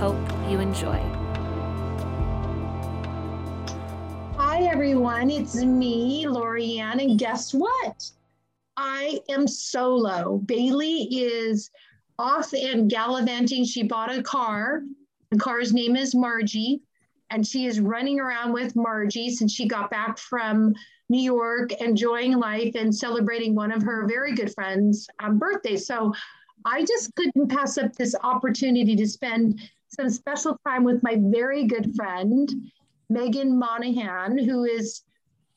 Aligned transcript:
Hope 0.00 0.16
you 0.48 0.60
enjoy. 0.60 0.98
Hi, 4.38 4.62
everyone. 4.62 5.28
It's 5.28 5.56
me, 5.56 6.24
Lorianne. 6.24 7.04
And 7.04 7.18
guess 7.18 7.52
what? 7.52 8.10
I 8.78 9.20
am 9.28 9.46
solo. 9.46 10.38
Bailey 10.46 11.02
is 11.02 11.70
off 12.18 12.54
and 12.54 12.88
gallivanting. 12.88 13.66
She 13.66 13.82
bought 13.82 14.10
a 14.10 14.22
car. 14.22 14.84
The 15.32 15.38
car's 15.38 15.74
name 15.74 15.96
is 15.96 16.14
Margie. 16.14 16.80
And 17.28 17.46
she 17.46 17.66
is 17.66 17.78
running 17.78 18.18
around 18.18 18.54
with 18.54 18.74
Margie 18.74 19.28
since 19.28 19.52
she 19.52 19.68
got 19.68 19.90
back 19.90 20.16
from 20.16 20.72
New 21.10 21.20
York, 21.20 21.72
enjoying 21.72 22.38
life 22.38 22.74
and 22.74 22.94
celebrating 22.94 23.54
one 23.54 23.70
of 23.70 23.82
her 23.82 24.08
very 24.08 24.34
good 24.34 24.54
friends' 24.54 25.06
um, 25.18 25.38
birthday. 25.38 25.76
So 25.76 26.14
I 26.64 26.86
just 26.86 27.14
couldn't 27.16 27.48
pass 27.48 27.76
up 27.76 27.94
this 27.96 28.14
opportunity 28.22 28.96
to 28.96 29.06
spend 29.06 29.60
some 29.90 30.10
special 30.10 30.58
time 30.66 30.84
with 30.84 31.02
my 31.02 31.16
very 31.18 31.64
good 31.64 31.94
friend, 31.94 32.50
Megan 33.08 33.58
Monaghan, 33.58 34.38
who 34.38 34.64
is 34.64 35.02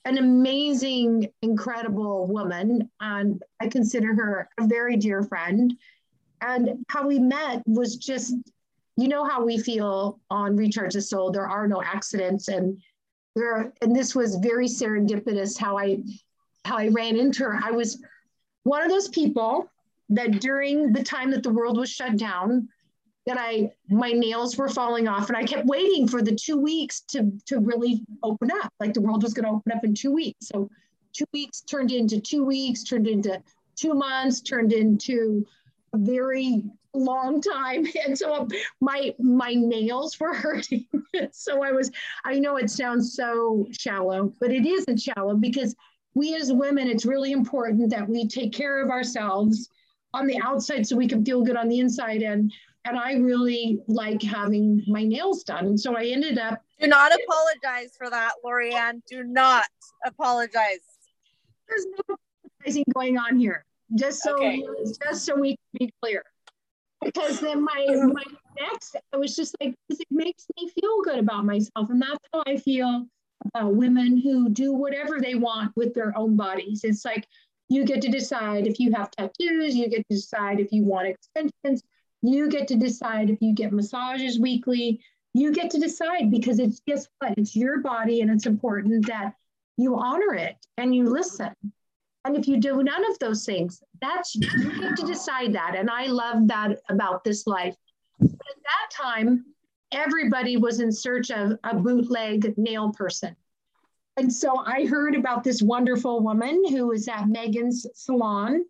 an 0.05 0.17
amazing, 0.17 1.29
incredible 1.41 2.27
woman. 2.27 2.89
And 2.99 3.41
I 3.59 3.67
consider 3.67 4.13
her 4.15 4.49
a 4.59 4.67
very 4.67 4.97
dear 4.97 5.23
friend. 5.23 5.73
And 6.41 6.85
how 6.89 7.07
we 7.07 7.19
met 7.19 7.63
was 7.65 7.95
just, 7.95 8.35
you 8.97 9.07
know, 9.07 9.23
how 9.23 9.45
we 9.45 9.57
feel 9.57 10.19
on 10.29 10.57
Recharge 10.57 10.93
the 10.93 11.01
Soul. 11.01 11.31
There 11.31 11.47
are 11.47 11.67
no 11.67 11.81
accidents. 11.81 12.49
And 12.49 12.81
there, 13.35 13.71
and 13.81 13.95
this 13.95 14.13
was 14.13 14.35
very 14.35 14.67
serendipitous 14.67 15.57
how 15.57 15.77
I 15.77 16.03
how 16.65 16.77
I 16.77 16.87
ran 16.89 17.17
into 17.17 17.43
her. 17.43 17.59
I 17.61 17.71
was 17.71 18.01
one 18.63 18.81
of 18.81 18.89
those 18.89 19.09
people 19.09 19.69
that 20.09 20.39
during 20.39 20.93
the 20.93 21.03
time 21.03 21.31
that 21.31 21.43
the 21.43 21.51
world 21.51 21.77
was 21.77 21.89
shut 21.89 22.17
down, 22.17 22.69
that 23.25 23.37
I 23.39 23.71
my 23.89 24.11
nails 24.11 24.57
were 24.57 24.69
falling 24.69 25.07
off, 25.07 25.29
and 25.29 25.37
I 25.37 25.43
kept 25.43 25.65
waiting 25.65 26.07
for 26.07 26.21
the 26.21 26.35
two 26.35 26.57
weeks 26.57 27.01
to 27.09 27.31
to 27.45 27.59
really 27.59 28.03
open 28.21 28.51
up. 28.51 28.73
Like 28.79 28.93
the 28.93 29.01
world 29.01 29.23
was 29.23 29.33
going 29.33 29.45
to 29.45 29.51
open 29.51 29.71
up 29.71 29.83
in 29.83 29.93
two 29.93 30.11
weeks. 30.11 30.47
So 30.47 30.69
two 31.13 31.25
weeks 31.33 31.61
turned 31.61 31.91
into 31.91 32.19
two 32.19 32.43
weeks, 32.43 32.83
turned 32.83 33.07
into 33.07 33.41
two 33.75 33.93
months, 33.93 34.41
turned 34.41 34.73
into 34.73 35.45
a 35.93 35.97
very 35.97 36.63
long 36.95 37.41
time 37.41 37.87
and 38.05 38.17
so 38.17 38.47
my 38.79 39.13
my 39.19 39.53
nails 39.53 40.19
were 40.19 40.33
hurting 40.33 40.85
so 41.31 41.63
i 41.63 41.71
was 41.71 41.91
i 42.23 42.37
know 42.37 42.57
it 42.57 42.69
sounds 42.69 43.15
so 43.15 43.67
shallow 43.71 44.31
but 44.39 44.51
it 44.51 44.65
isn't 44.65 44.99
shallow 44.99 45.35
because 45.35 45.75
we 46.13 46.35
as 46.35 46.53
women 46.53 46.87
it's 46.87 47.05
really 47.05 47.31
important 47.31 47.89
that 47.89 48.07
we 48.07 48.27
take 48.27 48.53
care 48.53 48.83
of 48.83 48.91
ourselves 48.91 49.69
on 50.13 50.27
the 50.27 50.39
outside 50.41 50.85
so 50.85 50.95
we 50.95 51.07
can 51.07 51.25
feel 51.25 51.41
good 51.41 51.57
on 51.57 51.67
the 51.67 51.79
inside 51.79 52.21
and 52.21 52.51
and 52.85 52.97
I 52.97 53.13
really 53.13 53.81
like 53.87 54.21
having 54.21 54.83
my 54.87 55.03
nails 55.03 55.43
done. 55.43 55.65
And 55.65 55.79
so 55.79 55.95
I 55.95 56.05
ended 56.05 56.37
up 56.37 56.61
Do 56.79 56.87
not 56.87 57.11
apologize 57.13 57.95
for 57.97 58.09
that, 58.09 58.33
Lorianne. 58.45 59.01
Do 59.07 59.23
not 59.23 59.65
apologize. 60.05 60.79
There's 61.67 61.85
no 61.85 62.15
apologizing 62.15 62.83
going 62.93 63.17
on 63.17 63.37
here. 63.37 63.65
Just 63.95 64.21
so 64.21 64.35
okay. 64.35 64.63
just 65.03 65.25
so 65.25 65.35
we 65.35 65.49
can 65.49 65.87
be 65.87 65.93
clear. 66.01 66.23
Because 67.03 67.39
then 67.39 67.63
my 67.63 67.85
my 68.13 68.23
next 68.59 68.95
I 69.13 69.17
was 69.17 69.35
just 69.35 69.55
like 69.61 69.75
because 69.87 70.01
it 70.01 70.07
makes 70.11 70.45
me 70.59 70.69
feel 70.69 71.01
good 71.03 71.19
about 71.19 71.45
myself. 71.45 71.89
And 71.89 72.01
that's 72.01 72.19
how 72.33 72.43
I 72.45 72.57
feel 72.57 73.05
about 73.45 73.75
women 73.75 74.17
who 74.17 74.49
do 74.49 74.73
whatever 74.73 75.19
they 75.19 75.35
want 75.35 75.71
with 75.75 75.93
their 75.93 76.17
own 76.17 76.35
bodies. 76.35 76.81
It's 76.83 77.05
like 77.05 77.27
you 77.69 77.85
get 77.85 78.01
to 78.01 78.09
decide 78.09 78.67
if 78.67 78.79
you 78.79 78.91
have 78.93 79.11
tattoos, 79.11 79.75
you 79.75 79.89
get 79.89 80.07
to 80.09 80.15
decide 80.15 80.59
if 80.59 80.71
you 80.71 80.83
want 80.83 81.07
extensions, 81.07 81.83
you 82.23 82.49
get 82.49 82.67
to 82.69 82.75
decide 82.75 83.29
if 83.29 83.41
you 83.41 83.53
get 83.53 83.73
massages 83.73 84.39
weekly. 84.39 85.01
You 85.33 85.51
get 85.51 85.69
to 85.71 85.79
decide 85.79 86.31
because 86.31 86.57
it's 86.57 86.79
guess 86.87 87.07
what? 87.19 87.37
It's 87.37 87.55
your 87.55 87.81
body 87.81 88.21
and 88.21 88.31
it's 88.31 88.45
important 88.45 89.05
that 89.07 89.33
you 89.77 89.97
honor 89.97 90.33
it 90.33 90.55
and 90.77 90.95
you 90.95 91.03
listen. 91.03 91.53
And 92.25 92.37
if 92.37 92.47
you 92.47 92.57
do 92.57 92.81
none 92.81 93.03
of 93.11 93.19
those 93.19 93.45
things, 93.45 93.83
that's 94.01 94.35
you 94.35 94.79
get 94.79 94.95
to 94.95 95.05
decide 95.05 95.53
that. 95.53 95.75
And 95.75 95.89
I 95.89 96.05
love 96.05 96.47
that 96.47 96.79
about 96.87 97.25
this 97.25 97.45
life. 97.45 97.75
But 98.19 98.29
at 98.29 98.63
that 98.63 99.03
time, 99.03 99.45
everybody 99.91 100.55
was 100.55 100.79
in 100.79 100.91
search 100.91 101.29
of 101.29 101.59
a 101.65 101.75
bootleg 101.75 102.57
nail 102.57 102.93
person. 102.93 103.35
And 104.15 104.31
so 104.31 104.59
I 104.59 104.85
heard 104.85 105.15
about 105.15 105.43
this 105.43 105.61
wonderful 105.61 106.21
woman 106.21 106.63
who 106.69 106.87
was 106.87 107.07
at 107.09 107.27
Megan's 107.27 107.85
salon. 107.95 108.63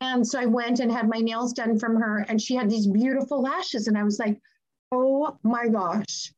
And 0.00 0.26
so 0.26 0.38
I 0.38 0.46
went 0.46 0.80
and 0.80 0.92
had 0.92 1.08
my 1.08 1.18
nails 1.18 1.52
done 1.52 1.78
from 1.78 1.96
her, 1.96 2.24
and 2.28 2.40
she 2.40 2.54
had 2.54 2.68
these 2.68 2.86
beautiful 2.86 3.40
lashes. 3.40 3.88
And 3.88 3.96
I 3.96 4.04
was 4.04 4.18
like, 4.18 4.38
oh 4.92 5.38
my 5.42 5.68
gosh, 5.68 6.32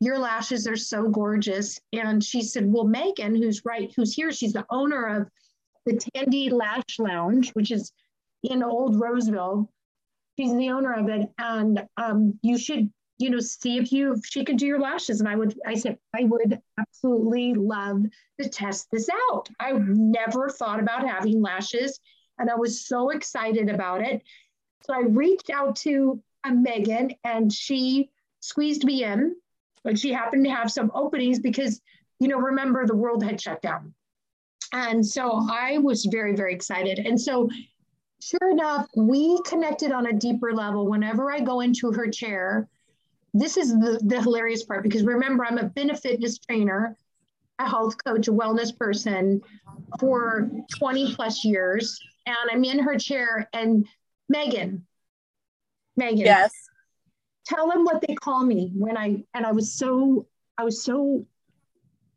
your 0.00 0.18
lashes 0.18 0.66
are 0.66 0.76
so 0.76 1.08
gorgeous. 1.08 1.80
And 1.92 2.22
she 2.22 2.42
said, 2.42 2.70
well, 2.70 2.84
Megan, 2.84 3.34
who's 3.34 3.64
right, 3.64 3.92
who's 3.96 4.14
here, 4.14 4.32
she's 4.32 4.52
the 4.52 4.66
owner 4.70 5.06
of 5.06 5.28
the 5.86 5.96
Tandy 6.14 6.50
Lash 6.50 6.98
Lounge, 6.98 7.50
which 7.50 7.70
is 7.70 7.92
in 8.42 8.62
Old 8.62 9.00
Roseville. 9.00 9.70
She's 10.38 10.54
the 10.56 10.70
owner 10.70 10.92
of 10.92 11.08
it. 11.08 11.28
And 11.38 11.86
um, 11.96 12.38
you 12.42 12.58
should 12.58 12.90
you 13.20 13.28
know, 13.28 13.38
see 13.38 13.76
if 13.76 13.92
you 13.92 14.14
if 14.14 14.24
she 14.24 14.44
could 14.44 14.56
do 14.56 14.66
your 14.66 14.80
lashes. 14.80 15.20
And 15.20 15.28
I 15.28 15.36
would, 15.36 15.58
I 15.66 15.74
said, 15.74 15.98
I 16.16 16.24
would 16.24 16.58
absolutely 16.78 17.52
love 17.52 18.02
to 18.40 18.48
test 18.48 18.88
this 18.90 19.10
out. 19.30 19.48
I 19.60 19.72
never 19.72 20.48
thought 20.48 20.80
about 20.80 21.06
having 21.06 21.42
lashes, 21.42 22.00
and 22.40 22.50
I 22.50 22.56
was 22.56 22.84
so 22.86 23.10
excited 23.10 23.68
about 23.68 24.00
it. 24.00 24.22
So 24.84 24.94
I 24.94 25.00
reached 25.00 25.50
out 25.50 25.76
to 25.76 26.20
a 26.44 26.50
Megan, 26.50 27.12
and 27.22 27.52
she 27.52 28.10
squeezed 28.40 28.84
me 28.84 29.04
in. 29.04 29.36
But 29.82 29.98
she 29.98 30.12
happened 30.12 30.44
to 30.44 30.50
have 30.50 30.70
some 30.70 30.90
openings 30.94 31.38
because, 31.38 31.80
you 32.18 32.28
know, 32.28 32.38
remember 32.38 32.86
the 32.86 32.96
world 32.96 33.22
had 33.22 33.40
shut 33.40 33.62
down. 33.62 33.94
And 34.72 35.06
so 35.06 35.46
I 35.50 35.78
was 35.78 36.04
very, 36.04 36.36
very 36.36 36.54
excited. 36.54 36.98
And 36.98 37.18
so 37.20 37.48
sure 38.20 38.50
enough, 38.50 38.88
we 38.94 39.40
connected 39.46 39.90
on 39.90 40.06
a 40.06 40.12
deeper 40.12 40.52
level. 40.52 40.86
Whenever 40.86 41.32
I 41.32 41.40
go 41.40 41.60
into 41.60 41.92
her 41.92 42.08
chair, 42.08 42.68
this 43.32 43.56
is 43.56 43.72
the, 43.72 44.00
the 44.02 44.20
hilarious 44.20 44.64
part 44.64 44.82
because 44.82 45.02
remember, 45.02 45.44
I'm 45.44 45.68
been 45.68 45.90
a 45.90 45.96
fitness 45.96 46.38
trainer, 46.38 46.96
a 47.58 47.68
health 47.68 47.96
coach, 48.04 48.28
a 48.28 48.32
wellness 48.32 48.76
person 48.76 49.40
for 49.98 50.50
20 50.78 51.14
plus 51.14 51.44
years. 51.44 51.98
And 52.26 52.36
I'm 52.50 52.64
in 52.64 52.78
her 52.80 52.98
chair 52.98 53.48
and 53.52 53.86
Megan, 54.28 54.86
Megan. 55.96 56.18
Yes. 56.18 56.52
Tell 57.46 57.68
them 57.68 57.84
what 57.84 58.00
they 58.06 58.14
call 58.14 58.44
me 58.44 58.72
when 58.74 58.96
I 58.96 59.24
and 59.34 59.44
I 59.44 59.52
was 59.52 59.74
so 59.74 60.26
I 60.56 60.64
was 60.64 60.84
so 60.84 61.26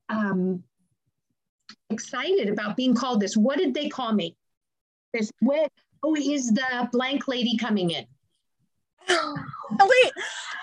um 0.09 0.63
excited 1.89 2.49
about 2.49 2.75
being 2.77 2.93
called 2.93 3.19
this. 3.19 3.35
What 3.35 3.57
did 3.57 3.73
they 3.73 3.89
call 3.89 4.13
me? 4.13 4.35
This 5.13 5.31
what 5.39 5.71
oh 6.03 6.15
is 6.15 6.51
the 6.51 6.89
blank 6.91 7.27
lady 7.27 7.57
coming 7.57 7.89
in? 7.89 8.05
Wait, 9.09 10.11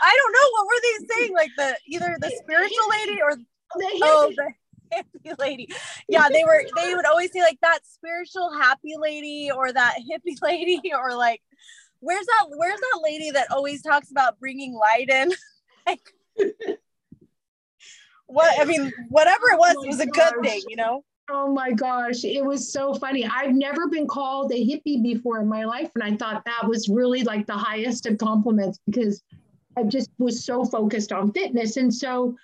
I 0.03 0.17
don't 0.17 0.33
know 0.33 0.49
what 0.53 0.67
were 0.67 0.81
they 0.83 1.07
saying? 1.15 1.35
Like 1.35 1.51
the 1.57 1.77
either 1.87 2.17
the 2.21 2.31
spiritual 2.43 2.89
lady 2.91 3.21
or 3.21 3.37
oh 4.03 4.33
the 4.37 4.53
hippie 4.93 5.39
lady. 5.39 5.69
Yeah, 6.09 6.29
they 6.33 6.45
were 6.45 6.63
they 6.77 6.95
would 6.95 7.07
always 7.07 7.33
say 7.33 7.43
like 7.43 7.59
that 7.63 7.81
spiritual 7.85 8.53
happy 8.53 8.95
lady 8.99 9.51
or 9.55 9.73
that 9.73 9.97
hippie 10.11 10.37
lady 10.43 10.81
or 10.95 11.15
like 11.15 11.43
where's 12.01 12.27
that 12.27 12.47
where's 12.57 12.81
that 12.81 13.01
lady 13.03 13.31
that 13.31 13.51
always 13.51 13.83
talks 13.83 14.11
about 14.11 14.39
bringing 14.39 14.75
light 14.75 15.09
in? 15.09 15.33
like, 15.87 16.01
what 18.27 18.61
I 18.61 18.65
mean, 18.65 18.93
whatever 19.09 19.51
it 19.53 19.59
was, 19.59 19.75
oh 19.79 19.83
it 19.83 19.87
was 19.89 20.01
a 20.01 20.05
oh 20.05 20.11
good 20.13 20.35
thing, 20.43 20.63
you 20.69 20.77
know. 20.77 21.05
Oh 21.33 21.53
my 21.53 21.71
gosh, 21.71 22.25
it 22.25 22.45
was 22.45 22.73
so 22.73 22.93
funny. 22.93 23.25
I've 23.25 23.55
never 23.55 23.87
been 23.87 24.09
called 24.09 24.51
a 24.53 24.57
hippie 24.57 25.01
before 25.01 25.41
in 25.41 25.49
my 25.49 25.65
life. 25.65 25.91
And 25.95 26.03
I 26.03 26.17
thought 26.17 26.45
that 26.45 26.67
was 26.67 26.89
really 26.89 27.23
like 27.23 27.47
the 27.47 27.57
highest 27.57 28.07
of 28.07 28.19
compliments 28.19 28.81
because 28.87 29.23
I 29.77 29.85
just 29.85 30.11
was 30.19 30.45
so 30.45 30.65
focused 30.65 31.13
on 31.13 31.33
fitness. 31.33 31.77
And 31.77 31.95
so 31.95 32.37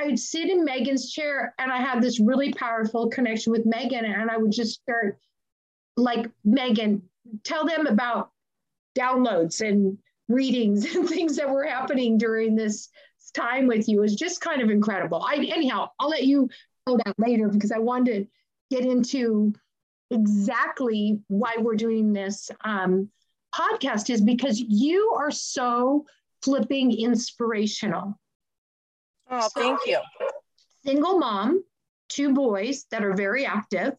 I 0.00 0.06
would 0.06 0.18
sit 0.18 0.48
in 0.48 0.64
Megan's 0.64 1.10
chair 1.10 1.54
and 1.58 1.70
I 1.70 1.78
had 1.78 2.00
this 2.00 2.20
really 2.20 2.52
powerful 2.52 3.08
connection 3.10 3.52
with 3.52 3.66
Megan. 3.66 4.04
And 4.04 4.30
I 4.30 4.36
would 4.38 4.52
just 4.52 4.80
start 4.80 5.18
like, 5.96 6.30
Megan, 6.44 7.02
tell 7.44 7.66
them 7.66 7.86
about 7.86 8.30
downloads 8.98 9.60
and 9.66 9.98
readings 10.28 10.84
and 10.94 11.08
things 11.08 11.36
that 11.36 11.50
were 11.50 11.64
happening 11.64 12.16
during 12.16 12.56
this 12.56 12.88
time 13.34 13.66
with 13.66 13.88
you 13.88 14.02
is 14.02 14.16
just 14.16 14.40
kind 14.40 14.62
of 14.62 14.70
incredible. 14.70 15.22
I 15.22 15.36
anyhow, 15.36 15.90
I'll 16.00 16.08
let 16.08 16.24
you 16.24 16.48
know 16.86 16.98
that 17.04 17.14
later 17.18 17.48
because 17.48 17.70
I 17.70 17.78
wanted 17.78 18.24
to 18.24 18.76
get 18.76 18.84
into 18.84 19.52
exactly 20.10 21.20
why 21.28 21.54
we're 21.58 21.76
doing 21.76 22.12
this 22.12 22.50
um, 22.64 23.08
podcast 23.54 24.10
is 24.10 24.20
because 24.20 24.58
you 24.58 25.12
are 25.16 25.30
so 25.30 26.06
flipping 26.42 26.92
inspirational. 26.98 28.18
Oh, 29.30 29.48
so, 29.54 29.60
thank 29.60 29.80
you. 29.86 29.98
Single 30.84 31.18
mom, 31.18 31.62
two 32.08 32.34
boys 32.34 32.86
that 32.90 33.04
are 33.04 33.14
very 33.14 33.46
active. 33.46 33.94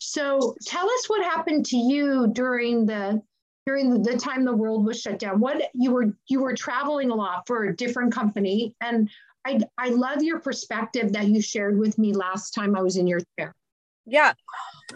So 0.00 0.54
tell 0.64 0.88
us 0.88 1.08
what 1.08 1.24
happened 1.24 1.66
to 1.66 1.76
you 1.76 2.28
during 2.32 2.86
the 2.86 3.22
during 3.66 4.02
the 4.02 4.16
time 4.16 4.44
the 4.44 4.56
world 4.56 4.86
was 4.86 5.00
shut 5.00 5.18
down. 5.18 5.40
What 5.40 5.70
you 5.74 5.92
were 5.92 6.14
you 6.28 6.40
were 6.40 6.54
traveling 6.54 7.10
a 7.10 7.14
lot 7.14 7.46
for 7.46 7.64
a 7.64 7.76
different 7.76 8.12
company, 8.12 8.74
and 8.80 9.10
I 9.44 9.60
I 9.76 9.90
love 9.90 10.22
your 10.22 10.40
perspective 10.40 11.12
that 11.12 11.26
you 11.28 11.42
shared 11.42 11.78
with 11.78 11.98
me 11.98 12.12
last 12.12 12.52
time 12.52 12.76
I 12.76 12.82
was 12.82 12.96
in 12.96 13.06
your 13.06 13.20
chair. 13.38 13.54
Yeah, 14.06 14.32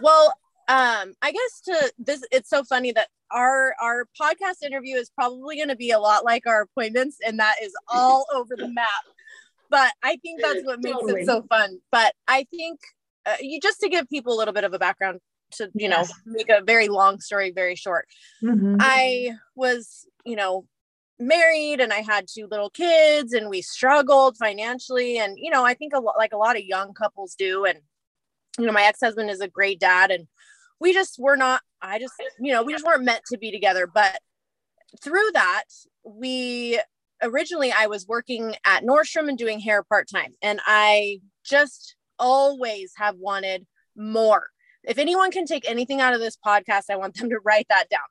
well, 0.01 0.33
um, 0.67 1.13
I 1.21 1.31
guess 1.31 1.61
to 1.65 1.93
this, 1.97 2.23
it's 2.31 2.49
so 2.49 2.63
funny 2.63 2.91
that 2.93 3.09
our 3.31 3.73
our 3.81 4.07
podcast 4.19 4.63
interview 4.63 4.95
is 4.95 5.09
probably 5.09 5.57
going 5.57 5.69
to 5.69 5.75
be 5.75 5.91
a 5.91 5.99
lot 5.99 6.23
like 6.23 6.47
our 6.47 6.61
appointments, 6.61 7.17
and 7.25 7.39
that 7.39 7.55
is 7.61 7.73
all 7.87 8.25
over 8.33 8.55
the 8.55 8.69
map. 8.69 8.87
But 9.69 9.91
I 10.03 10.17
think 10.17 10.41
that's 10.41 10.63
what 10.63 10.83
makes 10.83 10.97
totally. 10.97 11.21
it 11.21 11.25
so 11.25 11.43
fun. 11.49 11.79
But 11.91 12.13
I 12.27 12.45
think 12.51 12.79
uh, 13.25 13.35
you 13.41 13.59
just 13.59 13.79
to 13.81 13.89
give 13.89 14.09
people 14.09 14.33
a 14.33 14.37
little 14.37 14.53
bit 14.53 14.63
of 14.63 14.73
a 14.73 14.79
background 14.79 15.19
to 15.51 15.65
you 15.73 15.89
yes. 15.89 16.09
know 16.09 16.33
make 16.33 16.49
a 16.49 16.63
very 16.63 16.87
long 16.87 17.19
story 17.19 17.51
very 17.51 17.75
short 17.75 18.07
mm-hmm. 18.41 18.77
i 18.79 19.31
was 19.55 20.07
you 20.25 20.35
know 20.35 20.65
married 21.19 21.79
and 21.79 21.93
i 21.93 21.99
had 21.99 22.25
two 22.27 22.47
little 22.49 22.69
kids 22.69 23.33
and 23.33 23.49
we 23.49 23.61
struggled 23.61 24.35
financially 24.37 25.19
and 25.19 25.37
you 25.37 25.51
know 25.51 25.63
i 25.63 25.73
think 25.73 25.93
a 25.93 25.99
lot 25.99 26.15
like 26.17 26.33
a 26.33 26.37
lot 26.37 26.55
of 26.55 26.63
young 26.63 26.93
couples 26.93 27.35
do 27.35 27.65
and 27.65 27.79
you 28.57 28.65
know 28.65 28.71
my 28.71 28.83
ex-husband 28.83 29.29
is 29.29 29.41
a 29.41 29.47
great 29.47 29.79
dad 29.79 30.11
and 30.11 30.27
we 30.83 30.93
just 30.93 31.17
were 31.17 31.35
not 31.35 31.61
i 31.81 31.97
just 31.97 32.13
you 32.39 32.51
know 32.51 32.63
we 32.63 32.73
just 32.73 32.85
weren't 32.85 33.03
meant 33.03 33.23
to 33.25 33.37
be 33.37 33.51
together 33.51 33.87
but 33.91 34.19
through 35.03 35.31
that 35.33 35.63
we 36.05 36.79
originally 37.23 37.71
i 37.71 37.87
was 37.87 38.07
working 38.07 38.55
at 38.65 38.83
nordstrom 38.83 39.27
and 39.27 39.37
doing 39.37 39.59
hair 39.59 39.81
part-time 39.83 40.33
and 40.41 40.59
i 40.67 41.17
just 41.43 41.95
always 42.19 42.93
have 42.97 43.15
wanted 43.17 43.65
more 43.95 44.47
if 44.83 44.97
anyone 44.97 45.31
can 45.31 45.45
take 45.45 45.69
anything 45.69 46.01
out 46.01 46.13
of 46.13 46.19
this 46.19 46.37
podcast, 46.45 46.83
I 46.89 46.97
want 46.97 47.15
them 47.15 47.29
to 47.29 47.39
write 47.43 47.67
that 47.69 47.89
down. 47.89 48.01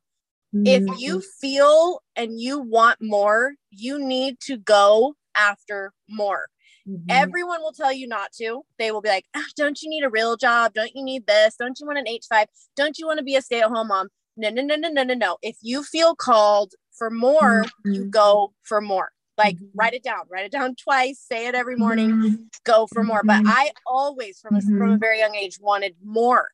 Mm-hmm. 0.54 0.92
If 0.92 1.00
you 1.00 1.22
feel 1.40 2.00
and 2.16 2.40
you 2.40 2.60
want 2.60 2.98
more, 3.00 3.54
you 3.70 4.04
need 4.04 4.40
to 4.46 4.56
go 4.56 5.14
after 5.34 5.92
more. 6.08 6.46
Mm-hmm. 6.88 7.06
Everyone 7.08 7.60
will 7.62 7.72
tell 7.72 7.92
you 7.92 8.08
not 8.08 8.32
to. 8.38 8.62
They 8.78 8.90
will 8.90 9.00
be 9.00 9.08
like, 9.08 9.26
oh, 9.34 9.44
Don't 9.56 9.80
you 9.82 9.88
need 9.88 10.04
a 10.04 10.10
real 10.10 10.36
job? 10.36 10.74
Don't 10.74 10.94
you 10.94 11.04
need 11.04 11.26
this? 11.26 11.56
Don't 11.56 11.78
you 11.78 11.86
want 11.86 11.98
an 11.98 12.06
H5? 12.06 12.46
Don't 12.76 12.98
you 12.98 13.06
want 13.06 13.18
to 13.18 13.24
be 13.24 13.36
a 13.36 13.42
stay 13.42 13.60
at 13.60 13.70
home 13.70 13.88
mom? 13.88 14.08
No, 14.36 14.50
no, 14.50 14.62
no, 14.62 14.76
no, 14.76 14.88
no, 14.88 15.02
no, 15.02 15.14
no. 15.14 15.36
If 15.42 15.56
you 15.60 15.82
feel 15.82 16.14
called 16.14 16.72
for 16.96 17.10
more, 17.10 17.64
mm-hmm. 17.64 17.92
you 17.92 18.04
go 18.06 18.52
for 18.62 18.80
more 18.80 19.10
like 19.38 19.56
mm-hmm. 19.56 19.66
write 19.74 19.94
it 19.94 20.02
down 20.02 20.20
write 20.30 20.44
it 20.44 20.52
down 20.52 20.74
twice 20.74 21.18
say 21.20 21.46
it 21.46 21.54
every 21.54 21.76
morning 21.76 22.10
mm-hmm. 22.10 22.34
go 22.64 22.86
for 22.86 23.02
more 23.02 23.22
but 23.24 23.40
mm-hmm. 23.40 23.48
i 23.48 23.70
always 23.86 24.38
from 24.38 24.56
a, 24.56 24.60
from 24.60 24.82
a 24.82 24.84
mm-hmm. 24.84 24.96
very 24.98 25.18
young 25.18 25.34
age 25.34 25.58
wanted 25.60 25.94
more 26.04 26.48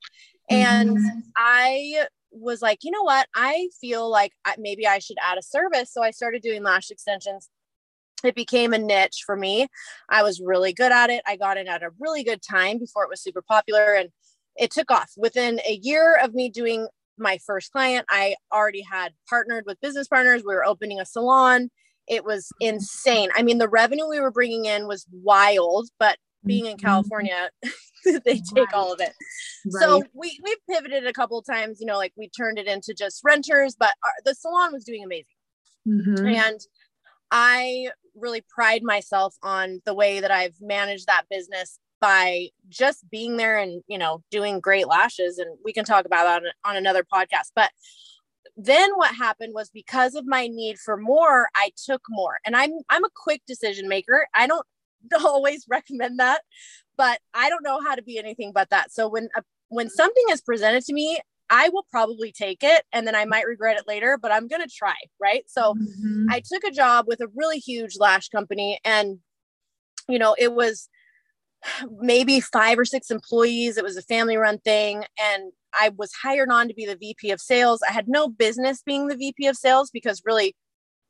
and 0.50 0.96
i 1.36 2.04
was 2.30 2.62
like 2.62 2.84
you 2.84 2.90
know 2.90 3.02
what 3.02 3.26
i 3.34 3.68
feel 3.80 4.08
like 4.08 4.32
maybe 4.58 4.86
i 4.86 4.98
should 4.98 5.16
add 5.24 5.38
a 5.38 5.42
service 5.42 5.92
so 5.92 6.02
i 6.02 6.10
started 6.10 6.42
doing 6.42 6.62
lash 6.62 6.90
extensions 6.90 7.48
it 8.24 8.34
became 8.34 8.72
a 8.72 8.78
niche 8.78 9.22
for 9.24 9.36
me 9.36 9.66
i 10.08 10.22
was 10.22 10.40
really 10.44 10.72
good 10.72 10.92
at 10.92 11.10
it 11.10 11.22
i 11.26 11.36
got 11.36 11.56
in 11.56 11.68
at 11.68 11.82
a 11.82 11.90
really 11.98 12.24
good 12.24 12.42
time 12.42 12.78
before 12.78 13.04
it 13.04 13.10
was 13.10 13.22
super 13.22 13.42
popular 13.42 13.94
and 13.94 14.10
it 14.56 14.70
took 14.70 14.90
off 14.90 15.10
within 15.16 15.60
a 15.68 15.78
year 15.82 16.18
of 16.22 16.34
me 16.34 16.48
doing 16.48 16.88
my 17.18 17.38
first 17.46 17.72
client 17.72 18.06
i 18.08 18.34
already 18.52 18.82
had 18.82 19.12
partnered 19.28 19.64
with 19.66 19.80
business 19.80 20.08
partners 20.08 20.42
we 20.44 20.54
were 20.54 20.66
opening 20.66 21.00
a 21.00 21.06
salon 21.06 21.70
it 22.08 22.24
was 22.24 22.48
insane. 22.60 23.28
I 23.34 23.42
mean, 23.42 23.58
the 23.58 23.68
revenue 23.68 24.08
we 24.08 24.20
were 24.20 24.30
bringing 24.30 24.64
in 24.64 24.86
was 24.86 25.06
wild, 25.12 25.88
but 25.98 26.18
being 26.44 26.66
in 26.66 26.76
mm-hmm. 26.76 26.86
California, 26.86 27.50
they 28.04 28.40
take 28.54 28.56
right. 28.56 28.74
all 28.74 28.92
of 28.92 29.00
it. 29.00 29.12
Right. 29.66 29.80
So 29.82 30.02
we 30.14 30.38
we 30.42 30.56
pivoted 30.70 31.06
a 31.06 31.12
couple 31.12 31.40
times. 31.42 31.80
You 31.80 31.86
know, 31.86 31.96
like 31.96 32.12
we 32.16 32.28
turned 32.28 32.58
it 32.58 32.66
into 32.66 32.94
just 32.94 33.20
renters, 33.24 33.76
but 33.78 33.94
our, 34.02 34.12
the 34.24 34.34
salon 34.34 34.72
was 34.72 34.84
doing 34.84 35.04
amazing, 35.04 35.34
mm-hmm. 35.86 36.26
and 36.26 36.60
I 37.30 37.90
really 38.14 38.42
pride 38.48 38.82
myself 38.82 39.36
on 39.42 39.80
the 39.84 39.94
way 39.94 40.20
that 40.20 40.30
I've 40.30 40.60
managed 40.60 41.06
that 41.06 41.28
business 41.30 41.78
by 42.00 42.48
just 42.68 43.08
being 43.10 43.36
there 43.36 43.58
and 43.58 43.82
you 43.88 43.98
know 43.98 44.22
doing 44.30 44.60
great 44.60 44.86
lashes 44.86 45.38
and 45.38 45.56
we 45.64 45.72
can 45.72 45.84
talk 45.84 46.04
about 46.04 46.24
that 46.24 46.42
on, 46.42 46.72
on 46.72 46.76
another 46.76 47.02
podcast. 47.02 47.52
But 47.54 47.70
then 48.56 48.90
what 48.96 49.14
happened 49.14 49.54
was 49.54 49.70
because 49.70 50.14
of 50.14 50.26
my 50.26 50.48
need 50.48 50.78
for 50.78 50.96
more 50.96 51.48
i 51.54 51.70
took 51.86 52.02
more. 52.08 52.38
And 52.44 52.56
i'm 52.56 52.72
i'm 52.90 53.04
a 53.04 53.10
quick 53.14 53.42
decision 53.46 53.88
maker. 53.88 54.26
I 54.34 54.46
don't 54.46 54.66
always 55.24 55.64
recommend 55.68 56.18
that 56.18 56.42
but 56.96 57.20
i 57.32 57.48
don't 57.48 57.62
know 57.62 57.80
how 57.80 57.94
to 57.94 58.02
be 58.02 58.18
anything 58.18 58.52
but 58.52 58.70
that. 58.70 58.92
So 58.92 59.08
when 59.08 59.28
a, 59.36 59.42
when 59.68 59.88
something 59.88 60.24
is 60.30 60.40
presented 60.40 60.84
to 60.84 60.92
me 60.92 61.20
i 61.50 61.68
will 61.68 61.86
probably 61.90 62.32
take 62.32 62.62
it 62.62 62.84
and 62.92 63.06
then 63.06 63.14
i 63.14 63.24
might 63.24 63.46
regret 63.46 63.76
it 63.76 63.86
later 63.86 64.18
but 64.20 64.32
i'm 64.32 64.48
going 64.48 64.62
to 64.62 64.74
try 64.74 64.96
right 65.20 65.44
so 65.46 65.74
mm-hmm. 65.74 66.26
i 66.30 66.40
took 66.44 66.64
a 66.64 66.70
job 66.70 67.06
with 67.08 67.20
a 67.20 67.28
really 67.34 67.58
huge 67.58 67.96
lash 67.98 68.28
company 68.28 68.78
and 68.84 69.18
you 70.08 70.18
know 70.18 70.34
it 70.38 70.52
was 70.52 70.88
maybe 71.98 72.40
five 72.40 72.78
or 72.78 72.84
six 72.84 73.10
employees 73.10 73.76
it 73.76 73.84
was 73.84 73.96
a 73.96 74.02
family 74.02 74.36
run 74.36 74.58
thing 74.58 75.04
and 75.20 75.52
I 75.78 75.90
was 75.96 76.12
hired 76.12 76.50
on 76.50 76.68
to 76.68 76.74
be 76.74 76.86
the 76.86 76.96
VP 76.96 77.30
of 77.30 77.40
sales. 77.40 77.80
I 77.88 77.92
had 77.92 78.08
no 78.08 78.28
business 78.28 78.82
being 78.82 79.08
the 79.08 79.16
VP 79.16 79.46
of 79.46 79.56
sales 79.56 79.90
because 79.90 80.22
really 80.24 80.56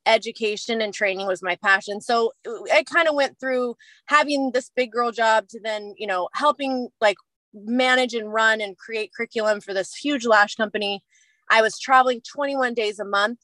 education 0.06 0.81
and 0.81 0.93
training 0.93 1.26
was 1.26 1.43
my 1.43 1.56
passion. 1.62 2.00
So 2.00 2.32
I 2.73 2.82
kind 2.82 3.08
of 3.08 3.14
went 3.14 3.38
through 3.38 3.76
having 4.06 4.52
this 4.52 4.70
big 4.75 4.90
girl 4.90 5.12
job 5.12 5.49
to 5.50 5.61
then, 5.62 5.94
you 5.96 6.06
know, 6.06 6.29
helping 6.35 6.88
like 7.00 7.17
manage 7.55 8.15
and 8.15 8.33
run 8.33 8.61
and 8.61 8.77
create 8.77 9.12
curriculum 9.17 9.61
for 9.61 9.75
this 9.75 9.95
huge 9.95 10.27
lash 10.27 10.55
company. 10.55 11.03
I 11.50 11.62
was 11.62 11.79
traveling 11.79 12.21
21 12.21 12.75
days 12.75 12.99
a 12.99 13.05
month. 13.05 13.39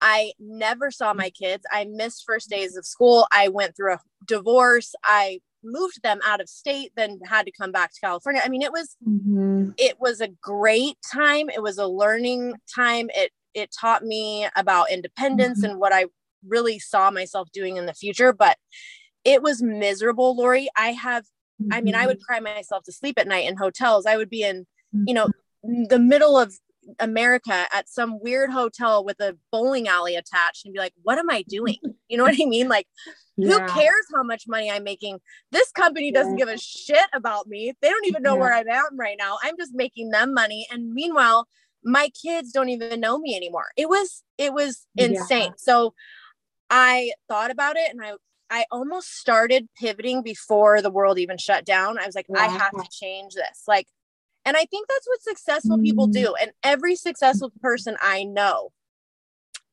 I 0.00 0.32
never 0.38 0.90
saw 0.90 1.12
my 1.12 1.30
kids. 1.30 1.64
I 1.70 1.84
missed 1.84 2.24
first 2.26 2.48
days 2.48 2.76
of 2.76 2.86
school. 2.86 3.26
I 3.32 3.48
went 3.48 3.76
through 3.76 3.94
a 3.94 4.00
divorce. 4.26 4.94
I 5.04 5.40
moved 5.62 6.02
them 6.02 6.20
out 6.24 6.40
of 6.40 6.48
state 6.48 6.92
then 6.96 7.18
had 7.26 7.44
to 7.44 7.52
come 7.52 7.72
back 7.72 7.92
to 7.92 8.00
california 8.00 8.40
i 8.44 8.48
mean 8.48 8.62
it 8.62 8.72
was 8.72 8.96
mm-hmm. 9.06 9.70
it 9.76 10.00
was 10.00 10.20
a 10.20 10.28
great 10.40 10.96
time 11.12 11.50
it 11.50 11.62
was 11.62 11.78
a 11.78 11.86
learning 11.86 12.54
time 12.74 13.10
it 13.14 13.30
it 13.54 13.74
taught 13.78 14.02
me 14.02 14.46
about 14.56 14.90
independence 14.90 15.60
mm-hmm. 15.60 15.72
and 15.72 15.80
what 15.80 15.92
i 15.92 16.06
really 16.46 16.78
saw 16.78 17.10
myself 17.10 17.48
doing 17.52 17.76
in 17.76 17.86
the 17.86 17.94
future 17.94 18.32
but 18.32 18.56
it 19.24 19.42
was 19.42 19.62
miserable 19.62 20.34
lori 20.34 20.68
i 20.76 20.88
have 20.88 21.24
mm-hmm. 21.60 21.72
i 21.72 21.80
mean 21.80 21.94
i 21.94 22.06
would 22.06 22.16
mm-hmm. 22.16 22.40
cry 22.40 22.40
myself 22.40 22.84
to 22.84 22.92
sleep 22.92 23.18
at 23.18 23.28
night 23.28 23.48
in 23.48 23.56
hotels 23.56 24.06
i 24.06 24.16
would 24.16 24.30
be 24.30 24.42
in 24.42 24.66
you 25.06 25.14
know 25.14 25.26
mm-hmm. 25.26 25.84
the 25.88 25.98
middle 25.98 26.38
of 26.38 26.52
America 26.98 27.66
at 27.72 27.88
some 27.88 28.18
weird 28.20 28.50
hotel 28.50 29.04
with 29.04 29.20
a 29.20 29.36
bowling 29.52 29.88
alley 29.88 30.16
attached 30.16 30.64
and 30.64 30.72
be 30.72 30.80
like, 30.80 30.94
what 31.02 31.18
am 31.18 31.30
I 31.30 31.42
doing? 31.42 31.76
You 32.08 32.16
know 32.16 32.24
what 32.24 32.34
I 32.34 32.44
mean? 32.44 32.66
Like, 32.66 32.88
yeah. 33.36 33.52
who 33.52 33.68
cares 33.68 34.04
how 34.12 34.24
much 34.24 34.46
money 34.48 34.68
I'm 34.68 34.82
making? 34.82 35.20
This 35.52 35.70
company 35.70 36.10
doesn't 36.10 36.36
yeah. 36.36 36.46
give 36.46 36.52
a 36.52 36.58
shit 36.58 37.06
about 37.14 37.46
me. 37.46 37.72
They 37.80 37.88
don't 37.88 38.04
even 38.06 38.24
know 38.24 38.34
yeah. 38.34 38.40
where 38.40 38.52
I 38.52 38.60
am 38.62 38.68
at 38.68 38.82
right 38.96 39.16
now. 39.16 39.38
I'm 39.44 39.56
just 39.56 39.72
making 39.76 40.10
them 40.10 40.34
money. 40.34 40.66
And 40.72 40.92
meanwhile, 40.92 41.46
my 41.84 42.10
kids 42.20 42.50
don't 42.50 42.68
even 42.68 42.98
know 42.98 43.16
me 43.20 43.36
anymore. 43.36 43.66
It 43.76 43.88
was, 43.88 44.24
it 44.38 44.52
was 44.52 44.88
insane. 44.96 45.52
So 45.56 45.94
I 46.68 47.12
thought 47.28 47.52
about 47.52 47.76
it 47.76 47.92
and 47.92 48.00
I, 48.02 48.14
I 48.50 48.66
almost 48.70 49.16
started 49.16 49.68
pivoting 49.78 50.22
before 50.22 50.82
the 50.82 50.90
world 50.90 51.18
even 51.18 51.38
shut 51.38 51.64
down. 51.64 51.98
I 51.98 52.06
was 52.06 52.14
like, 52.14 52.26
I 52.36 52.48
have 52.48 52.72
to 52.72 52.84
change 52.90 53.34
this. 53.34 53.62
Like, 53.68 53.86
and 54.44 54.56
I 54.56 54.64
think 54.64 54.88
that's 54.88 55.06
what 55.06 55.22
successful 55.22 55.78
people 55.78 56.08
mm. 56.08 56.12
do. 56.12 56.34
And 56.40 56.50
every 56.64 56.96
successful 56.96 57.52
person 57.62 57.96
I 58.02 58.24
know 58.24 58.72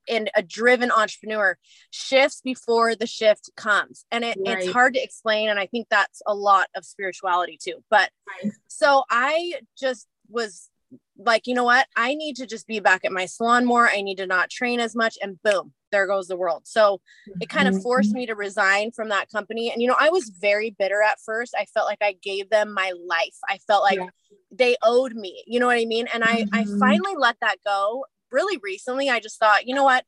and 0.10 0.30
a 0.36 0.42
driven 0.42 0.92
entrepreneur 0.92 1.58
shifts 1.90 2.42
before 2.42 2.96
the 2.96 3.08
shift 3.08 3.50
comes. 3.58 4.06
And 4.12 4.24
it, 4.24 4.38
right. 4.46 4.60
it's 4.60 4.72
hard 4.72 4.94
to 4.94 5.04
explain. 5.04 5.50
And 5.50 5.60
I 5.60 5.66
think 5.66 5.88
that's 5.90 6.22
a 6.26 6.34
lot 6.34 6.68
of 6.76 6.86
spirituality 6.86 7.58
too. 7.62 7.84
But 7.90 8.10
right. 8.44 8.54
so 8.68 9.04
I 9.10 9.56
just 9.78 10.08
was 10.30 10.70
like, 11.18 11.48
you 11.48 11.54
know 11.54 11.64
what? 11.64 11.88
I 11.96 12.14
need 12.14 12.36
to 12.38 12.46
just 12.46 12.68
be 12.68 12.80
back 12.80 13.04
at 13.04 13.12
my 13.12 13.26
salon 13.26 13.66
more. 13.66 13.88
I 13.88 14.02
need 14.02 14.18
to 14.18 14.28
not 14.28 14.50
train 14.50 14.80
as 14.80 14.96
much. 14.96 15.18
And 15.22 15.42
boom, 15.42 15.74
there 15.92 16.08
goes 16.08 16.28
the 16.28 16.38
world. 16.38 16.64
So 16.66 17.02
it 17.42 17.50
kind 17.50 17.68
of 17.68 17.74
mm-hmm. 17.74 17.84
forced 17.84 18.14
me 18.14 18.26
to 18.28 18.36
resign 18.36 18.92
from 18.92 19.10
that 19.10 19.30
company. 19.32 19.72
And, 19.72 19.82
you 19.82 19.88
know, 19.88 19.96
I 20.00 20.10
was 20.10 20.32
very 20.40 20.76
bitter 20.78 21.02
at 21.02 21.18
first. 21.26 21.56
I 21.58 21.66
felt 21.74 21.88
like 21.88 22.02
I 22.02 22.16
gave 22.22 22.50
them 22.50 22.74
my 22.74 22.94
life. 23.08 23.36
I 23.50 23.58
felt 23.68 23.84
like 23.84 23.98
yeah. 23.98 24.08
they 24.52 24.78
owed 24.84 25.14
me, 25.14 25.44
you 25.48 25.60
know 25.60 25.68
what 25.68 25.80
I 25.80 25.86
mean? 25.86 26.08
And 26.14 26.24
I, 26.24 26.44
mm-hmm. 26.44 26.56
I 26.56 26.66
finally 26.80 27.16
let 27.18 27.38
that 27.42 27.58
go 27.66 28.06
really 28.32 28.60
recently. 28.64 29.10
I 29.10 29.20
just 29.20 29.40
thought, 29.40 29.68
you 29.68 29.74
know 29.74 29.84
what? 29.84 30.06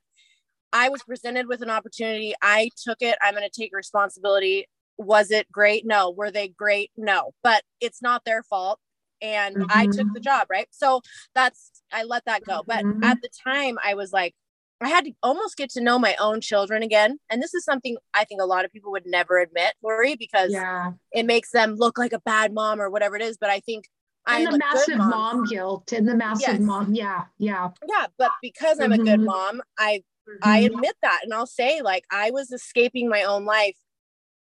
I 0.72 0.90
was 0.90 1.02
presented 1.02 1.48
with 1.48 1.62
an 1.62 1.70
opportunity. 1.72 2.36
I 2.42 2.70
took 2.86 3.02
it. 3.02 3.18
I'm 3.22 3.34
going 3.34 3.48
to 3.50 3.62
take 3.62 3.76
responsibility. 3.76 4.68
Was 4.98 5.32
it 5.32 5.52
great? 5.52 5.86
No. 5.86 6.12
Were 6.12 6.30
they 6.30 6.50
great? 6.50 6.92
No. 6.96 7.32
But 7.42 7.64
it's 7.82 8.02
not 8.02 8.24
their 8.26 8.44
fault. 8.44 8.80
And 9.22 9.56
mm-hmm. 9.56 9.66
I 9.70 9.88
took 9.88 10.08
the 10.14 10.20
job, 10.20 10.48
right? 10.50 10.68
So 10.72 11.02
that's, 11.36 11.72
I 11.92 12.04
let 12.04 12.26
that 12.26 12.44
go. 12.46 12.64
But 12.66 12.86
mm-hmm. 12.86 13.04
at 13.04 13.22
the 13.22 13.30
time, 13.44 13.78
I 13.84 13.96
was 13.96 14.12
like, 14.14 14.34
I 14.82 14.88
had 14.88 15.06
to 15.06 15.12
almost 15.22 15.58
get 15.58 15.70
to 15.72 15.82
know 15.82 16.00
my 16.00 16.16
own 16.20 16.40
children 16.40 16.84
again. 16.84 17.20
And 17.30 17.44
this 17.44 17.54
is 17.54 17.66
something 17.66 17.98
I 18.14 18.24
think 18.24 18.42
a 18.42 18.46
lot 18.46 18.64
of 18.64 18.72
people 18.72 18.92
would 18.92 19.06
never 19.06 19.38
admit, 19.38 19.74
Lori, 19.84 20.16
because 20.16 20.52
yeah. 20.54 20.94
it 21.12 21.26
makes 21.26 21.52
them 21.52 21.76
look 21.76 21.98
like 21.98 22.14
a 22.14 22.20
bad 22.22 22.54
mom 22.54 22.80
or 22.80 22.90
whatever 22.90 23.18
it 23.18 23.22
is. 23.22 23.38
But 23.38 23.50
I 23.50 23.60
think 23.60 23.86
and 24.26 24.48
I'm 24.48 24.54
the 24.54 24.58
massive 24.60 24.98
mom. 24.98 25.10
mom. 25.10 25.46
guilt 25.46 25.92
and 25.92 26.08
the 26.08 26.16
massive 26.16 26.54
yes. 26.54 26.60
mom. 26.62 26.94
Yeah. 26.94 27.26
Yeah. 27.38 27.70
Yeah. 27.88 28.06
But 28.18 28.32
because 28.42 28.80
I'm 28.80 28.92
mm-hmm. 28.92 29.02
a 29.02 29.04
good 29.04 29.20
mm-hmm. 29.20 29.26
mom, 29.26 29.62
I 29.78 30.04
mm-hmm. 30.30 30.50
I 30.50 30.60
admit 30.60 30.96
that. 31.02 31.22
And 31.24 31.34
I'll 31.34 31.48
say 31.48 31.82
like 31.82 32.06
I 32.12 32.32
was 32.32 32.52
escaping 32.52 33.10
my 33.10 33.24
own 33.24 33.46
life 33.46 33.78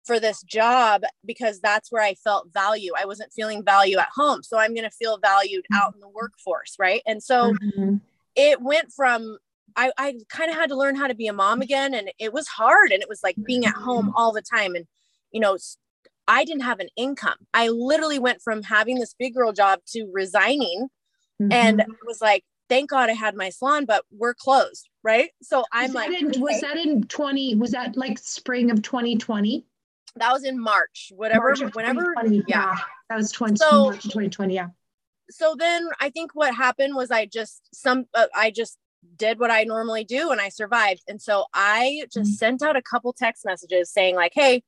for 0.04 0.20
this 0.20 0.42
job 0.42 1.02
because 1.24 1.60
that's 1.60 1.90
where 1.90 2.02
I 2.02 2.14
felt 2.14 2.52
value. 2.52 2.92
I 2.98 3.06
wasn't 3.06 3.32
feeling 3.32 3.64
value 3.64 3.98
at 3.98 4.08
home. 4.14 4.42
So 4.42 4.58
I'm 4.58 4.74
going 4.74 4.88
to 4.88 4.90
feel 4.90 5.18
valued 5.18 5.64
mm-hmm. 5.72 5.82
out 5.82 5.94
in 5.94 6.00
the 6.00 6.08
workforce. 6.08 6.76
Right. 6.78 7.02
And 7.06 7.22
so 7.22 7.52
mm-hmm. 7.52 7.96
it 8.34 8.60
went 8.60 8.92
from 8.92 9.38
I, 9.76 9.90
I 9.98 10.14
kind 10.28 10.50
of 10.50 10.56
had 10.56 10.68
to 10.68 10.76
learn 10.76 10.94
how 10.94 11.08
to 11.08 11.14
be 11.14 11.26
a 11.26 11.32
mom 11.32 11.60
again. 11.60 11.94
And 11.94 12.10
it 12.18 12.32
was 12.32 12.46
hard. 12.46 12.92
And 12.92 13.02
it 13.02 13.08
was 13.08 13.22
like 13.22 13.36
being 13.44 13.66
at 13.66 13.74
home 13.74 14.06
mm-hmm. 14.06 14.16
all 14.16 14.32
the 14.32 14.42
time. 14.42 14.74
And, 14.74 14.86
you 15.32 15.40
know, 15.40 15.58
I 16.28 16.44
didn't 16.44 16.62
have 16.62 16.80
an 16.80 16.88
income. 16.96 17.36
I 17.52 17.68
literally 17.68 18.18
went 18.18 18.40
from 18.40 18.62
having 18.62 18.98
this 18.98 19.14
big 19.18 19.34
girl 19.34 19.52
job 19.52 19.80
to 19.88 20.08
resigning 20.12 20.88
mm-hmm. 21.40 21.52
and 21.52 21.80
it 21.80 22.06
was 22.06 22.20
like, 22.20 22.44
thank 22.68 22.90
God 22.90 23.10
I 23.10 23.12
had 23.14 23.34
my 23.34 23.50
salon, 23.50 23.84
but 23.84 24.04
we're 24.10 24.34
closed. 24.34 24.88
Right. 25.02 25.30
So 25.42 25.64
I'm 25.72 25.88
was 25.88 25.94
like, 25.94 26.10
that 26.10 26.20
in, 26.20 26.28
okay. 26.28 26.40
was 26.40 26.60
that 26.60 26.76
in 26.76 27.02
20, 27.02 27.56
was 27.56 27.72
that 27.72 27.96
like 27.96 28.18
spring 28.18 28.70
of 28.70 28.80
2020? 28.80 29.66
That 30.16 30.32
was 30.32 30.44
in 30.44 30.58
March, 30.60 31.12
whatever, 31.14 31.54
March 31.58 31.74
whenever. 31.74 32.14
Yeah. 32.24 32.42
yeah. 32.46 32.76
That 33.08 33.16
was 33.16 33.32
20, 33.32 33.56
so, 33.56 33.84
March 33.84 34.02
2020. 34.02 34.54
Yeah. 34.54 34.68
So 35.30 35.56
then 35.58 35.88
I 36.00 36.10
think 36.10 36.32
what 36.34 36.54
happened 36.54 36.94
was 36.94 37.10
I 37.10 37.26
just, 37.26 37.68
some, 37.74 38.04
uh, 38.14 38.26
I 38.34 38.50
just 38.50 38.78
did 39.16 39.38
what 39.38 39.50
I 39.50 39.64
normally 39.64 40.04
do 40.04 40.30
and 40.30 40.40
I 40.40 40.48
survived. 40.48 41.02
And 41.08 41.20
so 41.20 41.46
I 41.52 42.04
just 42.12 42.30
mm-hmm. 42.30 42.34
sent 42.34 42.62
out 42.62 42.76
a 42.76 42.82
couple 42.82 43.12
text 43.12 43.44
messages 43.44 43.90
saying 43.90 44.14
like, 44.14 44.32
Hey, 44.34 44.62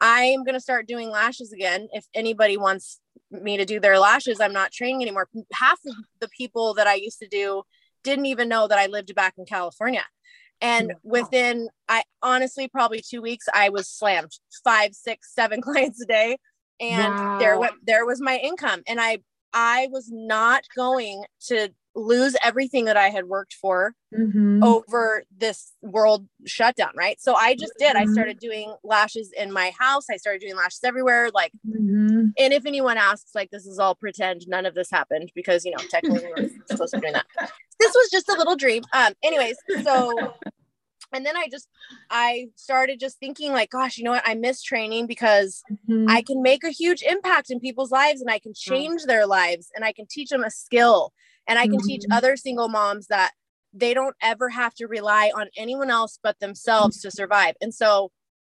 I'm 0.00 0.44
going 0.44 0.54
to 0.54 0.60
start 0.60 0.88
doing 0.88 1.10
lashes 1.10 1.52
again. 1.52 1.88
If 1.92 2.06
anybody 2.14 2.56
wants 2.56 3.00
me 3.30 3.56
to 3.56 3.64
do 3.64 3.80
their 3.80 3.98
lashes, 3.98 4.40
I'm 4.40 4.52
not 4.52 4.72
training 4.72 5.02
anymore. 5.02 5.28
Half 5.52 5.80
of 5.86 5.94
the 6.20 6.28
people 6.28 6.74
that 6.74 6.86
I 6.86 6.94
used 6.94 7.20
to 7.20 7.28
do 7.28 7.62
didn't 8.02 8.26
even 8.26 8.48
know 8.48 8.68
that 8.68 8.78
I 8.78 8.86
lived 8.86 9.14
back 9.14 9.34
in 9.38 9.46
California. 9.46 10.04
And 10.60 10.94
within, 11.02 11.68
I 11.88 12.02
honestly, 12.22 12.68
probably 12.68 13.02
two 13.06 13.20
weeks, 13.20 13.46
I 13.52 13.68
was 13.68 13.88
slammed 13.88 14.32
five, 14.62 14.94
six, 14.94 15.34
seven 15.34 15.60
clients 15.62 16.02
a 16.02 16.06
day. 16.06 16.38
And 16.80 17.14
wow. 17.14 17.38
there 17.38 17.58
went, 17.58 17.74
there 17.86 18.06
was 18.06 18.20
my 18.20 18.38
income. 18.38 18.82
And 18.86 19.00
I, 19.00 19.18
I 19.52 19.88
was 19.90 20.10
not 20.10 20.64
going 20.74 21.24
to 21.46 21.70
lose 21.94 22.36
everything 22.42 22.86
that 22.86 22.96
I 22.96 23.08
had 23.08 23.24
worked 23.26 23.54
for 23.54 23.94
mm-hmm. 24.16 24.62
over 24.62 25.24
this 25.36 25.72
world 25.82 26.26
shutdown, 26.44 26.92
right? 26.96 27.20
So 27.20 27.34
I 27.34 27.54
just 27.54 27.72
did. 27.78 27.94
Mm-hmm. 27.94 28.10
I 28.10 28.12
started 28.12 28.38
doing 28.38 28.74
lashes 28.82 29.30
in 29.36 29.52
my 29.52 29.72
house. 29.78 30.06
I 30.10 30.16
started 30.16 30.40
doing 30.40 30.56
lashes 30.56 30.80
everywhere. 30.84 31.30
Like, 31.32 31.52
mm-hmm. 31.66 32.28
and 32.38 32.52
if 32.52 32.66
anyone 32.66 32.98
asks, 32.98 33.34
like, 33.34 33.50
this 33.50 33.66
is 33.66 33.78
all 33.78 33.94
pretend, 33.94 34.46
none 34.48 34.66
of 34.66 34.74
this 34.74 34.90
happened 34.90 35.30
because, 35.34 35.64
you 35.64 35.70
know, 35.70 35.84
technically 35.88 36.26
we 36.36 36.42
were 36.42 36.50
supposed 36.70 36.94
to 36.94 37.00
be 37.00 37.02
doing 37.02 37.14
that. 37.14 37.26
This 37.78 37.92
was 37.94 38.10
just 38.10 38.28
a 38.28 38.34
little 38.34 38.56
dream. 38.56 38.82
Um, 38.92 39.12
anyways, 39.22 39.56
so 39.82 40.34
and 41.12 41.24
then 41.24 41.36
I 41.36 41.46
just 41.50 41.68
I 42.10 42.48
started 42.56 42.98
just 43.00 43.18
thinking 43.18 43.52
like 43.52 43.70
gosh 43.70 43.96
you 43.96 44.04
know 44.04 44.10
what 44.10 44.22
I 44.26 44.34
miss 44.34 44.62
training 44.62 45.06
because 45.06 45.62
mm-hmm. 45.70 46.06
I 46.08 46.22
can 46.22 46.42
make 46.42 46.64
a 46.64 46.70
huge 46.70 47.02
impact 47.02 47.50
in 47.50 47.60
people's 47.60 47.90
lives 47.90 48.20
and 48.20 48.30
I 48.30 48.38
can 48.38 48.52
change 48.54 49.04
their 49.04 49.26
lives 49.26 49.70
and 49.74 49.84
I 49.84 49.92
can 49.92 50.06
teach 50.10 50.30
them 50.30 50.42
a 50.42 50.50
skill 50.50 51.12
and 51.46 51.58
I 51.58 51.64
can 51.64 51.76
mm-hmm. 51.76 51.86
teach 51.86 52.02
other 52.10 52.36
single 52.36 52.68
moms 52.68 53.06
that 53.08 53.32
they 53.72 53.92
don't 53.92 54.16
ever 54.22 54.48
have 54.48 54.74
to 54.74 54.86
rely 54.86 55.32
on 55.36 55.48
anyone 55.56 55.90
else 55.90 56.18
but 56.22 56.38
themselves 56.38 57.00
to 57.02 57.10
survive. 57.10 57.54
And 57.60 57.74
so 57.74 58.10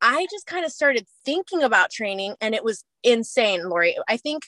I 0.00 0.26
just 0.30 0.46
kind 0.46 0.64
of 0.64 0.72
started 0.72 1.06
thinking 1.24 1.62
about 1.62 1.90
training 1.90 2.34
and 2.40 2.54
it 2.54 2.64
was 2.64 2.84
insane, 3.02 3.68
Lori. 3.68 3.96
I 4.08 4.16
think 4.16 4.42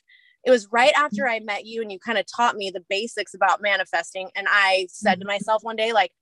it 0.44 0.50
was 0.50 0.68
right 0.70 0.92
after 0.96 1.28
I 1.28 1.40
met 1.40 1.66
you 1.66 1.82
and 1.82 1.90
you 1.90 1.98
kind 1.98 2.18
of 2.18 2.26
taught 2.26 2.56
me 2.56 2.70
the 2.70 2.84
basics 2.88 3.34
about 3.34 3.62
manifesting. 3.62 4.30
And 4.36 4.46
I 4.50 4.86
said 4.90 5.14
to 5.14 5.20
mm-hmm. 5.20 5.28
myself 5.28 5.62
one 5.64 5.76
day, 5.76 5.92
like, 5.92 6.12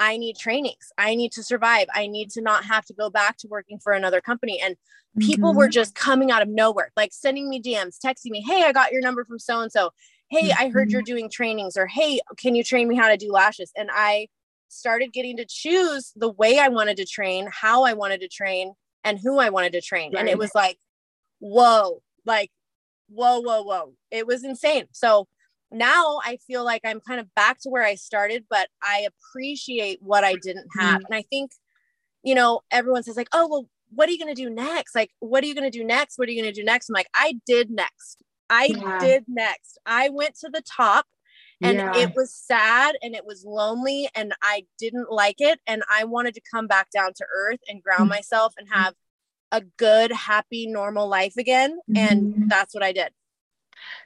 I 0.00 0.16
need 0.16 0.36
trainings. 0.36 0.92
I 0.96 1.14
need 1.14 1.32
to 1.32 1.42
survive. 1.42 1.86
I 1.94 2.06
need 2.06 2.30
to 2.30 2.40
not 2.40 2.64
have 2.64 2.86
to 2.86 2.94
go 2.94 3.10
back 3.10 3.36
to 3.38 3.48
working 3.48 3.78
for 3.78 3.92
another 3.92 4.22
company. 4.22 4.58
And 4.60 4.76
people 5.18 5.50
mm-hmm. 5.50 5.58
were 5.58 5.68
just 5.68 5.94
coming 5.94 6.30
out 6.30 6.40
of 6.40 6.48
nowhere, 6.48 6.90
like 6.96 7.12
sending 7.12 7.50
me 7.50 7.60
DMs, 7.60 7.98
texting 8.04 8.30
me, 8.30 8.42
Hey, 8.42 8.64
I 8.64 8.72
got 8.72 8.92
your 8.92 9.02
number 9.02 9.24
from 9.24 9.38
so 9.38 9.60
and 9.60 9.70
so 9.70 9.90
hey 10.30 10.52
i 10.58 10.68
heard 10.68 10.90
you're 10.90 11.00
mm-hmm. 11.00 11.12
doing 11.12 11.30
trainings 11.30 11.76
or 11.76 11.86
hey 11.86 12.20
can 12.38 12.54
you 12.54 12.64
train 12.64 12.88
me 12.88 12.96
how 12.96 13.08
to 13.08 13.16
do 13.16 13.30
lashes? 13.30 13.72
And 13.76 13.90
i 13.92 14.28
started 14.68 15.12
getting 15.12 15.36
to 15.36 15.44
choose 15.48 16.12
the 16.16 16.30
way 16.30 16.58
i 16.58 16.68
wanted 16.68 16.96
to 16.96 17.04
train 17.04 17.48
how 17.52 17.84
i 17.84 17.92
wanted 17.92 18.20
to 18.20 18.28
train 18.28 18.72
and 19.04 19.18
who 19.18 19.38
i 19.38 19.50
wanted 19.50 19.72
to 19.72 19.80
train. 19.80 20.12
Right. 20.12 20.20
and 20.20 20.28
it 20.28 20.38
was 20.38 20.54
like 20.54 20.78
whoa 21.40 22.02
like 22.24 22.50
whoa 23.08 23.40
whoa 23.40 23.62
whoa. 23.62 23.94
It 24.10 24.26
was 24.26 24.44
insane. 24.44 24.86
So 24.92 25.26
now 25.72 26.18
i 26.24 26.36
feel 26.46 26.64
like 26.64 26.80
i'm 26.84 27.00
kind 27.00 27.20
of 27.20 27.32
back 27.34 27.60
to 27.60 27.68
where 27.68 27.84
i 27.84 27.94
started 27.94 28.44
but 28.50 28.68
i 28.82 29.06
appreciate 29.06 30.00
what 30.02 30.24
i 30.24 30.34
didn't 30.34 30.66
have. 30.76 30.96
Mm-hmm. 30.96 31.04
and 31.06 31.14
i 31.14 31.22
think 31.22 31.52
you 32.24 32.34
know 32.34 32.60
everyone 32.72 33.04
says 33.04 33.16
like 33.16 33.28
oh 33.32 33.46
well 33.48 33.68
what 33.92 34.08
are 34.08 34.12
you 34.12 34.18
going 34.18 34.32
to 34.32 34.40
do 34.40 34.48
next? 34.48 34.94
Like 34.94 35.10
what 35.18 35.42
are 35.42 35.48
you 35.48 35.54
going 35.54 35.68
to 35.68 35.76
do 35.76 35.82
next? 35.82 36.16
What 36.16 36.28
are 36.28 36.30
you 36.30 36.40
going 36.40 36.54
to 36.54 36.60
do 36.60 36.64
next? 36.64 36.88
I'm 36.88 36.94
like 36.94 37.08
i 37.14 37.34
did 37.46 37.70
next 37.70 38.22
I 38.50 38.66
yeah. 38.76 38.98
did 38.98 39.24
next. 39.28 39.78
I 39.86 40.10
went 40.10 40.34
to 40.40 40.50
the 40.52 40.62
top 40.62 41.06
and 41.62 41.76
yeah. 41.76 41.96
it 41.96 42.12
was 42.16 42.34
sad 42.34 42.96
and 43.02 43.14
it 43.14 43.24
was 43.24 43.44
lonely 43.44 44.08
and 44.14 44.34
I 44.42 44.64
didn't 44.78 45.10
like 45.10 45.36
it. 45.38 45.60
And 45.66 45.82
I 45.90 46.04
wanted 46.04 46.34
to 46.34 46.40
come 46.52 46.66
back 46.66 46.90
down 46.90 47.12
to 47.14 47.24
earth 47.34 47.60
and 47.68 47.82
ground 47.82 48.02
mm-hmm. 48.02 48.10
myself 48.10 48.54
and 48.58 48.68
have 48.70 48.94
a 49.52 49.62
good, 49.76 50.12
happy, 50.12 50.66
normal 50.66 51.08
life 51.08 51.36
again. 51.36 51.78
Mm-hmm. 51.90 51.96
And 51.96 52.50
that's 52.50 52.74
what 52.74 52.82
I 52.82 52.92
did. 52.92 53.10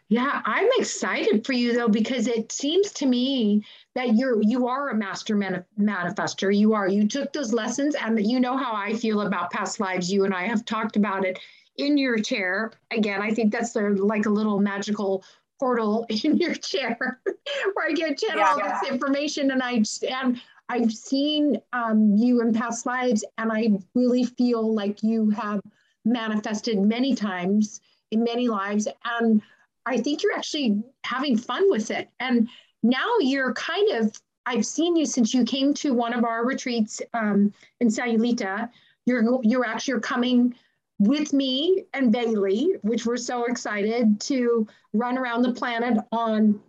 Yeah, 0.08 0.42
I'm 0.44 0.68
excited 0.76 1.44
for 1.44 1.52
you 1.52 1.72
though 1.72 1.88
because 1.88 2.28
it 2.28 2.52
seems 2.52 2.92
to 2.92 3.06
me 3.06 3.64
that 3.94 4.14
you're 4.14 4.40
you 4.42 4.68
are 4.68 4.90
a 4.90 4.94
master 4.94 5.34
manif- 5.34 5.64
manifester. 5.78 6.56
You 6.56 6.74
are. 6.74 6.86
You 6.86 7.08
took 7.08 7.32
those 7.32 7.52
lessons, 7.52 7.96
and 7.96 8.24
you 8.24 8.38
know 8.38 8.56
how 8.56 8.72
I 8.74 8.94
feel 8.94 9.22
about 9.22 9.50
past 9.50 9.80
lives. 9.80 10.12
You 10.12 10.24
and 10.24 10.34
I 10.34 10.46
have 10.46 10.64
talked 10.64 10.94
about 10.94 11.24
it 11.24 11.40
in 11.76 11.98
your 11.98 12.18
chair. 12.18 12.72
Again, 12.90 13.20
I 13.22 13.32
think 13.32 13.52
that's 13.52 13.74
like 13.74 14.26
a 14.26 14.30
little 14.30 14.60
magical 14.60 15.24
portal 15.58 16.06
in 16.24 16.36
your 16.36 16.54
chair 16.54 17.20
where 17.74 17.86
I 17.88 17.92
get 17.92 18.18
channel 18.18 18.38
yeah, 18.38 18.50
all 18.50 18.58
yeah. 18.58 18.80
this 18.80 18.90
information 18.90 19.50
and 19.50 19.62
I 19.62 19.82
and 20.08 20.40
I've 20.68 20.92
seen 20.92 21.60
um, 21.72 22.14
you 22.16 22.40
in 22.40 22.54
past 22.54 22.86
lives 22.86 23.24
and 23.38 23.52
I 23.52 23.70
really 23.94 24.24
feel 24.24 24.74
like 24.74 25.02
you 25.02 25.30
have 25.30 25.60
manifested 26.04 26.78
many 26.80 27.14
times 27.14 27.80
in 28.10 28.24
many 28.24 28.48
lives 28.48 28.88
and 29.04 29.42
I 29.86 29.98
think 29.98 30.22
you're 30.22 30.34
actually 30.34 30.82
having 31.04 31.36
fun 31.36 31.70
with 31.70 31.90
it 31.90 32.08
and 32.20 32.48
now 32.82 33.14
you're 33.20 33.52
kind 33.54 33.90
of 33.92 34.18
I've 34.46 34.66
seen 34.66 34.96
you 34.96 35.06
since 35.06 35.32
you 35.32 35.44
came 35.44 35.72
to 35.74 35.94
one 35.94 36.12
of 36.12 36.24
our 36.24 36.44
retreats 36.44 37.00
um, 37.14 37.52
in 37.80 37.88
Sayulita. 37.88 38.68
You're 39.06 39.40
you're 39.42 39.64
actually 39.64 39.92
you're 39.92 40.00
coming 40.00 40.54
with 40.98 41.32
me 41.32 41.84
and 41.92 42.12
Bailey, 42.12 42.74
which 42.82 43.06
we're 43.06 43.16
so 43.16 43.44
excited 43.44 44.20
to 44.22 44.66
run 44.92 45.18
around 45.18 45.42
the 45.42 45.52
planet 45.52 45.98
on 46.12 46.60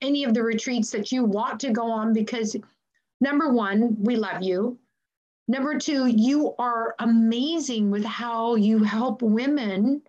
any 0.00 0.24
of 0.24 0.34
the 0.34 0.42
retreats 0.42 0.90
that 0.90 1.12
you 1.12 1.24
want 1.24 1.60
to 1.60 1.70
go 1.70 1.90
on 1.90 2.12
because 2.12 2.56
number 3.20 3.52
one, 3.52 3.96
we 4.00 4.16
love 4.16 4.42
you. 4.42 4.78
Number 5.48 5.78
two, 5.78 6.06
you 6.06 6.54
are 6.58 6.94
amazing 6.98 7.90
with 7.90 8.04
how 8.04 8.54
you 8.54 8.82
help 8.82 9.22
women 9.22 10.02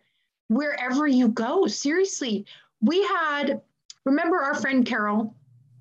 wherever 0.49 1.07
you 1.07 1.29
go. 1.29 1.65
Seriously, 1.67 2.45
we 2.81 3.03
had, 3.03 3.61
remember 4.05 4.37
our 4.37 4.55
friend 4.55 4.85
Carol? 4.85 5.33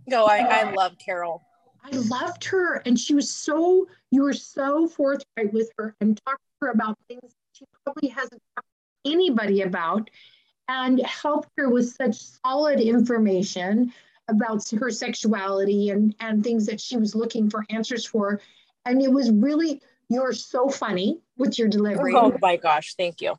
No, 0.07 0.27
I, 0.27 0.39
I 0.39 0.63
uh, 0.63 0.75
love 0.75 0.97
Carol. 0.99 1.43
I 1.85 1.91
loved 1.91 2.45
her. 2.45 2.77
And 2.87 2.99
she 2.99 3.15
was 3.15 3.31
so, 3.31 3.87
you 4.11 4.23
were 4.23 4.33
so 4.33 4.89
forthright 4.89 5.53
with 5.53 5.71
her 5.77 5.95
and 6.01 6.21
talked 6.25 6.43
to 6.43 6.67
her 6.67 6.71
about 6.71 6.97
things 7.09 7.35
probably 7.89 8.09
hasn't 8.09 8.43
talked 8.55 8.67
to 9.05 9.11
anybody 9.11 9.63
about 9.63 10.11
and 10.69 11.01
helped 11.01 11.49
her 11.57 11.71
with 11.71 11.91
such 11.91 12.17
solid 12.45 12.81
information 12.81 13.93
about 14.29 14.69
her 14.79 14.91
sexuality 14.91 15.91
and, 15.91 16.15
and 16.21 16.45
things 16.45 16.67
that 16.67 16.81
she 16.81 16.97
was 16.97 17.15
looking 17.15 17.49
for 17.49 17.65
answers 17.71 18.05
for. 18.05 18.41
And 18.85 19.01
it 19.01 19.11
was 19.11 19.31
really, 19.31 19.81
you're 20.11 20.35
so 20.35 20.69
funny 20.69 21.21
with 21.39 21.59
your 21.59 21.69
delivery. 21.69 22.15
Oh 22.15 22.37
my 22.43 22.57
gosh, 22.57 22.95
thank 22.97 23.23
you. 23.23 23.35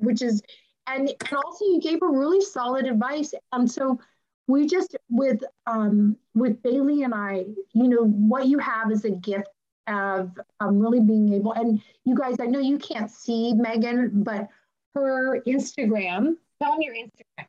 Which 0.00 0.22
is, 0.22 0.42
and, 0.86 1.08
and 1.08 1.38
also 1.44 1.66
you 1.66 1.80
gave 1.82 2.00
her 2.00 2.10
really 2.10 2.40
solid 2.40 2.86
advice. 2.86 3.34
And 3.52 3.70
so 3.70 4.00
we 4.48 4.66
just 4.66 4.96
with 5.08 5.44
um 5.66 6.16
with 6.34 6.62
Bailey 6.62 7.02
and 7.02 7.14
I, 7.14 7.44
you 7.72 7.88
know, 7.88 8.04
what 8.04 8.46
you 8.46 8.58
have 8.58 8.90
is 8.90 9.04
a 9.04 9.10
gift 9.10 9.48
of 9.90 10.30
um, 10.60 10.78
really 10.78 11.00
being 11.00 11.34
able, 11.34 11.52
and 11.52 11.82
you 12.04 12.14
guys, 12.14 12.36
I 12.40 12.46
know 12.46 12.58
you 12.58 12.78
can't 12.78 13.10
see 13.10 13.52
Megan, 13.52 14.22
but 14.22 14.48
her 14.94 15.40
Instagram, 15.46 16.34
tell 16.62 16.76
me 16.76 16.86
your 16.86 16.94
Instagram. 16.94 17.46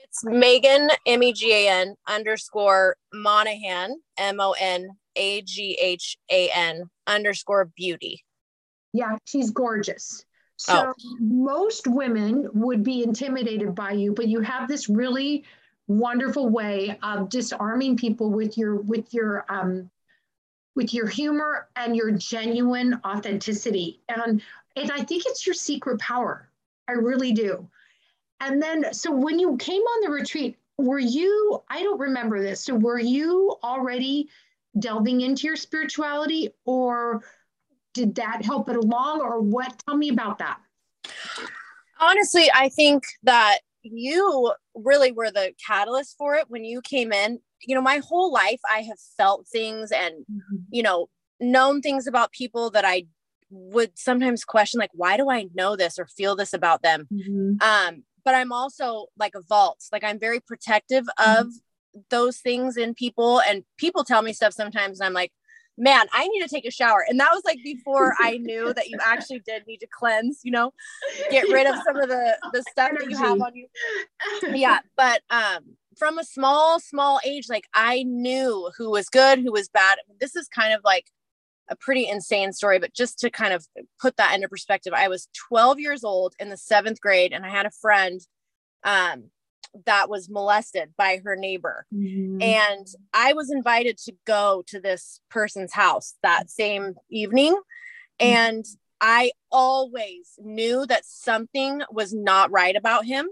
It's 0.00 0.24
Megan, 0.24 0.90
M 1.06 1.22
E 1.22 1.32
G 1.32 1.52
A 1.52 1.68
N 1.68 1.94
underscore 2.06 2.96
Monaghan, 3.12 4.00
M 4.16 4.40
O 4.40 4.54
N 4.58 4.88
A 5.16 5.42
G 5.42 5.78
H 5.80 6.16
A 6.30 6.48
N 6.50 6.84
underscore 7.06 7.70
beauty. 7.76 8.24
Yeah, 8.92 9.16
she's 9.24 9.50
gorgeous. 9.50 10.24
So 10.56 10.92
oh. 10.92 11.16
most 11.20 11.86
women 11.86 12.48
would 12.54 12.82
be 12.82 13.04
intimidated 13.04 13.74
by 13.74 13.92
you, 13.92 14.12
but 14.12 14.26
you 14.28 14.40
have 14.40 14.66
this 14.66 14.88
really 14.88 15.44
wonderful 15.86 16.48
way 16.48 16.98
of 17.02 17.28
disarming 17.28 17.96
people 17.96 18.30
with 18.30 18.58
your 18.58 18.76
with 18.76 19.14
your 19.14 19.44
um 19.48 19.90
with 20.78 20.94
your 20.94 21.08
humor 21.08 21.68
and 21.74 21.96
your 21.96 22.12
genuine 22.12 23.00
authenticity. 23.04 24.00
And 24.08 24.40
and 24.76 24.92
I 24.92 25.02
think 25.02 25.24
it's 25.26 25.44
your 25.44 25.54
secret 25.54 25.98
power. 25.98 26.48
I 26.86 26.92
really 26.92 27.32
do. 27.32 27.68
And 28.38 28.62
then 28.62 28.94
so 28.94 29.10
when 29.10 29.40
you 29.40 29.56
came 29.56 29.82
on 29.82 30.04
the 30.04 30.10
retreat, 30.10 30.56
were 30.78 31.00
you 31.00 31.60
I 31.68 31.82
don't 31.82 31.98
remember 31.98 32.40
this. 32.40 32.60
So 32.60 32.76
were 32.76 33.00
you 33.00 33.56
already 33.64 34.28
delving 34.78 35.22
into 35.22 35.48
your 35.48 35.56
spirituality 35.56 36.50
or 36.64 37.24
did 37.92 38.14
that 38.14 38.44
help 38.44 38.68
it 38.68 38.76
along 38.76 39.20
or 39.20 39.40
what? 39.40 39.82
Tell 39.84 39.96
me 39.96 40.10
about 40.10 40.38
that. 40.38 40.60
Honestly, 41.98 42.48
I 42.54 42.68
think 42.68 43.02
that 43.24 43.58
you 43.82 44.52
really 44.76 45.10
were 45.10 45.32
the 45.32 45.54
catalyst 45.66 46.16
for 46.16 46.36
it 46.36 46.48
when 46.48 46.64
you 46.64 46.80
came 46.82 47.12
in. 47.12 47.40
You 47.62 47.74
know, 47.74 47.82
my 47.82 47.98
whole 47.98 48.32
life 48.32 48.60
I 48.70 48.80
have 48.82 48.98
felt 49.16 49.46
things 49.46 49.90
and, 49.90 50.14
mm-hmm. 50.30 50.56
you 50.70 50.82
know, 50.82 51.08
known 51.40 51.80
things 51.80 52.06
about 52.06 52.32
people 52.32 52.70
that 52.70 52.84
I 52.84 53.06
would 53.50 53.98
sometimes 53.98 54.44
question, 54.44 54.78
like, 54.78 54.90
why 54.92 55.16
do 55.16 55.30
I 55.30 55.46
know 55.54 55.76
this 55.76 55.98
or 55.98 56.06
feel 56.06 56.36
this 56.36 56.52
about 56.52 56.82
them? 56.82 57.08
Mm-hmm. 57.12 57.62
Um, 57.62 58.02
but 58.24 58.34
I'm 58.34 58.52
also 58.52 59.06
like 59.18 59.34
a 59.34 59.42
vault, 59.42 59.84
like, 59.92 60.04
I'm 60.04 60.18
very 60.18 60.40
protective 60.40 61.04
mm-hmm. 61.18 61.40
of 61.40 61.52
those 62.10 62.38
things 62.38 62.76
in 62.76 62.94
people. 62.94 63.40
And 63.40 63.64
people 63.78 64.04
tell 64.04 64.22
me 64.22 64.32
stuff 64.32 64.52
sometimes, 64.52 65.00
and 65.00 65.06
I'm 65.06 65.14
like, 65.14 65.32
man, 65.78 66.06
I 66.12 66.26
need 66.28 66.42
to 66.42 66.48
take 66.48 66.66
a 66.66 66.70
shower. 66.70 67.04
And 67.08 67.18
that 67.20 67.30
was 67.32 67.42
like 67.44 67.58
before 67.62 68.14
I 68.18 68.38
knew 68.38 68.74
that 68.74 68.88
you 68.88 68.98
actually 69.04 69.40
did 69.40 69.66
need 69.66 69.78
to 69.78 69.86
cleanse, 69.86 70.40
you 70.42 70.50
know, 70.50 70.72
get 71.30 71.48
rid 71.48 71.66
of 71.66 71.76
some 71.86 71.96
of 71.96 72.08
the 72.08 72.36
the 72.52 72.62
stuff 72.70 72.90
that 72.98 73.08
you 73.08 73.16
have 73.16 73.40
on 73.40 73.54
you. 73.54 73.68
Yeah, 74.52 74.80
but 74.96 75.22
um 75.30 75.76
from 75.98 76.18
a 76.18 76.24
small 76.24 76.80
small 76.80 77.20
age 77.24 77.46
like 77.48 77.66
I 77.74 78.04
knew 78.04 78.70
who 78.76 78.90
was 78.90 79.08
good, 79.08 79.40
who 79.40 79.52
was 79.52 79.68
bad. 79.68 79.98
This 80.20 80.36
is 80.36 80.48
kind 80.48 80.72
of 80.72 80.80
like 80.84 81.06
a 81.70 81.76
pretty 81.76 82.08
insane 82.08 82.52
story, 82.52 82.78
but 82.78 82.94
just 82.94 83.18
to 83.20 83.30
kind 83.30 83.52
of 83.52 83.66
put 84.00 84.16
that 84.16 84.34
into 84.34 84.48
perspective, 84.48 84.92
I 84.94 85.08
was 85.08 85.28
12 85.48 85.80
years 85.80 86.04
old 86.04 86.34
in 86.38 86.48
the 86.48 86.56
7th 86.56 87.00
grade 87.00 87.32
and 87.32 87.44
I 87.44 87.50
had 87.50 87.66
a 87.66 87.70
friend 87.70 88.20
um 88.84 89.30
that 89.86 90.08
was 90.08 90.28
molested 90.28 90.90
by 90.96 91.20
her 91.24 91.36
neighbor. 91.36 91.86
Mm-hmm. 91.94 92.42
And 92.42 92.86
I 93.12 93.32
was 93.34 93.50
invited 93.50 93.98
to 93.98 94.14
go 94.26 94.62
to 94.68 94.80
this 94.80 95.20
person's 95.30 95.72
house 95.72 96.14
that 96.22 96.50
same 96.50 96.94
evening. 97.10 97.52
Mm-hmm. 97.52 98.26
And 98.26 98.64
I 99.00 99.32
always 99.50 100.34
knew 100.38 100.86
that 100.86 101.04
something 101.04 101.82
was 101.90 102.12
not 102.12 102.50
right 102.50 102.76
about 102.76 103.04
him. 103.04 103.28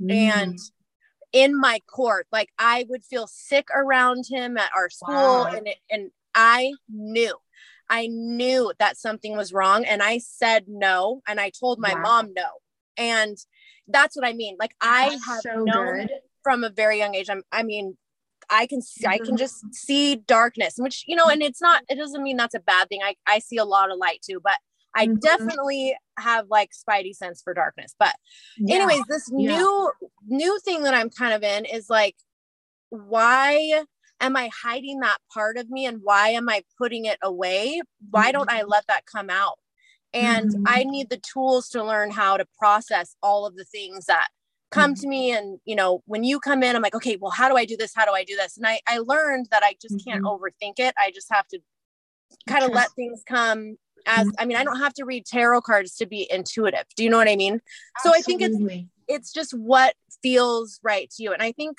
Mm-hmm. 0.00 0.10
And 0.10 0.58
in 1.32 1.58
my 1.58 1.80
court, 1.86 2.26
like 2.32 2.50
I 2.58 2.86
would 2.88 3.04
feel 3.04 3.26
sick 3.26 3.68
around 3.74 4.24
him 4.28 4.56
at 4.56 4.70
our 4.76 4.90
school. 4.90 5.14
Wow. 5.14 5.52
And, 5.54 5.68
it, 5.68 5.76
and 5.90 6.10
I 6.34 6.72
knew. 6.88 7.36
I 7.90 8.06
knew 8.06 8.72
that 8.78 8.98
something 8.98 9.36
was 9.36 9.52
wrong 9.52 9.84
and 9.84 10.02
I 10.02 10.18
said 10.18 10.64
no 10.68 11.22
and 11.26 11.40
I 11.40 11.50
told 11.50 11.78
my 11.78 11.94
wow. 11.94 12.02
mom 12.02 12.34
no. 12.36 12.48
And 12.96 13.36
that's 13.86 14.14
what 14.14 14.26
I 14.26 14.34
mean. 14.34 14.56
Like 14.58 14.74
I 14.80 15.10
that's 15.10 15.26
have 15.26 15.40
so 15.40 15.64
known 15.64 16.06
good. 16.06 16.10
from 16.42 16.64
a 16.64 16.70
very 16.70 16.98
young 16.98 17.14
age. 17.14 17.30
I'm, 17.30 17.42
I 17.50 17.62
mean, 17.62 17.96
I 18.50 18.66
can 18.66 18.82
see, 18.82 19.06
I 19.06 19.18
can 19.18 19.28
mm-hmm. 19.28 19.36
just 19.36 19.74
see 19.74 20.16
darkness, 20.16 20.74
which 20.76 21.04
you 21.06 21.16
know, 21.16 21.26
and 21.26 21.42
it's 21.42 21.60
not. 21.60 21.82
It 21.88 21.96
doesn't 21.96 22.22
mean 22.22 22.36
that's 22.36 22.54
a 22.54 22.60
bad 22.60 22.88
thing. 22.88 23.00
I 23.02 23.14
I 23.26 23.40
see 23.40 23.58
a 23.58 23.64
lot 23.64 23.90
of 23.90 23.98
light 23.98 24.20
too, 24.22 24.40
but 24.42 24.56
I 24.94 25.06
mm-hmm. 25.06 25.16
definitely 25.16 25.96
have 26.18 26.46
like 26.48 26.70
spidey 26.72 27.14
sense 27.14 27.42
for 27.42 27.54
darkness. 27.54 27.94
But 27.98 28.14
yeah. 28.56 28.76
anyways, 28.76 29.02
this 29.08 29.30
yeah. 29.36 29.58
new 29.58 29.92
new 30.28 30.58
thing 30.60 30.82
that 30.84 30.94
I'm 30.94 31.10
kind 31.10 31.34
of 31.34 31.42
in 31.42 31.64
is 31.64 31.88
like, 31.90 32.16
why 32.90 33.84
am 34.20 34.36
I 34.36 34.50
hiding 34.62 35.00
that 35.00 35.18
part 35.32 35.58
of 35.58 35.70
me, 35.70 35.86
and 35.86 36.00
why 36.02 36.30
am 36.30 36.48
I 36.48 36.62
putting 36.78 37.04
it 37.04 37.18
away? 37.22 37.80
Why 38.10 38.32
don't 38.32 38.50
I 38.50 38.60
mm-hmm. 38.60 38.70
let 38.70 38.86
that 38.88 39.06
come 39.06 39.30
out? 39.30 39.58
and 40.14 40.50
mm-hmm. 40.50 40.62
i 40.66 40.84
need 40.84 41.10
the 41.10 41.20
tools 41.32 41.68
to 41.68 41.84
learn 41.84 42.10
how 42.10 42.36
to 42.36 42.46
process 42.58 43.16
all 43.22 43.46
of 43.46 43.56
the 43.56 43.64
things 43.64 44.06
that 44.06 44.28
come 44.70 44.94
mm-hmm. 44.94 45.00
to 45.00 45.08
me 45.08 45.32
and 45.32 45.58
you 45.64 45.76
know 45.76 46.02
when 46.06 46.24
you 46.24 46.40
come 46.40 46.62
in 46.62 46.74
i'm 46.74 46.82
like 46.82 46.94
okay 46.94 47.16
well 47.20 47.30
how 47.30 47.48
do 47.48 47.56
i 47.56 47.64
do 47.64 47.76
this 47.76 47.92
how 47.94 48.04
do 48.04 48.12
i 48.12 48.24
do 48.24 48.36
this 48.36 48.56
and 48.56 48.66
i 48.66 48.80
i 48.86 48.98
learned 48.98 49.46
that 49.50 49.62
i 49.62 49.74
just 49.80 49.96
mm-hmm. 49.96 50.10
can't 50.10 50.24
overthink 50.24 50.78
it 50.78 50.94
i 50.98 51.10
just 51.10 51.28
have 51.30 51.46
to 51.48 51.58
kind 52.48 52.64
of 52.64 52.70
let 52.70 52.90
things 52.92 53.22
come 53.26 53.76
as 54.06 54.26
mm-hmm. 54.26 54.30
i 54.38 54.44
mean 54.44 54.56
i 54.56 54.64
don't 54.64 54.80
have 54.80 54.94
to 54.94 55.04
read 55.04 55.24
tarot 55.26 55.60
cards 55.60 55.96
to 55.96 56.06
be 56.06 56.26
intuitive 56.30 56.84
do 56.96 57.04
you 57.04 57.10
know 57.10 57.18
what 57.18 57.28
i 57.28 57.36
mean 57.36 57.60
Absolutely. 57.98 58.22
so 58.22 58.22
i 58.22 58.22
think 58.22 58.42
it's 58.42 58.58
it's 59.08 59.32
just 59.32 59.52
what 59.52 59.94
feels 60.22 60.78
right 60.82 61.10
to 61.10 61.22
you 61.22 61.32
and 61.32 61.42
i 61.42 61.52
think 61.52 61.78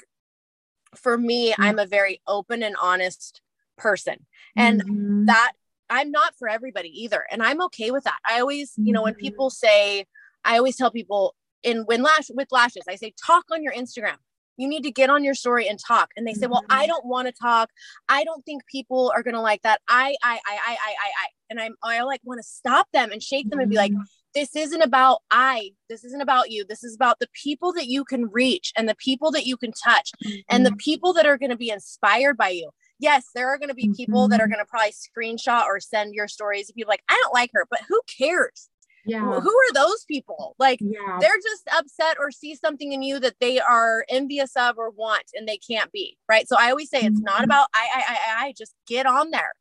for 0.95 1.17
me 1.17 1.51
mm-hmm. 1.51 1.61
i'm 1.61 1.79
a 1.79 1.85
very 1.85 2.21
open 2.27 2.63
and 2.63 2.75
honest 2.81 3.41
person 3.77 4.25
and 4.55 4.83
mm-hmm. 4.83 5.25
that 5.25 5.53
I'm 5.89 6.11
not 6.11 6.35
for 6.37 6.47
everybody 6.47 6.89
either. 7.03 7.25
And 7.31 7.41
I'm 7.41 7.61
okay 7.63 7.91
with 7.91 8.03
that. 8.03 8.19
I 8.27 8.39
always, 8.39 8.73
you 8.77 8.93
know, 8.93 9.03
when 9.03 9.13
mm-hmm. 9.13 9.21
people 9.21 9.49
say, 9.49 10.05
I 10.45 10.57
always 10.57 10.75
tell 10.75 10.91
people 10.91 11.35
in 11.63 11.79
when 11.83 12.03
lash 12.03 12.29
with 12.29 12.47
lashes, 12.51 12.83
I 12.87 12.95
say, 12.95 13.13
talk 13.25 13.45
on 13.51 13.63
your 13.63 13.73
Instagram. 13.73 14.15
You 14.57 14.67
need 14.67 14.83
to 14.83 14.91
get 14.91 15.09
on 15.09 15.23
your 15.23 15.35
story 15.35 15.67
and 15.67 15.79
talk. 15.79 16.09
And 16.17 16.27
they 16.27 16.33
say, 16.33 16.47
Well, 16.47 16.65
I 16.69 16.83
mm-hmm. 16.83 16.87
don't 16.87 17.05
want 17.05 17.27
to 17.27 17.31
talk. 17.31 17.69
I 18.09 18.23
don't 18.23 18.45
think 18.45 18.65
people 18.67 19.11
are 19.15 19.23
gonna 19.23 19.41
like 19.41 19.61
that. 19.61 19.79
I, 19.87 20.15
I, 20.21 20.33
I, 20.33 20.39
I, 20.45 20.57
I, 20.71 20.77
I, 20.77 21.07
I. 21.07 21.27
And 21.49 21.59
I'm 21.59 21.75
I 21.81 22.03
like 22.03 22.21
want 22.23 22.39
to 22.39 22.47
stop 22.47 22.87
them 22.93 23.11
and 23.11 23.23
shake 23.23 23.49
them 23.49 23.59
and 23.59 23.69
be 23.69 23.77
like, 23.77 23.91
mm-hmm. 23.91 24.01
This 24.35 24.55
isn't 24.55 24.81
about 24.81 25.19
I. 25.31 25.71
This 25.89 26.03
isn't 26.03 26.21
about 26.21 26.51
you. 26.51 26.63
This 26.63 26.83
is 26.83 26.95
about 26.95 27.19
the 27.19 27.29
people 27.33 27.73
that 27.73 27.87
you 27.87 28.03
can 28.03 28.29
reach 28.29 28.71
and 28.77 28.87
the 28.87 28.95
people 28.95 29.31
that 29.31 29.45
you 29.45 29.57
can 29.57 29.71
touch 29.71 30.11
mm-hmm. 30.25 30.39
and 30.49 30.65
the 30.65 30.75
people 30.75 31.13
that 31.13 31.25
are 31.25 31.37
going 31.37 31.49
to 31.49 31.57
be 31.57 31.69
inspired 31.69 32.37
by 32.37 32.49
you 32.49 32.69
yes, 32.99 33.29
there 33.33 33.47
are 33.47 33.57
going 33.57 33.69
to 33.69 33.75
be 33.75 33.91
people 33.95 34.23
mm-hmm. 34.23 34.31
that 34.31 34.41
are 34.41 34.43
mm-hmm. 34.43 34.53
going 34.53 34.65
to 34.65 34.69
probably 34.69 34.91
screenshot 34.91 35.65
or 35.65 35.79
send 35.79 36.13
your 36.13 36.27
stories. 36.27 36.69
If 36.69 36.75
you're 36.75 36.87
like, 36.87 37.03
I 37.09 37.19
don't 37.23 37.33
like 37.33 37.51
her, 37.53 37.65
but 37.69 37.79
who 37.87 37.99
cares? 38.17 38.69
Yeah. 39.05 39.21
Who 39.21 39.49
are 39.49 39.73
those 39.73 40.05
people? 40.07 40.55
Like, 40.59 40.79
yeah. 40.81 41.17
they're 41.19 41.37
just 41.37 41.67
upset 41.75 42.17
or 42.19 42.31
see 42.31 42.53
something 42.53 42.91
in 42.91 43.01
you 43.01 43.19
that 43.21 43.35
they 43.39 43.59
are 43.59 44.05
envious 44.09 44.51
of 44.55 44.77
or 44.77 44.91
want 44.91 45.23
and 45.33 45.47
they 45.47 45.57
can't 45.57 45.91
be. 45.91 46.17
Right. 46.27 46.47
So 46.47 46.57
I 46.59 46.69
always 46.69 46.89
say 46.89 46.99
mm-hmm. 46.99 47.13
it's 47.13 47.21
not 47.21 47.35
mm-hmm. 47.35 47.45
about 47.45 47.67
I, 47.73 47.87
I, 47.95 48.01
I, 48.13 48.45
I, 48.45 48.53
just 48.57 48.75
get 48.87 49.05
on 49.05 49.31
there. 49.31 49.53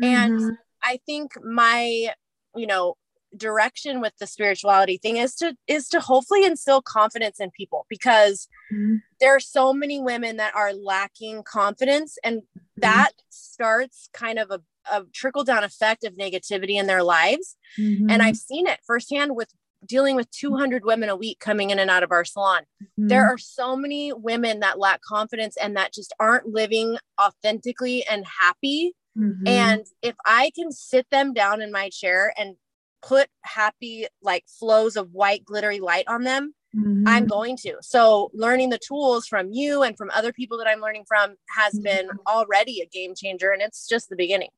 Mm-hmm. 0.00 0.04
And 0.04 0.58
I 0.82 1.00
think 1.04 1.32
my, 1.42 2.12
you 2.54 2.66
know, 2.66 2.94
direction 3.36 4.00
with 4.00 4.12
the 4.18 4.26
spirituality 4.26 4.96
thing 4.96 5.16
is 5.16 5.34
to 5.36 5.56
is 5.66 5.88
to 5.88 6.00
hopefully 6.00 6.44
instill 6.44 6.82
confidence 6.82 7.40
in 7.40 7.50
people 7.50 7.86
because 7.88 8.48
mm-hmm. 8.72 8.96
there 9.20 9.34
are 9.34 9.40
so 9.40 9.72
many 9.72 10.00
women 10.00 10.36
that 10.36 10.54
are 10.54 10.72
lacking 10.72 11.42
confidence 11.42 12.16
and 12.24 12.38
mm-hmm. 12.38 12.80
that 12.80 13.10
starts 13.30 14.08
kind 14.12 14.38
of 14.38 14.50
a, 14.50 14.60
a 14.92 15.04
trickle 15.12 15.44
down 15.44 15.64
effect 15.64 16.04
of 16.04 16.14
negativity 16.14 16.78
in 16.78 16.86
their 16.86 17.02
lives 17.02 17.56
mm-hmm. 17.78 18.08
and 18.08 18.22
i've 18.22 18.36
seen 18.36 18.66
it 18.66 18.80
firsthand 18.86 19.34
with 19.34 19.50
dealing 19.86 20.16
with 20.16 20.30
200 20.30 20.84
women 20.84 21.10
a 21.10 21.16
week 21.16 21.38
coming 21.40 21.70
in 21.70 21.78
and 21.78 21.90
out 21.90 22.02
of 22.02 22.12
our 22.12 22.24
salon 22.24 22.62
mm-hmm. 22.82 23.08
there 23.08 23.26
are 23.26 23.38
so 23.38 23.76
many 23.76 24.12
women 24.12 24.60
that 24.60 24.78
lack 24.78 25.00
confidence 25.02 25.56
and 25.56 25.76
that 25.76 25.92
just 25.92 26.14
aren't 26.18 26.46
living 26.46 26.96
authentically 27.20 28.04
and 28.06 28.24
happy 28.40 28.94
Mm-hmm. 29.18 29.46
And 29.46 29.86
if 30.02 30.16
I 30.24 30.50
can 30.54 30.72
sit 30.72 31.06
them 31.10 31.32
down 31.32 31.62
in 31.62 31.70
my 31.70 31.88
chair 31.90 32.34
and 32.36 32.56
put 33.06 33.28
happy 33.42 34.06
like 34.22 34.44
flows 34.46 34.96
of 34.96 35.12
white 35.12 35.44
glittery 35.44 35.80
light 35.80 36.04
on 36.08 36.22
them 36.22 36.54
mm-hmm. 36.74 37.06
i'm 37.06 37.26
going 37.26 37.56
to 37.56 37.76
so 37.80 38.30
learning 38.32 38.70
the 38.70 38.78
tools 38.78 39.26
from 39.26 39.50
you 39.52 39.82
and 39.82 39.96
from 39.96 40.10
other 40.14 40.32
people 40.32 40.56
that 40.58 40.66
i'm 40.66 40.80
learning 40.80 41.04
from 41.06 41.34
has 41.56 41.74
mm-hmm. 41.74 41.84
been 41.84 42.08
already 42.26 42.80
a 42.80 42.86
game 42.86 43.14
changer 43.14 43.50
and 43.50 43.62
it's 43.62 43.86
just 43.86 44.08
the 44.08 44.16
beginning 44.16 44.48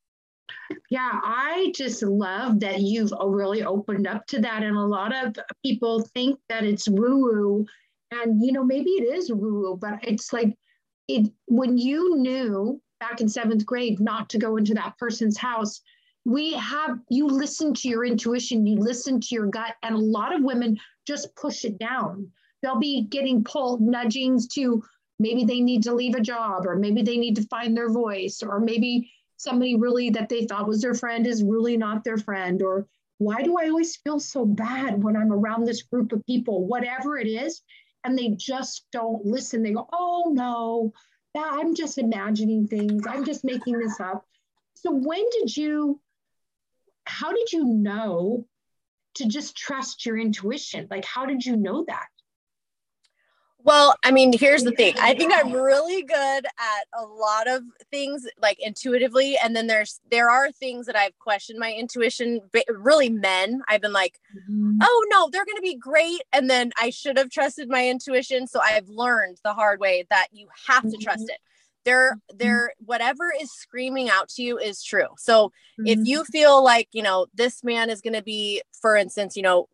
yeah 0.91 1.11
i 1.25 1.73
just 1.75 2.03
love 2.03 2.61
that 2.61 2.81
you've 2.81 3.13
really 3.25 3.65
opened 3.65 4.07
up 4.07 4.25
to 4.27 4.41
that 4.41 4.63
and 4.63 4.77
a 4.77 4.81
lot 4.81 5.15
of 5.15 5.37
people 5.65 6.01
think 6.15 6.39
that 6.49 6.65
it's 6.65 6.89
woo 6.89 7.19
woo 7.19 7.67
and 8.13 8.45
you 8.45 8.53
know 8.53 8.65
maybe 8.65 8.91
it 8.91 9.15
is 9.17 9.33
woo 9.33 9.61
woo 9.61 9.77
but 9.81 9.99
it's 10.03 10.33
like 10.33 10.55
it 11.09 11.31
when 11.47 11.77
you 11.77 12.17
knew 12.17 12.81
back 13.01 13.21
in 13.21 13.29
seventh 13.29 13.67
grade 13.67 14.01
not 14.01 14.29
to 14.29 14.39
go 14.39 14.57
into 14.57 14.75
that 14.75 14.97
person's 14.99 15.37
house 15.37 15.81
we 16.27 16.53
have 16.55 16.99
you 17.09 17.29
listen 17.29 17.73
to 17.73 17.89
your 17.89 18.05
intuition 18.05 18.67
you 18.67 18.77
listen 18.77 19.21
to 19.21 19.29
your 19.35 19.47
gut 19.47 19.75
and 19.85 19.95
a 19.95 19.99
lot 19.99 20.35
of 20.35 20.43
women 20.43 20.77
just 21.07 21.35
push 21.37 21.65
it 21.65 21.79
down 21.79 22.29
they'll 22.63 22.81
be 22.81 23.03
getting 23.03 23.45
pulled 23.45 23.81
nudgings 23.81 24.49
to 24.49 24.83
maybe 25.21 25.45
they 25.45 25.61
need 25.61 25.85
to 25.85 25.95
leave 25.95 26.17
a 26.17 26.21
job 26.21 26.67
or 26.67 26.75
maybe 26.75 27.01
they 27.01 27.17
need 27.17 27.37
to 27.37 27.47
find 27.47 27.77
their 27.77 27.91
voice 27.91 28.43
or 28.43 28.59
maybe 28.59 29.09
somebody 29.37 29.77
really 29.77 30.11
that 30.11 30.29
they 30.29 30.45
thought 30.47 30.67
was 30.67 30.83
their 30.83 30.95
friend 30.95 31.27
is 31.27 31.45
really 31.45 31.77
not 31.77 32.03
their 32.03 32.19
friend 32.19 32.61
or 32.61 32.87
why 33.19 33.43
do 33.43 33.57
I 33.59 33.69
always 33.69 33.97
feel 33.97 34.21
so 34.21 34.45
bad 34.45 35.03
when 35.03 35.17
I'm 35.17 35.33
around 35.33 35.65
this 35.65 35.83
group 35.83 36.13
of 36.13 36.25
people, 36.27 36.67
whatever 36.67 37.17
it 37.17 37.27
is, 37.27 37.63
and 38.05 38.19
they 38.19 38.31
just 38.37 38.87
don't 38.93 39.25
listen. 39.25 39.63
They 39.63 39.73
go, 39.73 39.89
oh 39.93 40.31
no, 40.35 40.93
I'm 41.35 41.75
just 41.75 41.99
imagining 41.99 42.67
things. 42.67 43.07
I'm 43.07 43.25
just 43.25 43.45
making 43.45 43.79
this 43.79 44.01
up. 44.01 44.27
So 44.75 44.93
when 44.93 45.25
did 45.31 45.57
you, 45.57 46.01
how 47.07 47.33
did 47.33 47.53
you 47.53 47.65
know 47.65 48.47
to 49.15 49.27
just 49.27 49.57
trust 49.57 50.05
your 50.05 50.19
intuition? 50.19 50.89
Like, 50.91 51.05
how 51.05 51.27
did 51.27 51.45
you 51.45 51.57
know 51.57 51.85
that? 51.89 52.07
Well, 53.67 53.97
I 54.05 54.13
mean, 54.13 54.33
here's 54.33 54.63
the 54.63 54.71
thing. 54.71 54.95
I 55.01 55.15
think 55.15 55.33
I'm 55.35 55.53
really 55.61 56.03
good 56.05 56.15
at 56.47 56.85
a 56.97 57.05
lot 57.05 57.49
of 57.49 57.65
things 57.91 58.25
like 58.41 58.59
intuitively 58.61 59.37
and 59.43 59.57
then 59.57 59.67
there's 59.67 60.01
there 60.09 60.31
are 60.31 60.53
things 60.53 60.87
that 60.87 60.95
I've 60.95 61.19
questioned 61.19 61.59
my 61.59 61.73
intuition 61.73 62.43
really 62.69 63.09
men. 63.09 63.63
I've 63.69 63.81
been 63.81 63.93
like, 63.93 64.21
mm-hmm. 64.49 64.79
"Oh 64.81 65.07
no, 65.11 65.29
they're 65.33 65.45
going 65.45 65.57
to 65.57 65.63
be 65.63 65.75
great." 65.75 66.23
And 66.33 66.49
then 66.49 66.71
I 66.81 66.91
should 66.91 67.19
have 67.19 67.29
trusted 67.29 67.69
my 67.69 67.89
intuition, 67.89 68.47
so 68.47 68.61
I've 68.61 68.89
learned 68.89 69.39
the 69.43 69.53
hard 69.53 69.81
way 69.81 70.07
that 70.11 70.29
you 70.31 70.47
have 70.69 70.83
to 70.83 70.89
mm-hmm. 70.89 71.03
trust 71.03 71.25
it. 71.29 71.39
They're 71.87 72.17
mm-hmm. 72.17 72.37
they're 72.37 72.73
whatever 72.85 73.33
is 73.41 73.51
screaming 73.53 74.11
out 74.11 74.29
to 74.31 74.43
you 74.43 74.59
is 74.59 74.83
true. 74.83 75.07
So 75.17 75.53
if 75.79 75.99
mm-hmm. 75.99 76.05
you 76.05 76.25
feel 76.25 76.63
like, 76.63 76.89
you 76.93 77.03
know, 77.03 77.27
this 77.33 77.65
man 77.65 77.89
is 77.89 78.03
going 78.03 78.15
to 78.15 78.23
be 78.23 78.61
for 78.83 78.97
instance, 78.97 79.37
you 79.37 79.43
know, 79.43 79.69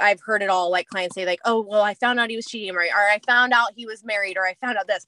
I've 0.00 0.20
heard 0.24 0.42
it 0.42 0.48
all 0.48 0.70
like 0.70 0.86
clients 0.86 1.14
say 1.14 1.26
like, 1.26 1.40
"Oh, 1.44 1.60
well, 1.60 1.82
I 1.82 1.94
found 1.94 2.20
out 2.20 2.30
he 2.30 2.36
was 2.36 2.46
cheating 2.46 2.74
or, 2.74 2.80
or 2.80 3.10
I 3.10 3.20
found 3.26 3.52
out 3.52 3.72
he 3.74 3.86
was 3.86 4.04
married 4.04 4.36
or 4.36 4.46
I 4.46 4.54
found 4.60 4.78
out 4.78 4.86
this." 4.86 5.06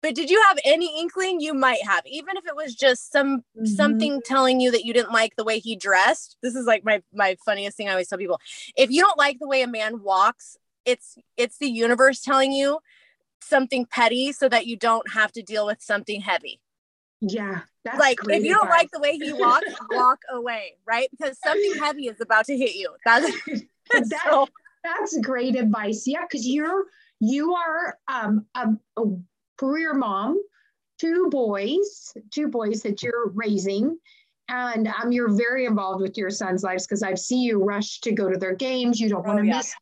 But 0.00 0.16
did 0.16 0.30
you 0.30 0.42
have 0.48 0.58
any 0.64 1.00
inkling 1.00 1.40
you 1.40 1.54
might 1.54 1.84
have 1.86 2.02
even 2.06 2.36
if 2.36 2.44
it 2.44 2.56
was 2.56 2.74
just 2.74 3.12
some 3.12 3.38
mm-hmm. 3.56 3.66
something 3.66 4.20
telling 4.24 4.60
you 4.60 4.72
that 4.72 4.84
you 4.84 4.92
didn't 4.92 5.12
like 5.12 5.36
the 5.36 5.44
way 5.44 5.60
he 5.60 5.76
dressed? 5.76 6.36
This 6.42 6.56
is 6.56 6.66
like 6.66 6.84
my 6.84 7.02
my 7.14 7.36
funniest 7.44 7.76
thing 7.76 7.88
I 7.88 7.92
always 7.92 8.08
tell 8.08 8.18
people. 8.18 8.40
If 8.76 8.90
you 8.90 9.02
don't 9.02 9.18
like 9.18 9.38
the 9.38 9.48
way 9.48 9.62
a 9.62 9.68
man 9.68 10.02
walks, 10.02 10.56
it's 10.84 11.16
it's 11.36 11.58
the 11.58 11.68
universe 11.68 12.20
telling 12.20 12.50
you 12.50 12.80
something 13.42 13.86
petty 13.86 14.32
so 14.32 14.48
that 14.48 14.66
you 14.66 14.76
don't 14.76 15.12
have 15.12 15.32
to 15.32 15.42
deal 15.42 15.66
with 15.66 15.82
something 15.82 16.20
heavy. 16.20 16.60
Yeah. 17.20 17.60
like 17.98 18.18
if 18.28 18.42
you 18.42 18.54
don't 18.54 18.68
like 18.68 18.90
the 18.90 18.98
way 18.98 19.16
he 19.16 19.32
walks, 19.32 19.72
walk 19.90 20.20
away, 20.30 20.76
right? 20.86 21.08
Because 21.10 21.38
something 21.44 21.74
heavy 21.80 22.08
is 22.08 22.20
about 22.20 22.46
to 22.46 22.56
hit 22.56 22.74
you. 22.74 22.94
That's 23.04 23.30
that, 23.92 24.20
so. 24.30 24.48
that's 24.82 25.18
great 25.18 25.54
advice. 25.56 26.04
Yeah, 26.06 26.22
because 26.22 26.46
you're 26.46 26.86
you 27.20 27.54
are 27.54 27.98
um, 28.08 28.46
a, 28.54 28.68
a 28.96 29.04
career 29.56 29.94
mom, 29.94 30.40
two 30.98 31.28
boys, 31.30 32.12
two 32.30 32.48
boys 32.48 32.82
that 32.82 33.02
you're 33.02 33.28
raising, 33.30 33.98
and 34.48 34.88
um, 34.88 35.12
you're 35.12 35.32
very 35.32 35.66
involved 35.66 36.00
with 36.00 36.16
your 36.16 36.30
sons' 36.30 36.64
lives 36.64 36.86
because 36.86 37.02
I 37.02 37.14
see 37.14 37.42
you 37.42 37.62
rush 37.62 38.00
to 38.00 38.12
go 38.12 38.28
to 38.28 38.38
their 38.38 38.54
games. 38.54 38.98
You 38.98 39.08
don't 39.08 39.26
want 39.26 39.38
to 39.38 39.42
oh, 39.42 39.46
yeah. 39.46 39.56
miss 39.58 39.74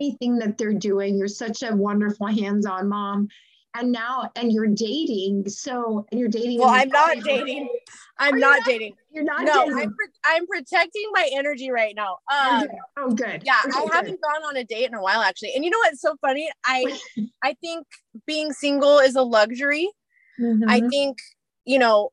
anything 0.00 0.38
that 0.38 0.58
they're 0.58 0.74
doing. 0.74 1.16
You're 1.16 1.28
such 1.28 1.62
a 1.62 1.74
wonderful 1.74 2.26
hands-on 2.26 2.88
mom. 2.88 3.28
And 3.74 3.90
now 3.90 4.30
and 4.36 4.52
you're 4.52 4.66
dating 4.66 5.48
so 5.48 6.04
and 6.10 6.20
you're 6.20 6.28
dating 6.28 6.58
well 6.58 6.68
i'm 6.68 6.90
not 6.90 7.16
dating. 7.24 7.70
I'm 8.18 8.38
not, 8.38 8.58
not, 8.58 8.66
dating. 8.66 8.92
you're 9.10 9.24
not 9.24 9.44
no 9.44 9.64
dating. 9.64 9.78
I'm, 9.78 9.94
I'm 10.26 10.46
protecting 10.46 11.08
my 11.14 11.26
energy 11.32 11.70
right 11.70 11.94
now. 11.96 12.18
Um, 12.30 12.68
oh 12.98 13.12
good. 13.12 13.42
yeah 13.46 13.60
okay, 13.64 13.78
i 13.78 13.80
good. 13.80 13.92
haven't 13.94 14.20
gone 14.20 14.42
on 14.46 14.58
a 14.58 14.64
date 14.64 14.84
in 14.84 14.94
a 14.94 15.00
while 15.00 15.22
actually. 15.22 15.54
And 15.54 15.64
you 15.64 15.70
know 15.70 15.78
what's 15.78 16.02
so 16.02 16.16
funny? 16.20 16.50
I 16.66 16.98
i 17.42 17.54
think 17.62 17.86
being 18.26 18.52
single 18.52 18.98
is 18.98 19.16
a 19.16 19.22
luxury. 19.22 19.90
Mm-hmm. 20.38 20.68
i 20.68 20.80
think 20.88 21.18
you 21.64 21.78
know 21.78 22.10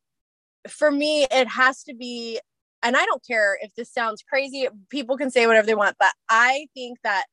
for 0.68 0.92
me 0.92 1.26
it 1.32 1.48
has 1.48 1.84
to 1.84 1.94
be 1.94 2.40
and 2.84 2.98
i 2.98 3.06
don't 3.06 3.26
care 3.26 3.58
if 3.62 3.74
this 3.76 3.92
sounds 3.92 4.24
crazy 4.28 4.68
people 4.90 5.18
can 5.18 5.32
say 5.32 5.48
whatever 5.48 5.66
they 5.66 5.76
want 5.76 5.96
but 6.00 6.12
i 6.30 6.68
think 6.74 7.00
that 7.04 7.26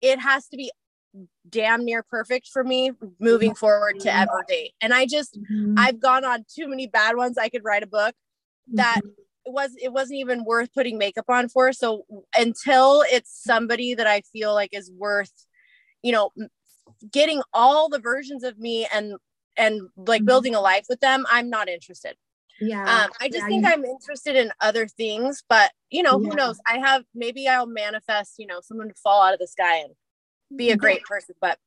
it 0.00 0.18
has 0.18 0.48
to 0.48 0.56
be 0.56 0.70
damn 1.48 1.84
near 1.84 2.02
perfect 2.02 2.48
for 2.48 2.62
me 2.62 2.92
moving 3.18 3.54
forward 3.54 4.00
to 4.00 4.14
ever 4.14 4.44
date. 4.48 4.72
And 4.80 4.92
I 4.92 5.06
just 5.06 5.38
mm-hmm. 5.38 5.74
I've 5.78 6.00
gone 6.00 6.24
on 6.24 6.44
too 6.52 6.68
many 6.68 6.86
bad 6.86 7.16
ones. 7.16 7.38
I 7.38 7.48
could 7.48 7.64
write 7.64 7.82
a 7.82 7.86
book 7.86 8.14
that 8.74 8.98
mm-hmm. 8.98 9.08
it 9.46 9.52
was 9.52 9.70
it 9.82 9.92
wasn't 9.92 10.18
even 10.18 10.44
worth 10.44 10.72
putting 10.74 10.98
makeup 10.98 11.26
on 11.28 11.48
for. 11.48 11.72
So 11.72 12.04
until 12.36 13.02
it's 13.06 13.42
somebody 13.42 13.94
that 13.94 14.06
I 14.06 14.22
feel 14.32 14.54
like 14.54 14.70
is 14.72 14.90
worth, 14.90 15.32
you 16.02 16.12
know, 16.12 16.30
getting 17.10 17.42
all 17.52 17.88
the 17.88 18.00
versions 18.00 18.44
of 18.44 18.58
me 18.58 18.86
and 18.92 19.14
and 19.56 19.88
like 19.96 20.20
mm-hmm. 20.20 20.26
building 20.26 20.54
a 20.54 20.60
life 20.60 20.86
with 20.88 21.00
them, 21.00 21.24
I'm 21.30 21.48
not 21.48 21.68
interested. 21.68 22.16
Yeah. 22.60 22.82
Um, 22.82 23.10
I 23.20 23.28
just 23.28 23.42
yeah, 23.42 23.46
think 23.46 23.66
I'm 23.66 23.84
interested 23.84 24.36
in 24.36 24.50
other 24.60 24.86
things, 24.86 25.42
but 25.48 25.72
you 25.90 26.02
know, 26.02 26.20
yeah. 26.20 26.28
who 26.28 26.36
knows? 26.36 26.58
I 26.66 26.78
have 26.78 27.04
maybe 27.14 27.48
I'll 27.48 27.66
manifest, 27.66 28.34
you 28.38 28.46
know, 28.46 28.60
someone 28.62 28.88
to 28.88 28.94
fall 28.94 29.22
out 29.22 29.34
of 29.34 29.40
the 29.40 29.46
sky 29.46 29.78
and 29.78 29.94
be 30.56 30.70
a 30.70 30.76
great 30.76 31.02
person. 31.04 31.34
But 31.40 31.58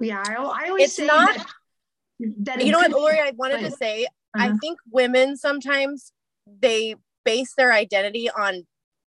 yeah, 0.00 0.22
I, 0.26 0.34
I 0.34 0.68
always 0.68 0.98
it's 0.98 0.98
not. 0.98 1.36
That, 1.36 2.34
that 2.44 2.64
you 2.64 2.72
know 2.72 2.78
what, 2.78 2.90
Lori? 2.90 3.18
I 3.18 3.32
wanted 3.34 3.60
to 3.60 3.70
say. 3.70 4.04
Uh-huh. 4.04 4.44
I 4.44 4.56
think 4.58 4.78
women 4.90 5.36
sometimes 5.36 6.12
they 6.46 6.96
base 7.24 7.54
their 7.56 7.72
identity 7.72 8.30
on 8.30 8.66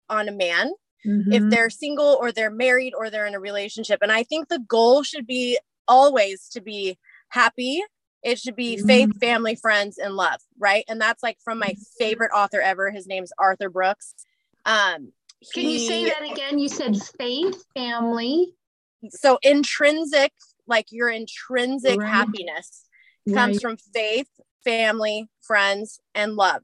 on 0.09 0.29
a 0.29 0.31
man 0.31 0.71
mm-hmm. 1.05 1.31
if 1.31 1.43
they're 1.49 1.69
single 1.69 2.17
or 2.19 2.31
they're 2.31 2.51
married 2.51 2.93
or 2.95 3.09
they're 3.09 3.25
in 3.25 3.35
a 3.35 3.39
relationship 3.39 3.99
and 4.01 4.11
i 4.11 4.23
think 4.23 4.47
the 4.47 4.63
goal 4.67 5.03
should 5.03 5.27
be 5.27 5.59
always 5.87 6.47
to 6.49 6.61
be 6.61 6.97
happy 7.29 7.83
it 8.25 8.39
should 8.39 8.55
be 8.55 8.75
mm-hmm. 8.75 8.87
faith 8.87 9.19
family 9.19 9.55
friends 9.55 9.97
and 9.97 10.15
love 10.15 10.41
right? 10.59 10.83
And 10.89 10.99
that's 10.99 11.23
like 11.23 11.37
from 11.43 11.59
my 11.59 11.75
favorite 11.97 12.31
author 12.35 12.59
ever. 12.59 12.91
His 12.91 13.07
name's 13.07 13.31
arthur 13.37 13.69
brooks. 13.69 14.13
Um 14.65 15.13
can 15.53 15.63
he, 15.63 15.73
you 15.73 15.87
say 15.87 16.05
that 16.05 16.31
again? 16.31 16.59
You 16.59 16.67
said 16.67 16.97
faith 17.19 17.63
family. 17.75 18.53
So 19.09 19.37
intrinsic 19.43 20.33
like 20.67 20.87
your 20.91 21.09
intrinsic 21.09 21.99
right. 21.99 22.09
happiness 22.09 22.85
right. 23.27 23.35
comes 23.35 23.61
from 23.61 23.77
faith 23.93 24.27
family 24.63 25.29
friends 25.41 25.99
and 26.15 26.35
love. 26.35 26.63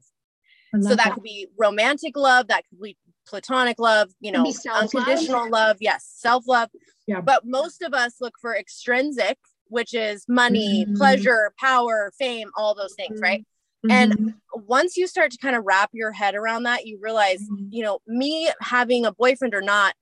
So 0.80 0.88
that, 0.88 0.96
that, 0.96 1.14
could 1.14 1.22
be 1.22 1.48
romantic 1.58 2.16
love 2.16 2.48
that 2.48 2.64
could 2.68 2.80
be 2.80 2.96
platonic 3.28 3.78
love 3.78 4.10
you 4.20 4.32
know 4.32 4.44
unconditional 4.72 5.48
love 5.48 5.76
yes 5.80 6.10
self-love. 6.16 6.70
Yeah. 7.06 7.20
but 7.20 7.44
most 7.44 7.82
of 7.82 7.94
us 7.94 8.16
look 8.20 8.34
for 8.40 8.56
extrinsic 8.56 9.38
which 9.72 9.94
is 9.94 10.24
money 10.28 10.84
mm-hmm. 10.84 10.96
pleasure 10.96 11.52
power 11.58 12.12
fame 12.18 12.50
all 12.56 12.74
those 12.74 12.94
things 12.94 13.14
mm-hmm. 13.14 13.24
right 13.24 13.46
mm-hmm. 13.84 13.90
and 13.90 14.34
once 14.54 14.96
you 14.96 15.06
start 15.06 15.30
to 15.30 15.38
kind 15.38 15.56
of 15.56 15.64
wrap 15.64 15.90
your 15.92 16.12
head 16.12 16.34
around 16.34 16.64
that 16.64 16.86
you 16.86 16.98
realize 17.00 17.40
mm-hmm. 17.42 17.66
you 17.70 17.82
know 17.82 17.98
me 18.06 18.48
having 18.60 19.04
a 19.04 19.12
boyfriend 19.12 19.54
or 19.54 19.62
not 19.62 19.94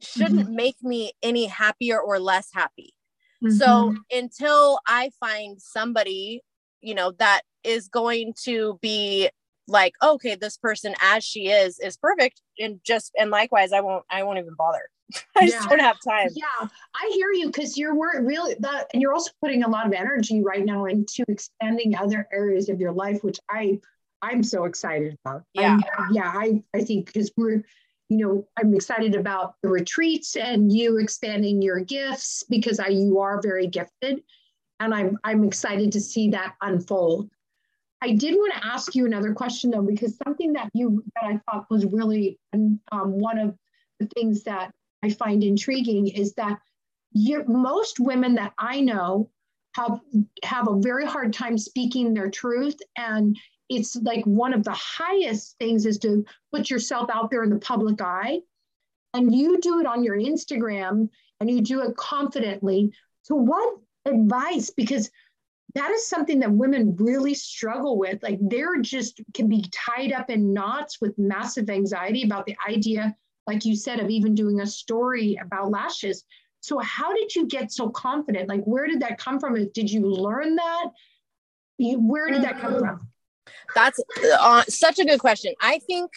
shouldn't 0.00 0.40
mm-hmm. 0.40 0.56
make 0.56 0.76
me 0.82 1.12
any 1.22 1.46
happier 1.46 2.00
or 2.00 2.18
less 2.18 2.48
happy. 2.52 2.92
Mm-hmm. 3.42 3.56
So 3.56 3.94
until 4.10 4.78
I 4.86 5.10
find 5.20 5.60
somebody, 5.60 6.42
you 6.80 6.94
know, 6.94 7.12
that 7.18 7.42
is 7.64 7.88
going 7.88 8.34
to 8.44 8.78
be 8.80 9.30
like, 9.68 9.94
okay, 10.02 10.36
this 10.36 10.56
person 10.56 10.94
as 11.02 11.24
she 11.24 11.48
is 11.48 11.78
is 11.80 11.96
perfect, 11.96 12.40
and 12.58 12.80
just 12.84 13.12
and 13.18 13.30
likewise, 13.30 13.72
I 13.72 13.80
won't, 13.80 14.04
I 14.10 14.22
won't 14.22 14.38
even 14.38 14.54
bother. 14.56 14.88
I 15.36 15.44
yeah. 15.44 15.46
just 15.46 15.68
don't 15.68 15.80
have 15.80 15.98
time. 16.06 16.28
Yeah, 16.34 16.68
I 16.94 17.10
hear 17.14 17.30
you 17.32 17.46
because 17.46 17.76
you're 17.76 17.94
really 17.94 18.56
that, 18.60 18.88
and 18.92 19.00
you're 19.00 19.12
also 19.12 19.30
putting 19.42 19.62
a 19.62 19.68
lot 19.68 19.86
of 19.86 19.92
energy 19.92 20.42
right 20.42 20.64
now 20.64 20.86
into 20.86 21.24
expanding 21.28 21.96
other 21.96 22.28
areas 22.32 22.68
of 22.68 22.80
your 22.80 22.92
life, 22.92 23.22
which 23.22 23.38
I 23.48 23.80
I'm 24.22 24.42
so 24.42 24.64
excited 24.64 25.16
about. 25.24 25.42
Yeah, 25.54 25.78
I'm, 25.98 26.12
yeah, 26.12 26.32
I 26.34 26.62
I 26.74 26.82
think 26.82 27.06
because 27.06 27.30
we're 27.36 27.62
you 28.08 28.18
know, 28.18 28.46
I'm 28.56 28.74
excited 28.74 29.14
about 29.14 29.54
the 29.62 29.68
retreats 29.68 30.36
and 30.36 30.72
you 30.72 30.98
expanding 30.98 31.60
your 31.60 31.80
gifts 31.80 32.44
because 32.48 32.78
I, 32.78 32.88
you 32.88 33.18
are 33.18 33.40
very 33.42 33.66
gifted. 33.66 34.22
And 34.78 34.94
I'm, 34.94 35.18
I'm 35.24 35.42
excited 35.44 35.92
to 35.92 36.00
see 36.00 36.30
that 36.30 36.54
unfold. 36.60 37.30
I 38.02 38.12
did 38.12 38.34
want 38.34 38.54
to 38.54 38.66
ask 38.66 38.94
you 38.94 39.06
another 39.06 39.32
question 39.32 39.70
though, 39.70 39.82
because 39.82 40.16
something 40.24 40.52
that 40.52 40.70
you, 40.72 41.02
that 41.14 41.24
I 41.24 41.40
thought 41.50 41.66
was 41.70 41.84
really 41.86 42.38
um, 42.52 42.78
one 42.92 43.38
of 43.38 43.56
the 43.98 44.06
things 44.14 44.44
that 44.44 44.72
I 45.02 45.10
find 45.10 45.42
intriguing 45.44 46.08
is 46.08 46.34
that 46.34 46.58
most 47.46 48.00
women 48.00 48.34
that 48.34 48.52
I 48.58 48.80
know 48.80 49.30
have, 49.74 50.00
have 50.42 50.68
a 50.68 50.80
very 50.80 51.06
hard 51.06 51.32
time 51.32 51.58
speaking 51.58 52.12
their 52.12 52.30
truth. 52.30 52.76
And 52.96 53.36
it's 53.68 53.96
like 53.96 54.24
one 54.24 54.52
of 54.52 54.64
the 54.64 54.72
highest 54.72 55.56
things 55.58 55.86
is 55.86 55.98
to 55.98 56.24
put 56.52 56.70
yourself 56.70 57.10
out 57.12 57.30
there 57.30 57.42
in 57.42 57.50
the 57.50 57.58
public 57.58 58.00
eye. 58.00 58.40
And 59.14 59.34
you 59.34 59.60
do 59.60 59.80
it 59.80 59.86
on 59.86 60.04
your 60.04 60.16
instagram 60.16 61.08
and 61.40 61.50
you 61.50 61.60
do 61.60 61.82
it 61.82 61.96
confidently. 61.96 62.92
So 63.22 63.34
what 63.34 63.78
advice? 64.04 64.70
Because 64.70 65.10
that 65.74 65.90
is 65.90 66.06
something 66.06 66.38
that 66.40 66.50
women 66.50 66.96
really 66.96 67.34
struggle 67.34 67.98
with. 67.98 68.22
Like 68.22 68.38
they're 68.40 68.80
just 68.80 69.20
can 69.34 69.48
be 69.48 69.64
tied 69.72 70.12
up 70.12 70.30
in 70.30 70.52
knots 70.54 71.00
with 71.00 71.18
massive 71.18 71.68
anxiety 71.68 72.24
about 72.24 72.46
the 72.46 72.56
idea 72.66 73.14
like 73.46 73.64
you 73.64 73.76
said 73.76 74.00
of 74.00 74.10
even 74.10 74.34
doing 74.34 74.60
a 74.60 74.66
story 74.66 75.38
about 75.42 75.70
lashes 75.70 76.24
so 76.60 76.78
how 76.78 77.14
did 77.14 77.34
you 77.34 77.46
get 77.46 77.72
so 77.72 77.88
confident 77.90 78.48
like 78.48 78.64
where 78.64 78.86
did 78.86 79.00
that 79.00 79.18
come 79.18 79.38
from 79.38 79.54
did 79.72 79.90
you 79.90 80.00
learn 80.00 80.56
that 80.56 80.86
where 81.78 82.30
did 82.30 82.42
that 82.42 82.58
come 82.58 82.78
from 82.78 83.08
That's 83.74 84.00
uh, 84.40 84.62
such 84.68 84.98
a 84.98 85.04
good 85.04 85.20
question. 85.20 85.54
I 85.60 85.78
think 85.78 86.10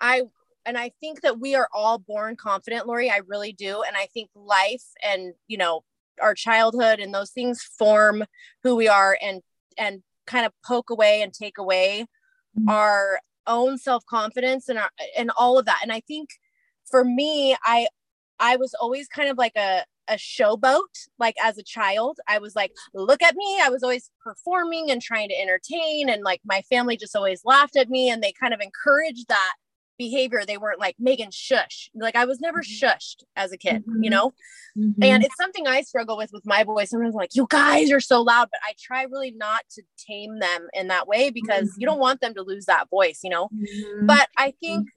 I 0.00 0.22
and 0.66 0.76
I 0.76 0.92
think 1.00 1.22
that 1.22 1.40
we 1.40 1.54
are 1.54 1.68
all 1.72 1.98
born 1.98 2.36
confident, 2.36 2.86
Lori. 2.86 3.10
I 3.10 3.20
really 3.26 3.52
do. 3.52 3.82
And 3.86 3.96
I 3.96 4.06
think 4.06 4.28
life 4.34 4.84
and, 5.02 5.32
you 5.46 5.56
know, 5.56 5.84
our 6.20 6.34
childhood 6.34 7.00
and 7.00 7.14
those 7.14 7.30
things 7.30 7.62
form 7.62 8.24
who 8.62 8.76
we 8.76 8.88
are 8.88 9.16
and 9.22 9.40
and 9.78 10.02
kind 10.26 10.44
of 10.44 10.52
poke 10.64 10.90
away 10.90 11.22
and 11.22 11.32
take 11.32 11.58
away 11.58 12.06
mm-hmm. 12.58 12.68
our 12.68 13.20
own 13.46 13.78
self-confidence 13.78 14.68
and 14.68 14.78
our, 14.78 14.90
and 15.16 15.30
all 15.38 15.58
of 15.58 15.64
that. 15.64 15.78
And 15.82 15.90
I 15.90 16.00
think 16.00 16.28
for 16.90 17.04
me, 17.04 17.56
I 17.64 17.88
I 18.40 18.56
was 18.56 18.74
always 18.74 19.08
kind 19.08 19.28
of 19.28 19.38
like 19.38 19.56
a 19.56 19.84
a 20.08 20.14
showboat 20.14 21.06
like 21.18 21.36
as 21.42 21.58
a 21.58 21.62
child 21.62 22.18
i 22.26 22.38
was 22.38 22.56
like 22.56 22.72
look 22.94 23.22
at 23.22 23.36
me 23.36 23.60
i 23.62 23.68
was 23.68 23.82
always 23.82 24.10
performing 24.22 24.90
and 24.90 25.02
trying 25.02 25.28
to 25.28 25.38
entertain 25.38 26.08
and 26.08 26.22
like 26.22 26.40
my 26.44 26.62
family 26.62 26.96
just 26.96 27.14
always 27.14 27.42
laughed 27.44 27.76
at 27.76 27.90
me 27.90 28.10
and 28.10 28.22
they 28.22 28.32
kind 28.32 28.54
of 28.54 28.60
encouraged 28.60 29.28
that 29.28 29.54
behavior 29.98 30.44
they 30.46 30.56
weren't 30.56 30.80
like 30.80 30.94
megan 30.98 31.30
shush 31.30 31.90
like 31.94 32.16
i 32.16 32.24
was 32.24 32.40
never 32.40 32.60
mm-hmm. 32.60 32.86
shushed 32.86 33.24
as 33.36 33.52
a 33.52 33.58
kid 33.58 33.84
mm-hmm. 33.84 34.02
you 34.02 34.08
know 34.08 34.30
mm-hmm. 34.78 35.02
and 35.02 35.24
it's 35.24 35.36
something 35.36 35.66
i 35.66 35.82
struggle 35.82 36.16
with 36.16 36.30
with 36.32 36.46
my 36.46 36.62
voice 36.62 36.90
sometimes 36.90 37.14
I'm 37.14 37.18
like 37.18 37.34
you 37.34 37.46
guys 37.50 37.90
are 37.90 38.00
so 38.00 38.22
loud 38.22 38.48
but 38.50 38.60
i 38.64 38.72
try 38.80 39.02
really 39.02 39.32
not 39.32 39.62
to 39.72 39.82
tame 39.98 40.38
them 40.38 40.68
in 40.72 40.88
that 40.88 41.08
way 41.08 41.30
because 41.30 41.74
you 41.76 41.86
mm-hmm. 41.86 41.92
don't 41.92 41.98
want 41.98 42.20
them 42.20 42.32
to 42.34 42.42
lose 42.42 42.66
that 42.66 42.88
voice 42.88 43.20
you 43.24 43.30
know 43.30 43.48
mm-hmm. 43.48 44.06
but 44.06 44.28
i 44.36 44.52
think 44.60 44.88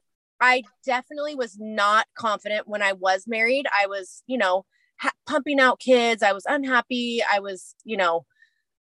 i 0.41 0.63
definitely 0.85 1.35
was 1.35 1.57
not 1.59 2.07
confident 2.15 2.67
when 2.67 2.81
i 2.81 2.93
was 2.93 3.25
married 3.27 3.65
i 3.77 3.87
was 3.87 4.23
you 4.27 4.37
know 4.37 4.65
ha- 4.99 5.11
pumping 5.25 5.59
out 5.59 5.79
kids 5.79 6.23
i 6.23 6.33
was 6.33 6.45
unhappy 6.47 7.21
i 7.31 7.39
was 7.39 7.75
you 7.83 7.97
know 7.97 8.25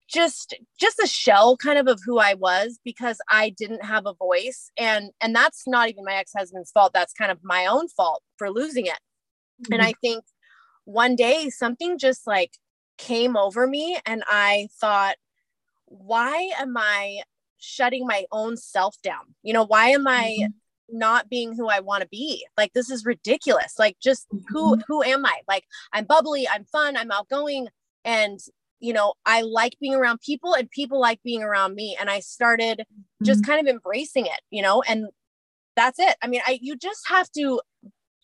just 0.09 0.55
just 0.79 0.99
a 0.99 1.07
shell 1.07 1.57
kind 1.57 1.79
of 1.79 1.89
of 1.89 2.01
who 2.05 2.19
I 2.19 2.35
was 2.35 2.79
because 2.85 3.19
I 3.31 3.51
didn't 3.51 3.85
have 3.85 4.07
a 4.07 4.15
voice 4.15 4.71
and 4.77 5.11
and 5.21 5.35
that's 5.35 5.67
not 5.67 5.89
even 5.89 6.05
my 6.05 6.15
ex-husband's 6.15 6.71
fault 6.71 6.93
that's 6.93 7.15
kind 7.15 7.31
of 7.31 7.39
my 7.43 7.67
own 7.67 7.89
fault 7.89 8.23
for 8.37 8.51
losing 8.51 8.87
it. 8.87 8.93
Mm-hmm. 9.63 9.73
And 9.75 9.83
I 9.83 9.95
think 10.01 10.25
one 10.85 11.17
day 11.17 11.49
something 11.49 11.99
just 11.99 12.27
like 12.27 12.53
came 12.99 13.37
over 13.37 13.67
me 13.67 13.99
and 14.05 14.23
I 14.29 14.69
thought 14.79 15.17
why 15.87 16.51
am 16.59 16.77
I 16.77 17.23
shutting 17.59 18.07
my 18.07 18.27
own 18.31 18.57
self 18.57 18.97
down? 19.03 19.35
You 19.43 19.55
know, 19.55 19.65
why 19.65 19.89
am 19.89 20.07
I 20.07 20.37
mm-hmm. 20.41 20.53
Not 20.95 21.29
being 21.29 21.55
who 21.55 21.69
I 21.69 21.81
want 21.81 22.03
to 22.03 22.09
be? 22.09 22.47
Like 22.57 22.73
this 22.73 22.91
is 22.91 23.05
ridiculous. 23.05 23.75
Like 23.79 23.97
just 24.01 24.27
mm-hmm. 24.29 24.45
who 24.49 24.79
who 24.87 25.03
am 25.03 25.27
I? 25.27 25.41
Like 25.49 25.65
I'm 25.93 26.05
bubbly, 26.05 26.49
I'm 26.49 26.65
fun, 26.65 26.97
I'm 26.97 27.11
outgoing 27.11 27.69
and 28.05 28.41
you 28.81 28.93
know, 28.93 29.15
I 29.25 29.41
like 29.41 29.77
being 29.81 29.95
around 29.95 30.21
people 30.21 30.55
and 30.55 30.71
people 30.71 31.01
like 31.01 31.23
being 31.23 31.43
around 31.43 31.75
me. 31.75 31.97
And 31.99 32.11
I 32.11 32.21
started 32.21 32.81
mm-hmm. 32.81 33.25
just 33.25 33.45
kind 33.47 33.61
of 33.61 33.67
embracing 33.67 34.27
it, 34.27 34.41
you 34.51 34.63
know, 34.63 34.83
and 34.83 35.07
that's 35.75 35.99
it. 35.99 36.17
I 36.23 36.27
mean, 36.27 36.43
I 36.47 36.59
you 36.61 36.77
just 36.77 37.09
have 37.09 37.31
to 37.33 37.61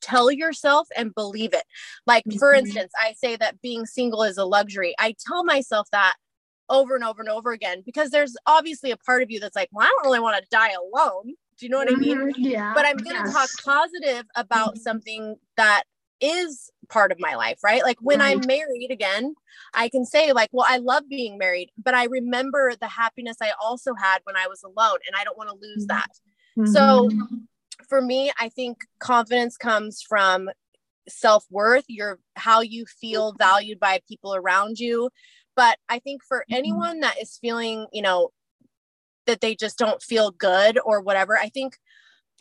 tell 0.02 0.30
yourself 0.30 0.88
and 0.96 1.14
believe 1.14 1.52
it. 1.52 1.64
Like, 2.06 2.24
mm-hmm. 2.24 2.38
for 2.38 2.52
instance, 2.52 2.92
I 2.98 3.14
say 3.14 3.36
that 3.36 3.60
being 3.60 3.86
single 3.86 4.22
is 4.22 4.38
a 4.38 4.44
luxury. 4.44 4.94
I 4.98 5.14
tell 5.26 5.44
myself 5.44 5.88
that 5.92 6.14
over 6.68 6.94
and 6.94 7.04
over 7.04 7.20
and 7.20 7.28
over 7.28 7.52
again 7.52 7.82
because 7.84 8.10
there's 8.10 8.36
obviously 8.46 8.90
a 8.90 8.96
part 8.96 9.22
of 9.22 9.30
you 9.30 9.40
that's 9.40 9.56
like, 9.56 9.68
well, 9.72 9.86
I 9.86 9.90
don't 9.90 10.04
really 10.04 10.20
want 10.20 10.42
to 10.42 10.48
die 10.50 10.70
alone. 10.70 11.34
Do 11.60 11.66
you 11.66 11.70
know 11.70 11.78
what 11.78 11.92
I 11.92 11.96
mean? 11.96 12.18
Mm-hmm. 12.18 12.42
Yeah. 12.42 12.72
But 12.74 12.86
I'm 12.86 12.96
going 12.96 13.16
to 13.16 13.22
yes. 13.22 13.34
talk 13.34 13.48
positive 13.62 14.24
about 14.34 14.70
mm-hmm. 14.70 14.80
something 14.80 15.36
that 15.58 15.82
is 16.22 16.70
part 16.88 17.12
of 17.12 17.20
my 17.20 17.34
life, 17.34 17.58
right? 17.62 17.82
Like 17.82 17.98
when 18.00 18.20
right. 18.20 18.36
I'm 18.36 18.46
married 18.46 18.90
again, 18.90 19.34
I 19.74 19.90
can 19.90 20.04
say, 20.04 20.32
like, 20.32 20.48
well, 20.52 20.66
I 20.68 20.78
love 20.78 21.04
being 21.08 21.38
married, 21.38 21.70
but 21.76 21.94
I 21.94 22.04
remember 22.04 22.72
the 22.80 22.88
happiness 22.88 23.36
I 23.42 23.52
also 23.62 23.92
had 23.94 24.18
when 24.24 24.36
I 24.36 24.46
was 24.46 24.62
alone, 24.62 24.98
and 25.06 25.14
I 25.16 25.24
don't 25.24 25.36
want 25.36 25.50
to 25.50 25.56
lose 25.56 25.86
mm-hmm. 25.86 25.96
that. 25.96 26.10
Mm-hmm. 26.58 26.72
So 26.72 27.10
for 27.88 28.00
me, 28.00 28.32
I 28.40 28.48
think 28.48 28.78
confidence 28.98 29.56
comes 29.56 30.02
from 30.02 30.48
self-worth, 31.08 31.84
your 31.88 32.18
how 32.36 32.60
you 32.60 32.86
feel 32.86 33.34
valued 33.38 33.80
by 33.80 34.00
people 34.08 34.34
around 34.34 34.78
you. 34.78 35.10
But 35.56 35.78
I 35.88 35.98
think 35.98 36.22
for 36.26 36.38
mm-hmm. 36.38 36.54
anyone 36.54 37.00
that 37.00 37.20
is 37.20 37.38
feeling, 37.40 37.86
you 37.92 38.02
know, 38.02 38.30
that 39.30 39.40
they 39.40 39.54
just 39.54 39.78
don't 39.78 40.02
feel 40.02 40.30
good 40.30 40.78
or 40.84 41.00
whatever, 41.00 41.38
I 41.38 41.48
think 41.48 41.76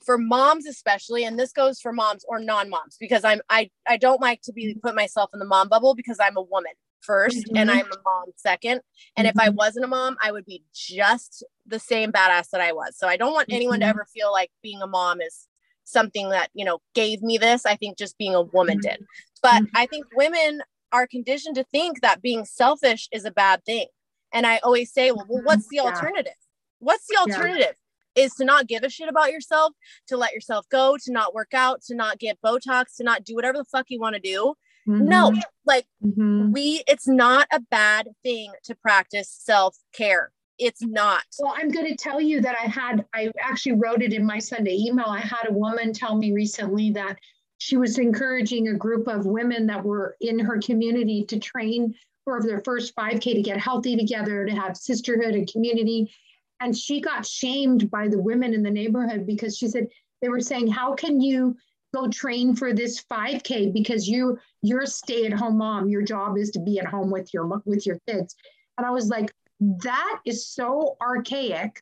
for 0.05 0.17
moms 0.17 0.65
especially 0.65 1.23
and 1.23 1.37
this 1.37 1.51
goes 1.51 1.79
for 1.79 1.91
moms 1.91 2.23
or 2.27 2.39
non-moms 2.39 2.97
because 2.99 3.23
i'm 3.23 3.41
i 3.49 3.69
i 3.87 3.97
don't 3.97 4.21
like 4.21 4.41
to 4.41 4.53
be 4.53 4.75
put 4.81 4.95
myself 4.95 5.29
in 5.33 5.39
the 5.39 5.45
mom 5.45 5.67
bubble 5.67 5.95
because 5.95 6.17
i'm 6.19 6.37
a 6.37 6.41
woman 6.41 6.71
1st 7.07 7.27
mm-hmm. 7.27 7.57
and 7.57 7.71
i'm 7.71 7.85
a 7.85 8.01
mom 8.03 8.25
second 8.35 8.81
and 9.15 9.27
mm-hmm. 9.27 9.37
if 9.37 9.39
i 9.39 9.47
mm-hmm. 9.47 9.57
wasn't 9.57 9.83
a 9.83 9.87
mom 9.87 10.15
i 10.21 10.31
would 10.31 10.45
be 10.45 10.63
just 10.73 11.43
the 11.65 11.79
same 11.79 12.11
badass 12.11 12.49
that 12.49 12.61
i 12.61 12.71
was 12.71 12.97
so 12.97 13.07
i 13.07 13.17
don't 13.17 13.33
want 13.33 13.47
anyone 13.51 13.75
mm-hmm. 13.75 13.83
to 13.83 13.87
ever 13.87 14.05
feel 14.13 14.31
like 14.31 14.51
being 14.61 14.81
a 14.81 14.87
mom 14.87 15.21
is 15.21 15.47
something 15.83 16.29
that 16.29 16.49
you 16.53 16.65
know 16.65 16.79
gave 16.93 17.21
me 17.21 17.37
this 17.37 17.65
i 17.65 17.75
think 17.75 17.97
just 17.97 18.17
being 18.17 18.35
a 18.35 18.41
woman 18.41 18.79
mm-hmm. 18.79 18.89
did 18.89 19.05
but 19.41 19.63
mm-hmm. 19.63 19.77
i 19.77 19.85
think 19.85 20.05
women 20.15 20.61
are 20.91 21.07
conditioned 21.07 21.55
to 21.55 21.63
think 21.65 22.01
that 22.01 22.21
being 22.21 22.45
selfish 22.45 23.07
is 23.11 23.25
a 23.25 23.31
bad 23.31 23.63
thing 23.65 23.87
and 24.33 24.45
i 24.45 24.57
always 24.59 24.91
say 24.91 25.11
well, 25.11 25.25
well 25.29 25.43
what's 25.43 25.67
the 25.69 25.79
alternative 25.79 26.33
what's 26.79 27.07
the 27.07 27.17
alternative 27.17 27.75
is 28.15 28.33
to 28.35 28.45
not 28.45 28.67
give 28.67 28.83
a 28.83 28.89
shit 28.89 29.09
about 29.09 29.31
yourself, 29.31 29.73
to 30.07 30.17
let 30.17 30.33
yourself 30.33 30.67
go, 30.69 30.97
to 31.03 31.11
not 31.11 31.33
work 31.33 31.53
out, 31.53 31.81
to 31.83 31.95
not 31.95 32.19
get 32.19 32.41
Botox, 32.41 32.97
to 32.97 33.03
not 33.03 33.23
do 33.23 33.35
whatever 33.35 33.57
the 33.57 33.65
fuck 33.65 33.85
you 33.89 33.99
want 33.99 34.15
to 34.15 34.21
do. 34.21 34.53
Mm-hmm. 34.87 35.07
No, 35.07 35.33
like 35.65 35.85
mm-hmm. 36.03 36.51
we, 36.51 36.83
it's 36.87 37.07
not 37.07 37.47
a 37.51 37.59
bad 37.59 38.09
thing 38.23 38.51
to 38.63 38.75
practice 38.75 39.29
self 39.29 39.77
care. 39.93 40.31
It's 40.57 40.81
not. 40.81 41.23
Well, 41.39 41.53
I'm 41.55 41.69
going 41.69 41.87
to 41.87 41.95
tell 41.95 42.19
you 42.19 42.41
that 42.41 42.55
I 42.61 42.67
had, 42.67 43.05
I 43.13 43.31
actually 43.39 43.73
wrote 43.73 44.01
it 44.01 44.13
in 44.13 44.25
my 44.25 44.39
Sunday 44.39 44.75
email. 44.75 45.05
I 45.07 45.19
had 45.19 45.47
a 45.47 45.53
woman 45.53 45.93
tell 45.93 46.17
me 46.17 46.33
recently 46.33 46.91
that 46.91 47.17
she 47.59 47.77
was 47.77 47.97
encouraging 47.97 48.67
a 48.67 48.73
group 48.73 49.07
of 49.07 49.25
women 49.25 49.67
that 49.67 49.83
were 49.83 50.17
in 50.19 50.39
her 50.39 50.59
community 50.59 51.23
to 51.25 51.39
train 51.39 51.93
for 52.25 52.41
their 52.41 52.61
first 52.65 52.95
5K 52.95 53.35
to 53.35 53.41
get 53.41 53.57
healthy 53.57 53.95
together, 53.95 54.45
to 54.45 54.51
have 54.51 54.75
sisterhood 54.75 55.35
and 55.35 55.49
community 55.49 56.11
and 56.59 56.75
she 56.77 56.99
got 57.01 57.25
shamed 57.25 57.89
by 57.89 58.07
the 58.07 58.21
women 58.21 58.53
in 58.53 58.63
the 58.63 58.69
neighborhood 58.69 59.25
because 59.25 59.57
she 59.57 59.67
said 59.67 59.87
they 60.21 60.29
were 60.29 60.41
saying 60.41 60.67
how 60.67 60.93
can 60.93 61.21
you 61.21 61.55
go 61.93 62.07
train 62.07 62.55
for 62.55 62.73
this 62.73 63.03
5k 63.11 63.73
because 63.73 64.07
you 64.07 64.37
you're 64.61 64.83
a 64.83 64.87
stay-at-home 64.87 65.57
mom. 65.57 65.89
Your 65.89 66.01
job 66.01 66.37
is 66.37 66.51
to 66.51 66.59
be 66.59 66.79
at 66.79 66.85
home 66.85 67.09
with 67.09 67.33
your 67.33 67.61
with 67.65 67.85
your 67.85 67.99
kids. 68.07 68.35
And 68.77 68.85
i 68.85 68.91
was 68.91 69.09
like 69.09 69.31
that 69.59 70.19
is 70.25 70.47
so 70.47 70.97
archaic. 71.01 71.81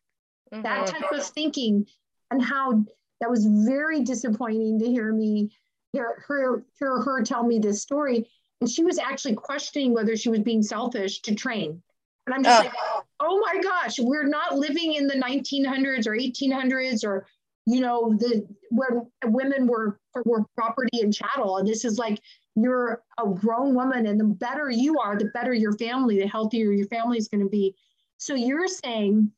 Mm-hmm. 0.53 0.63
that 0.63 0.87
type 0.87 1.11
of 1.11 1.25
thinking 1.25 1.85
and 2.31 2.41
how 2.41 2.85
that 3.19 3.29
was 3.29 3.45
very 3.45 4.01
disappointing 4.03 4.79
to 4.79 4.85
hear 4.85 5.11
me 5.11 5.51
hear 5.91 6.23
her 6.25 6.63
hear 6.79 7.01
her 7.01 7.21
tell 7.23 7.43
me 7.43 7.59
this 7.59 7.81
story. 7.81 8.29
And 8.61 8.69
she 8.69 8.85
was 8.85 8.97
actually 8.97 9.35
questioning 9.35 9.93
whether 9.93 10.15
she 10.15 10.29
was 10.29 10.39
being 10.39 10.63
selfish 10.63 11.21
to 11.23 11.35
train 11.35 11.81
and 12.27 12.35
I'm 12.35 12.43
just 12.43 12.59
uh, 12.59 12.63
like, 12.65 12.73
oh 13.21 13.39
my 13.39 13.61
gosh, 13.61 13.99
we're 13.99 14.27
not 14.27 14.57
living 14.57 14.93
in 14.95 15.07
the 15.07 15.15
1900s 15.15 16.05
or 16.05 16.11
1800s 16.11 17.05
or, 17.05 17.25
you 17.65 17.79
know, 17.79 18.13
the 18.17 18.45
when 18.69 19.07
women 19.25 19.65
were 19.65 19.99
were 20.25 20.43
property 20.55 21.01
and 21.01 21.13
chattel. 21.13 21.57
And 21.57 21.67
this 21.67 21.85
is 21.85 21.97
like 21.97 22.19
you're 22.55 23.01
a 23.17 23.27
grown 23.29 23.75
woman, 23.75 24.07
and 24.07 24.19
the 24.19 24.25
better 24.25 24.69
you 24.69 24.99
are, 24.99 25.17
the 25.17 25.31
better 25.33 25.53
your 25.53 25.73
family, 25.77 26.19
the 26.19 26.27
healthier 26.27 26.71
your 26.71 26.87
family 26.87 27.17
is 27.17 27.27
going 27.27 27.43
to 27.43 27.49
be. 27.49 27.73
So 28.17 28.35
you're 28.35 28.67
saying 28.67 29.31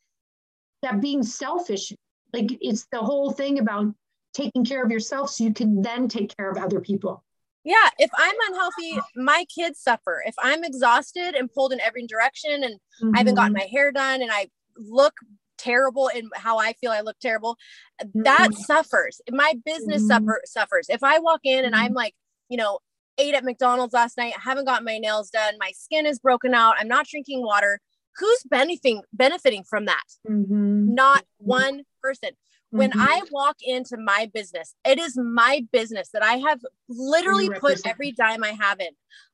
that 0.81 1.01
being 1.01 1.21
selfish, 1.21 1.93
like 2.33 2.57
it's 2.61 2.87
the 2.91 2.99
whole 2.99 3.31
thing 3.31 3.59
about 3.59 3.93
taking 4.33 4.65
care 4.65 4.83
of 4.83 4.91
yourself 4.91 5.29
so 5.29 5.43
you 5.43 5.53
can 5.53 5.81
then 5.81 6.07
take 6.07 6.35
care 6.37 6.49
of 6.49 6.57
other 6.57 6.79
people. 6.79 7.23
Yeah, 7.63 7.89
if 7.97 8.09
I'm 8.17 8.35
unhealthy, 8.49 8.99
my 9.15 9.45
kids 9.53 9.79
suffer. 9.79 10.23
If 10.25 10.35
I'm 10.39 10.63
exhausted 10.63 11.35
and 11.35 11.51
pulled 11.51 11.73
in 11.73 11.81
every 11.81 12.07
direction 12.07 12.63
and 12.63 12.75
mm-hmm. 12.75 13.15
I 13.15 13.17
haven't 13.19 13.35
gotten 13.35 13.53
mm-hmm. 13.53 13.59
my 13.59 13.69
hair 13.71 13.91
done 13.91 14.21
and 14.21 14.31
I 14.31 14.47
look 14.77 15.13
terrible 15.57 16.07
in 16.07 16.29
how 16.35 16.57
I 16.57 16.73
feel 16.73 16.91
I 16.91 17.01
look 17.01 17.19
terrible, 17.19 17.57
mm-hmm. 18.01 18.23
that 18.23 18.53
suffers. 18.53 19.21
My 19.29 19.53
business 19.65 20.01
mm-hmm. 20.03 20.25
suffer, 20.25 20.41
suffers. 20.45 20.87
If 20.89 21.03
I 21.03 21.19
walk 21.19 21.41
in 21.43 21.65
and 21.65 21.75
I'm 21.75 21.87
mm-hmm. 21.87 21.95
like, 21.95 22.15
you 22.47 22.57
know, 22.57 22.79
ate 23.17 23.35
at 23.35 23.43
McDonald's 23.43 23.93
last 23.93 24.17
night, 24.17 24.33
I 24.37 24.41
haven't 24.41 24.65
got 24.65 24.83
my 24.83 24.97
nails 24.97 25.29
done, 25.29 25.55
my 25.59 25.71
skin 25.75 26.05
is 26.05 26.19
broken 26.19 26.53
out, 26.53 26.75
I'm 26.79 26.87
not 26.87 27.07
drinking 27.07 27.43
water, 27.43 27.81
who's 28.15 28.43
benefiting 28.49 29.01
benefiting 29.13 29.63
from 29.63 29.85
that? 29.85 30.03
Mm-hmm. 30.27 30.93
Not 30.93 31.25
one 31.37 31.83
person. 32.01 32.31
When 32.71 32.91
mm-hmm. 32.91 33.01
I 33.01 33.21
walk 33.31 33.57
into 33.61 33.97
my 33.97 34.29
business, 34.33 34.75
it 34.85 34.99
is 34.99 35.17
my 35.17 35.65
business 35.71 36.09
that 36.13 36.23
I 36.23 36.35
have 36.35 36.59
literally 36.87 37.49
put 37.49 37.81
every 37.85 38.11
dime 38.11 38.43
I 38.43 38.51
have 38.59 38.79
in. 38.79 38.91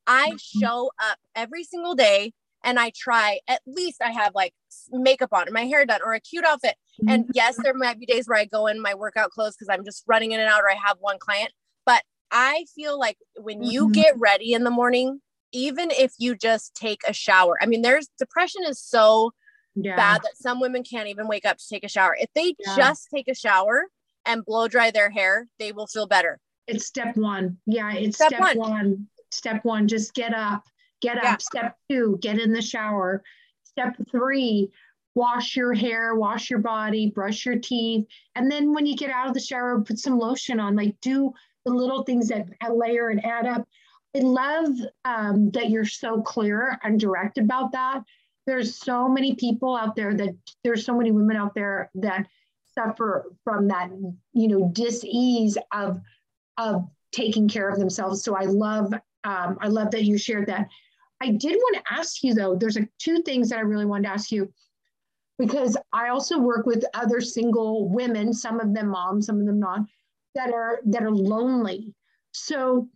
I 0.08 0.30
mm-hmm. 0.30 0.60
show 0.60 0.92
up 1.00 1.18
every 1.36 1.64
single 1.64 1.96
day 1.96 2.34
and 2.64 2.80
I 2.80 2.92
try 2.96 3.40
at 3.48 3.62
least 3.68 4.02
I 4.02 4.12
have 4.12 4.34
like 4.36 4.54
makeup 4.92 5.34
on 5.34 5.48
or 5.48 5.52
my 5.52 5.66
hair 5.66 5.86
done 5.86 6.02
or 6.04 6.14
a 6.14 6.20
cute 6.20 6.46
outfit. 6.46 6.76
Mm-hmm. 7.02 7.10
And 7.10 7.26
yes, 7.34 7.58
there 7.62 7.74
might 7.74 8.00
be 8.00 8.06
days 8.06 8.28
where 8.28 8.40
I 8.40 8.46
go 8.46 8.68
in 8.68 8.82
my 8.82 8.96
workout 8.96 9.32
clothes 9.32 9.56
because 9.56 9.70
I'm 9.70 9.86
just 9.86 10.04
running 10.08 10.32
in 10.32 10.40
and 10.40 10.50
out 10.50 10.62
or 10.62 10.70
I 10.70 10.76
have 10.76 10.98
one 11.00 11.20
client. 11.20 11.52
But 11.86 12.04
I 12.32 12.66
feel 12.76 13.00
like 13.00 13.18
when 13.38 13.64
you 13.64 13.84
mm-hmm. 13.84 13.92
get 13.92 14.16
ready 14.18 14.54
in 14.54 14.64
the 14.64 14.72
morning, 14.72 15.22
even 15.52 15.92
if 15.92 16.14
you 16.18 16.36
just 16.36 16.74
take 16.76 17.02
a 17.08 17.14
shower, 17.14 17.58
I 17.62 17.66
mean, 17.66 17.82
there's 17.82 18.10
depression 18.18 18.64
is 18.68 18.82
so 18.82 19.32
yeah. 19.76 19.96
bad 19.96 20.22
that 20.24 20.38
some 20.38 20.60
women 20.60 20.84
can't 20.84 21.08
even 21.08 21.28
wake 21.28 21.46
up 21.46 21.58
to 21.58 21.68
take 21.68 21.84
a 21.84 21.90
shower. 21.90 22.16
If 22.20 22.30
they 22.34 22.56
yeah. 22.60 22.76
just 22.76 23.08
take 23.14 23.28
a 23.28 23.36
shower 23.36 23.86
and 24.26 24.46
blow 24.46 24.68
dry 24.68 24.92
their 24.92 25.10
hair, 25.10 25.48
they 25.60 25.72
will 25.72 25.88
feel 25.88 26.08
better. 26.08 26.40
It's 26.68 26.86
step 26.86 27.16
one. 27.16 27.58
Yeah, 27.66 27.94
it's 27.94 28.18
step, 28.18 28.30
step 28.30 28.42
one. 28.42 28.58
one. 28.58 29.08
Step 29.32 29.66
one, 29.66 29.88
just 29.88 30.14
get 30.14 30.34
up, 30.34 30.64
get 31.02 31.18
yeah. 31.22 31.34
up. 31.34 31.42
Step 31.42 31.76
two, 31.90 32.18
get 32.22 32.40
in 32.40 32.54
the 32.54 32.62
shower. 32.62 33.24
Step 33.64 33.96
three, 34.10 34.72
wash 35.14 35.56
your 35.56 35.74
hair, 35.74 36.16
wash 36.16 36.50
your 36.50 36.60
body, 36.60 37.12
brush 37.12 37.46
your 37.46 37.60
teeth. 37.60 38.06
And 38.36 38.50
then 38.50 38.74
when 38.74 38.86
you 38.86 38.96
get 38.96 39.12
out 39.12 39.28
of 39.28 39.34
the 39.34 39.40
shower, 39.40 39.82
put 39.82 40.00
some 40.00 40.18
lotion 40.18 40.60
on. 40.60 40.76
Like 40.76 40.96
do 41.02 41.34
the 41.66 41.72
little 41.72 42.04
things 42.04 42.30
that 42.30 42.48
layer 42.72 43.10
and 43.10 43.24
add 43.26 43.46
up. 43.46 43.68
I 44.16 44.20
love 44.20 44.70
um, 45.04 45.52
that 45.52 45.70
you're 45.70 45.86
so 45.86 46.22
clear 46.22 46.80
and 46.84 47.00
direct 47.00 47.38
about 47.38 47.74
that. 47.74 48.02
There's 48.46 48.76
so 48.76 49.08
many 49.08 49.36
people 49.36 49.76
out 49.76 49.96
there 49.96 50.14
that 50.14 50.36
there's 50.64 50.86
so 50.86 50.96
many 50.96 51.12
women 51.12 51.36
out 51.36 51.56
there 51.56 51.90
that 51.96 52.28
suffer 52.74 53.32
from 53.44 53.68
that, 53.70 53.90
you 54.34 54.48
know, 54.48 54.70
dis-ease 54.74 55.58
of 55.74 56.00
of 56.58 56.88
taking 57.12 57.48
care 57.48 57.70
of 57.70 57.80
themselves. 57.80 58.24
So 58.24 58.36
I 58.36 58.44
love 58.46 58.94
um, 59.24 59.58
I 59.62 59.68
love 59.68 59.92
that 59.92 60.04
you 60.04 60.18
shared 60.18 60.48
that. 60.48 60.68
I 61.22 61.32
did 61.32 61.56
want 61.56 61.78
to 61.78 61.94
ask 61.94 62.24
you 62.24 62.34
though. 62.34 62.56
There's 62.56 62.78
a, 62.78 62.88
two 63.00 63.22
things 63.24 63.50
that 63.50 63.58
I 63.58 63.62
really 63.62 63.86
wanted 63.86 64.04
to 64.04 64.14
ask 64.14 64.32
you 64.32 64.52
because 65.40 65.76
I 65.92 66.10
also 66.10 66.40
work 66.40 66.66
with 66.66 66.86
other 66.94 67.22
single 67.22 67.90
women, 67.90 68.34
some 68.34 68.60
of 68.60 68.74
them 68.74 68.90
moms, 68.90 69.26
some 69.26 69.40
of 69.40 69.46
them 69.46 69.60
not, 69.60 69.82
that 70.36 70.54
are 70.54 70.80
that 70.86 71.04
are 71.04 71.12
lonely. 71.12 71.94
So, 72.32 72.90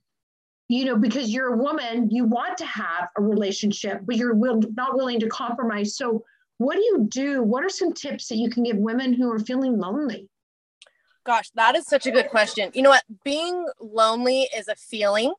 you 0.69 0.85
know, 0.85 0.95
because 0.95 1.29
you're 1.29 1.53
a 1.53 1.57
woman, 1.57 2.09
you 2.11 2.25
want 2.25 2.57
to 2.59 2.65
have 2.65 3.09
a 3.17 3.21
relationship, 3.21 4.01
but 4.03 4.15
you're 4.15 4.35
will, 4.35 4.61
not 4.75 4.95
willing 4.95 5.19
to 5.19 5.27
compromise. 5.27 5.97
So, 5.97 6.23
what 6.59 6.75
do 6.75 6.81
you 6.81 7.07
do? 7.09 7.41
What 7.41 7.63
are 7.63 7.69
some 7.69 7.91
tips 7.91 8.27
that 8.27 8.37
you 8.37 8.49
can 8.49 8.63
give 8.63 8.77
women 8.77 9.13
who 9.13 9.31
are 9.31 9.39
feeling 9.39 9.77
lonely? 9.79 10.29
Gosh, 11.25 11.49
that 11.55 11.75
is 11.75 11.87
such 11.87 12.05
a 12.05 12.11
good 12.11 12.29
question. 12.29 12.69
You 12.73 12.83
know 12.83 12.89
what? 12.91 13.03
Being 13.23 13.65
lonely 13.79 14.47
is 14.55 14.67
a 14.67 14.75
feeling. 14.75 15.33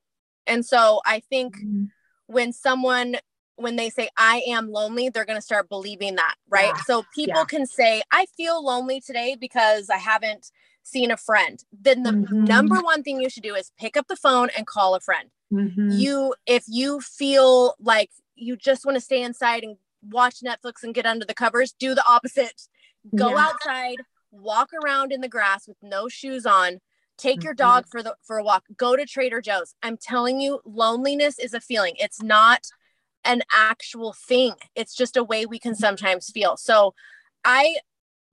And 0.46 0.66
so 0.66 1.00
I 1.06 1.20
think 1.20 1.56
mm-hmm. 1.56 1.84
when 2.26 2.52
someone 2.52 3.16
when 3.56 3.76
they 3.76 3.90
say 3.90 4.08
I 4.16 4.42
am 4.48 4.72
lonely, 4.72 5.10
they're 5.10 5.26
going 5.26 5.38
to 5.38 5.42
start 5.42 5.68
believing 5.68 6.16
that, 6.16 6.34
right? 6.48 6.72
Yeah. 6.74 6.82
So 6.86 7.04
people 7.14 7.40
yeah. 7.40 7.44
can 7.44 7.66
say 7.66 8.02
I 8.10 8.26
feel 8.36 8.64
lonely 8.64 9.00
today 9.00 9.36
because 9.38 9.90
I 9.90 9.98
haven't 9.98 10.50
seen 10.82 11.10
a 11.10 11.16
friend. 11.16 11.62
Then 11.72 12.02
the 12.02 12.10
mm-hmm. 12.10 12.44
number 12.44 12.76
one 12.80 13.02
thing 13.02 13.20
you 13.20 13.30
should 13.30 13.42
do 13.42 13.54
is 13.54 13.72
pick 13.78 13.96
up 13.96 14.08
the 14.08 14.16
phone 14.16 14.48
and 14.56 14.66
call 14.66 14.94
a 14.94 15.00
friend. 15.00 15.30
Mm-hmm. 15.52 15.90
You 15.92 16.34
if 16.46 16.64
you 16.68 17.00
feel 17.00 17.74
like 17.80 18.10
you 18.36 18.56
just 18.56 18.84
want 18.84 18.96
to 18.96 19.00
stay 19.00 19.22
inside 19.22 19.62
and 19.62 19.76
watch 20.08 20.40
Netflix 20.40 20.82
and 20.82 20.94
get 20.94 21.06
under 21.06 21.26
the 21.26 21.34
covers, 21.34 21.72
do 21.72 21.94
the 21.94 22.04
opposite. 22.08 22.62
Go 23.14 23.30
yeah. 23.30 23.48
outside, 23.48 23.96
walk 24.30 24.70
around 24.72 25.12
in 25.12 25.20
the 25.20 25.28
grass 25.28 25.66
with 25.66 25.78
no 25.82 26.08
shoes 26.08 26.46
on, 26.46 26.80
take 27.16 27.38
mm-hmm. 27.38 27.46
your 27.46 27.54
dog 27.54 27.86
for 27.90 28.02
the 28.02 28.14
for 28.22 28.38
a 28.38 28.44
walk, 28.44 28.64
go 28.76 28.96
to 28.96 29.06
Trader 29.06 29.40
Joe's. 29.40 29.74
I'm 29.82 29.96
telling 29.96 30.40
you, 30.40 30.60
loneliness 30.64 31.38
is 31.38 31.54
a 31.54 31.60
feeling. 31.60 31.94
It's 31.98 32.22
not 32.22 32.66
an 33.24 33.42
actual 33.54 34.12
thing. 34.12 34.54
It's 34.74 34.94
just 34.94 35.16
a 35.16 35.24
way 35.24 35.46
we 35.46 35.58
can 35.58 35.74
sometimes 35.74 36.30
feel. 36.30 36.56
So 36.56 36.94
I 37.44 37.76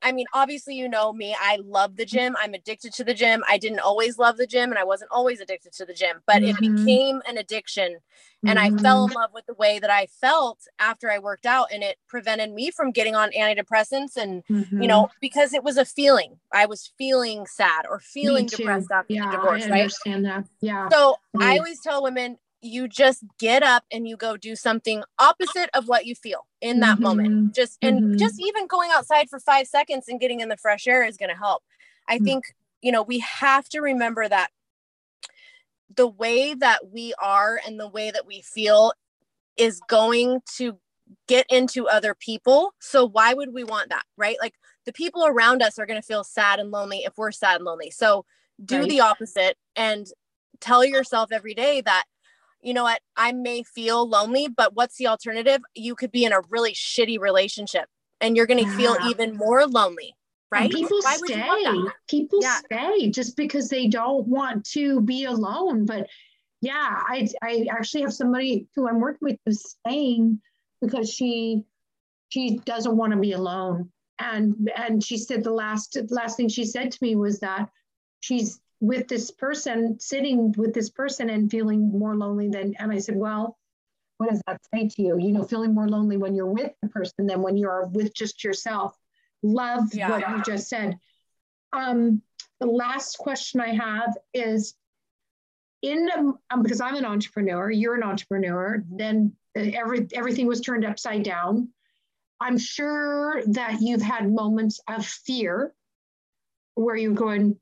I 0.01 0.11
mean, 0.11 0.25
obviously, 0.33 0.75
you 0.75 0.87
know 0.87 1.11
me. 1.11 1.35
I 1.39 1.57
love 1.63 1.95
the 1.95 2.05
gym. 2.05 2.35
I'm 2.41 2.53
addicted 2.53 2.93
to 2.93 3.03
the 3.03 3.13
gym. 3.13 3.43
I 3.47 3.57
didn't 3.57 3.79
always 3.79 4.17
love 4.17 4.37
the 4.37 4.47
gym 4.47 4.69
and 4.69 4.77
I 4.77 4.83
wasn't 4.83 5.11
always 5.11 5.39
addicted 5.39 5.73
to 5.73 5.85
the 5.85 5.93
gym, 5.93 6.21
but 6.25 6.41
mm-hmm. 6.41 6.63
it 6.63 6.75
became 6.75 7.21
an 7.27 7.37
addiction. 7.37 7.97
And 8.45 8.59
mm-hmm. 8.59 8.77
I 8.77 8.81
fell 8.81 9.03
in 9.03 9.09
mm-hmm. 9.09 9.17
love 9.17 9.31
with 9.33 9.47
the 9.47 9.55
way 9.55 9.79
that 9.79 9.89
I 9.89 10.05
felt 10.05 10.59
after 10.77 11.09
I 11.09 11.17
worked 11.17 11.47
out. 11.47 11.69
And 11.73 11.81
it 11.81 11.97
prevented 12.07 12.53
me 12.53 12.69
from 12.69 12.91
getting 12.91 13.15
on 13.15 13.31
antidepressants. 13.31 14.15
And, 14.15 14.43
mm-hmm. 14.45 14.81
you 14.81 14.87
know, 14.87 15.09
because 15.19 15.53
it 15.53 15.63
was 15.63 15.77
a 15.77 15.85
feeling. 15.85 16.37
I 16.53 16.67
was 16.67 16.91
feeling 16.97 17.47
sad 17.47 17.85
or 17.89 17.99
feeling 17.99 18.45
depressed 18.45 18.91
after 18.91 19.13
yeah, 19.13 19.31
the 19.31 19.37
divorce. 19.37 19.65
I 19.65 19.81
understand 19.81 20.25
that. 20.25 20.45
Yeah. 20.61 20.89
So 20.89 21.15
I 21.39 21.57
always 21.57 21.81
tell 21.81 22.03
women 22.03 22.37
you 22.67 22.87
just 22.87 23.23
get 23.39 23.63
up 23.63 23.83
and 23.91 24.07
you 24.07 24.17
go 24.17 24.37
do 24.37 24.55
something 24.55 25.03
opposite 25.19 25.69
of 25.73 25.87
what 25.87 26.05
you 26.05 26.15
feel 26.15 26.45
in 26.61 26.79
that 26.79 26.95
mm-hmm. 26.95 27.03
moment 27.03 27.55
just 27.55 27.77
and 27.81 28.01
mm-hmm. 28.01 28.17
just 28.17 28.39
even 28.39 28.67
going 28.67 28.89
outside 28.93 29.29
for 29.29 29.39
five 29.39 29.67
seconds 29.67 30.05
and 30.07 30.19
getting 30.19 30.39
in 30.39 30.49
the 30.49 30.57
fresh 30.57 30.87
air 30.87 31.03
is 31.03 31.17
going 31.17 31.29
to 31.29 31.35
help 31.35 31.63
i 32.07 32.15
mm-hmm. 32.15 32.25
think 32.25 32.45
you 32.81 32.91
know 32.91 33.01
we 33.01 33.19
have 33.19 33.67
to 33.69 33.79
remember 33.79 34.27
that 34.27 34.49
the 35.95 36.07
way 36.07 36.53
that 36.53 36.91
we 36.91 37.13
are 37.21 37.59
and 37.65 37.79
the 37.79 37.87
way 37.87 38.11
that 38.11 38.27
we 38.27 38.41
feel 38.41 38.93
is 39.55 39.79
going 39.87 40.41
to 40.57 40.77
get 41.27 41.45
into 41.49 41.87
other 41.87 42.13
people 42.13 42.73
so 42.79 43.05
why 43.05 43.33
would 43.33 43.53
we 43.53 43.63
want 43.63 43.89
that 43.89 44.03
right 44.17 44.37
like 44.41 44.53
the 44.85 44.93
people 44.93 45.25
around 45.25 45.61
us 45.61 45.79
are 45.79 45.85
going 45.85 45.99
to 45.99 46.05
feel 46.05 46.23
sad 46.23 46.59
and 46.59 46.71
lonely 46.71 46.99
if 46.99 47.13
we're 47.17 47.31
sad 47.31 47.55
and 47.55 47.65
lonely 47.65 47.89
so 47.89 48.25
do 48.63 48.79
right. 48.79 48.89
the 48.89 48.99
opposite 48.99 49.55
and 49.75 50.07
tell 50.59 50.83
yourself 50.83 51.31
every 51.31 51.53
day 51.53 51.81
that 51.81 52.03
you 52.61 52.73
know 52.73 52.83
what, 52.83 53.01
I 53.15 53.31
may 53.31 53.63
feel 53.63 54.07
lonely, 54.07 54.47
but 54.47 54.75
what's 54.75 54.97
the 54.97 55.07
alternative? 55.07 55.61
You 55.75 55.95
could 55.95 56.11
be 56.11 56.25
in 56.25 56.33
a 56.33 56.41
really 56.49 56.73
shitty 56.73 57.19
relationship 57.19 57.87
and 58.21 58.35
you're 58.35 58.45
going 58.45 58.63
to 58.63 58.69
yeah. 58.69 58.77
feel 58.77 58.97
even 59.09 59.37
more 59.37 59.65
lonely. 59.67 60.13
Right. 60.51 60.65
And 60.65 60.73
people 60.73 60.99
Why 61.01 61.17
stay. 61.17 61.73
People 62.09 62.39
yeah. 62.41 62.59
stay 62.65 63.09
just 63.09 63.35
because 63.35 63.69
they 63.69 63.87
don't 63.87 64.27
want 64.27 64.65
to 64.71 65.01
be 65.01 65.25
alone. 65.25 65.85
But 65.85 66.07
yeah, 66.61 67.01
I 67.05 67.27
I 67.43 67.67
actually 67.69 68.01
have 68.01 68.13
somebody 68.13 68.67
who 68.75 68.87
I'm 68.87 69.01
working 69.01 69.19
with 69.21 69.39
who's 69.45 69.61
staying 69.69 70.41
because 70.81 71.11
she 71.11 71.63
she 72.29 72.59
doesn't 72.65 72.95
want 72.95 73.11
to 73.11 73.19
be 73.19 73.33
alone. 73.33 73.91
And 74.19 74.71
and 74.75 75.03
she 75.03 75.17
said 75.17 75.43
the 75.43 75.51
last 75.51 75.97
last 76.09 76.37
thing 76.37 76.47
she 76.47 76.63
said 76.63 76.93
to 76.93 76.99
me 77.01 77.15
was 77.17 77.41
that 77.41 77.69
she's 78.21 78.61
with 78.79 79.07
this 79.07 79.31
person, 79.31 79.99
sitting 79.99 80.53
with 80.57 80.73
this 80.73 80.89
person 80.89 81.29
and 81.29 81.49
feeling 81.49 81.89
more 81.91 82.15
lonely 82.15 82.49
than, 82.49 82.75
and 82.79 82.91
I 82.91 82.99
said, 82.99 83.15
well, 83.15 83.57
what 84.17 84.29
does 84.29 84.41
that 84.47 84.61
say 84.73 84.87
to 84.87 85.01
you? 85.01 85.17
You 85.19 85.31
know, 85.31 85.43
feeling 85.43 85.73
more 85.73 85.87
lonely 85.87 86.17
when 86.17 86.35
you're 86.35 86.51
with 86.51 86.71
the 86.81 86.89
person 86.89 87.27
than 87.27 87.41
when 87.41 87.57
you're 87.57 87.85
with 87.87 88.13
just 88.13 88.43
yourself. 88.43 88.97
Love 89.43 89.93
yeah. 89.93 90.09
what 90.09 90.29
you 90.29 90.41
just 90.43 90.69
said. 90.69 90.97
Um, 91.73 92.21
the 92.59 92.67
last 92.67 93.17
question 93.17 93.61
I 93.61 93.73
have 93.75 94.17
is 94.33 94.73
in 95.81 96.09
um, 96.49 96.63
because 96.63 96.81
I'm 96.81 96.95
an 96.95 97.05
entrepreneur, 97.05 97.69
you're 97.69 97.95
an 97.95 98.03
entrepreneur, 98.03 98.83
then 98.89 99.33
every 99.55 100.07
everything 100.13 100.47
was 100.47 100.61
turned 100.61 100.85
upside 100.85 101.23
down. 101.23 101.69
I'm 102.39 102.57
sure 102.57 103.41
that 103.47 103.77
you've 103.81 104.01
had 104.01 104.31
moments 104.31 104.79
of 104.87 105.05
fear 105.05 105.73
where 106.75 106.95
you're 106.95 107.13
going, 107.13 107.59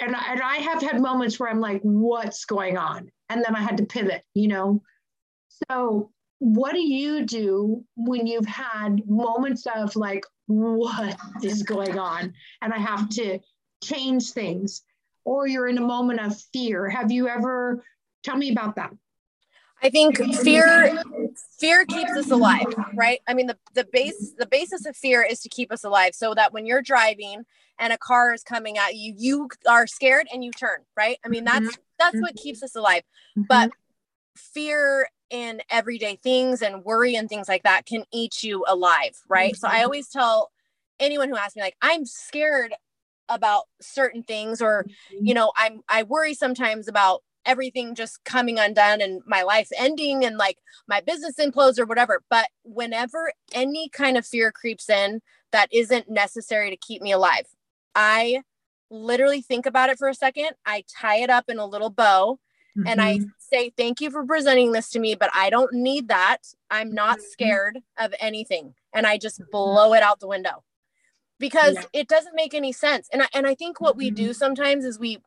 and 0.00 0.14
I, 0.14 0.32
and 0.32 0.40
I 0.42 0.56
have 0.56 0.82
had 0.82 1.00
moments 1.00 1.38
where 1.38 1.48
I'm 1.48 1.60
like, 1.60 1.80
what's 1.82 2.44
going 2.44 2.76
on? 2.76 3.10
And 3.28 3.44
then 3.44 3.54
I 3.54 3.60
had 3.60 3.78
to 3.78 3.86
pivot, 3.86 4.22
you 4.34 4.48
know? 4.48 4.82
So, 5.70 6.10
what 6.38 6.74
do 6.74 6.80
you 6.80 7.24
do 7.24 7.82
when 7.96 8.26
you've 8.26 8.46
had 8.46 9.08
moments 9.08 9.66
of 9.74 9.96
like, 9.96 10.24
what 10.46 11.16
is 11.42 11.62
going 11.62 11.98
on? 11.98 12.34
And 12.60 12.72
I 12.72 12.78
have 12.78 13.08
to 13.10 13.38
change 13.82 14.30
things, 14.30 14.82
or 15.24 15.46
you're 15.46 15.68
in 15.68 15.78
a 15.78 15.82
moment 15.82 16.20
of 16.20 16.38
fear. 16.52 16.88
Have 16.88 17.10
you 17.10 17.28
ever, 17.28 17.82
tell 18.22 18.36
me 18.36 18.52
about 18.52 18.76
that? 18.76 18.90
I 19.86 19.90
think 19.90 20.18
fear 20.34 21.00
fear 21.60 21.84
keeps 21.84 22.10
us 22.10 22.32
alive, 22.32 22.74
right? 22.94 23.20
I 23.28 23.34
mean 23.34 23.46
the 23.46 23.56
the 23.72 23.84
base 23.84 24.34
the 24.36 24.46
basis 24.46 24.84
of 24.84 24.96
fear 24.96 25.22
is 25.22 25.40
to 25.42 25.48
keep 25.48 25.70
us 25.70 25.84
alive 25.84 26.12
so 26.12 26.34
that 26.34 26.52
when 26.52 26.66
you're 26.66 26.82
driving 26.82 27.44
and 27.78 27.92
a 27.92 27.98
car 27.98 28.34
is 28.34 28.42
coming 28.42 28.78
at 28.78 28.96
you, 28.96 29.14
you 29.16 29.48
are 29.68 29.86
scared 29.86 30.26
and 30.32 30.44
you 30.44 30.50
turn, 30.50 30.78
right? 30.96 31.18
I 31.24 31.28
mean 31.28 31.44
that's 31.44 31.66
mm-hmm. 31.66 31.82
that's 32.00 32.20
what 32.20 32.34
keeps 32.34 32.64
us 32.64 32.74
alive. 32.74 33.02
Mm-hmm. 33.38 33.42
But 33.48 33.70
fear 34.34 35.08
in 35.30 35.60
everyday 35.70 36.16
things 36.16 36.62
and 36.62 36.84
worry 36.84 37.14
and 37.14 37.28
things 37.28 37.48
like 37.48 37.62
that 37.62 37.86
can 37.86 38.04
eat 38.12 38.42
you 38.42 38.64
alive, 38.66 39.16
right? 39.28 39.54
So 39.54 39.68
I 39.68 39.74
mm-hmm. 39.74 39.84
always 39.84 40.08
tell 40.08 40.50
anyone 40.98 41.28
who 41.28 41.36
asks 41.36 41.54
me 41.54 41.62
like 41.62 41.76
I'm 41.80 42.06
scared 42.06 42.74
about 43.28 43.64
certain 43.80 44.24
things 44.24 44.60
or 44.60 44.84
you 45.20 45.34
know 45.34 45.52
I'm 45.56 45.82
I 45.88 46.02
worry 46.02 46.34
sometimes 46.34 46.88
about 46.88 47.22
everything 47.46 47.94
just 47.94 48.22
coming 48.24 48.58
undone 48.58 49.00
and 49.00 49.22
my 49.26 49.42
life 49.42 49.70
ending 49.78 50.24
and 50.24 50.36
like 50.36 50.58
my 50.86 51.00
business 51.00 51.36
implodes 51.38 51.78
or 51.78 51.86
whatever. 51.86 52.22
But 52.28 52.48
whenever 52.64 53.32
any 53.52 53.88
kind 53.88 54.16
of 54.16 54.26
fear 54.26 54.52
creeps 54.52 54.90
in 54.90 55.22
that 55.52 55.68
isn't 55.72 56.10
necessary 56.10 56.70
to 56.70 56.76
keep 56.76 57.00
me 57.00 57.12
alive, 57.12 57.46
I 57.94 58.42
literally 58.90 59.42
think 59.42 59.66
about 59.66 59.90
it 59.90 59.98
for 59.98 60.08
a 60.08 60.14
second. 60.14 60.50
I 60.64 60.84
tie 61.00 61.18
it 61.18 61.30
up 61.30 61.48
in 61.48 61.58
a 61.58 61.66
little 61.66 61.90
bow 61.90 62.38
mm-hmm. 62.76 62.86
and 62.86 63.00
I 63.00 63.18
mm-hmm. 63.18 63.28
say, 63.38 63.70
Thank 63.76 64.00
you 64.00 64.10
for 64.10 64.24
presenting 64.24 64.72
this 64.72 64.90
to 64.90 64.98
me, 64.98 65.14
but 65.14 65.30
I 65.34 65.50
don't 65.50 65.72
need 65.72 66.08
that. 66.08 66.38
I'm 66.70 66.92
not 66.92 67.18
mm-hmm. 67.18 67.26
scared 67.30 67.78
of 67.98 68.14
anything. 68.20 68.74
And 68.92 69.06
I 69.06 69.18
just 69.18 69.40
blow 69.50 69.94
it 69.94 70.02
out 70.02 70.20
the 70.20 70.28
window 70.28 70.62
because 71.38 71.74
yeah. 71.74 71.84
it 71.92 72.08
doesn't 72.08 72.34
make 72.34 72.54
any 72.54 72.72
sense. 72.72 73.08
And 73.12 73.22
I, 73.22 73.26
and 73.34 73.46
I 73.46 73.54
think 73.54 73.80
what 73.80 73.96
we 73.96 74.10
do 74.10 74.24
mm-hmm. 74.24 74.32
sometimes 74.32 74.84
is 74.84 74.98
we 74.98 75.18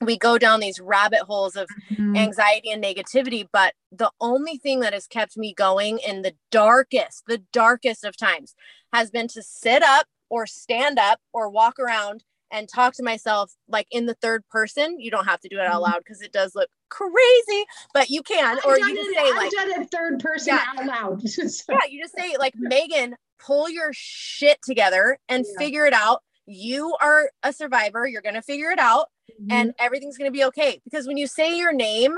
we 0.00 0.18
go 0.18 0.38
down 0.38 0.60
these 0.60 0.80
rabbit 0.80 1.20
holes 1.20 1.56
of 1.56 1.68
mm-hmm. 1.90 2.16
anxiety 2.16 2.70
and 2.70 2.82
negativity 2.82 3.46
but 3.52 3.74
the 3.90 4.10
only 4.20 4.56
thing 4.58 4.80
that 4.80 4.92
has 4.92 5.06
kept 5.06 5.36
me 5.36 5.54
going 5.54 5.98
in 5.98 6.22
the 6.22 6.34
darkest 6.50 7.24
the 7.26 7.42
darkest 7.52 8.04
of 8.04 8.16
times 8.16 8.54
has 8.92 9.10
been 9.10 9.28
to 9.28 9.42
sit 9.42 9.82
up 9.82 10.06
or 10.28 10.46
stand 10.46 10.98
up 10.98 11.20
or 11.32 11.48
walk 11.48 11.78
around 11.78 12.24
and 12.50 12.68
talk 12.68 12.94
to 12.94 13.02
myself 13.02 13.52
like 13.68 13.86
in 13.90 14.06
the 14.06 14.14
third 14.14 14.46
person 14.48 14.98
you 15.00 15.10
don't 15.10 15.26
have 15.26 15.40
to 15.40 15.48
do 15.48 15.58
it 15.58 15.66
out 15.66 15.82
mm-hmm. 15.82 15.92
loud 15.92 15.98
because 15.98 16.20
it 16.20 16.32
does 16.32 16.54
look 16.54 16.68
crazy 16.88 17.64
but 17.92 18.08
you 18.08 18.22
can 18.22 18.58
or 18.64 18.78
you 18.78 18.94
just 18.94 19.18
say 19.18 19.32
like 19.32 19.50
done 19.50 19.82
it 19.82 19.90
third 19.90 20.20
person 20.20 20.54
yeah. 20.54 20.64
out 20.80 20.86
loud 20.86 21.22
yeah 21.68 21.90
you 21.90 22.02
just 22.02 22.16
say 22.16 22.36
like 22.38 22.54
megan 22.56 23.16
pull 23.38 23.68
your 23.68 23.90
shit 23.92 24.58
together 24.62 25.18
and 25.28 25.44
yeah. 25.46 25.58
figure 25.58 25.84
it 25.86 25.92
out 25.92 26.22
you 26.46 26.96
are 27.00 27.30
a 27.42 27.52
survivor 27.52 28.06
you're 28.06 28.22
gonna 28.22 28.42
figure 28.42 28.70
it 28.70 28.78
out 28.78 29.08
mm-hmm. 29.30 29.52
and 29.52 29.74
everything's 29.78 30.18
going 30.18 30.30
to 30.30 30.36
be 30.36 30.44
okay. 30.44 30.80
Because 30.84 31.06
when 31.06 31.16
you 31.16 31.26
say 31.26 31.56
your 31.56 31.72
name, 31.72 32.14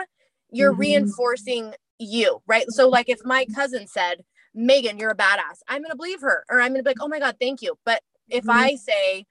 you're 0.51 0.73
mm-hmm. 0.73 0.81
reinforcing 0.81 1.75
you, 1.99 2.41
right? 2.47 2.71
So, 2.71 2.89
like 2.89 3.09
if 3.09 3.21
my 3.25 3.47
cousin 3.55 3.87
said, 3.87 4.25
Megan, 4.55 4.99
you're 4.99 5.11
a 5.11 5.17
badass, 5.17 5.61
I'm 5.69 5.83
going 5.83 5.91
to 5.91 5.97
believe 5.97 6.21
her, 6.23 6.45
or 6.51 6.61
I'm 6.61 6.73
going 6.73 6.81
to 6.81 6.83
be 6.83 6.91
like, 6.91 7.03
oh 7.03 7.09
my 7.09 7.19
God, 7.19 7.37
thank 7.41 7.63
you. 7.63 7.79
But 7.85 8.03
if 8.29 8.45
mm-hmm. 8.45 8.51
I 8.51 8.77
say, 8.77 9.27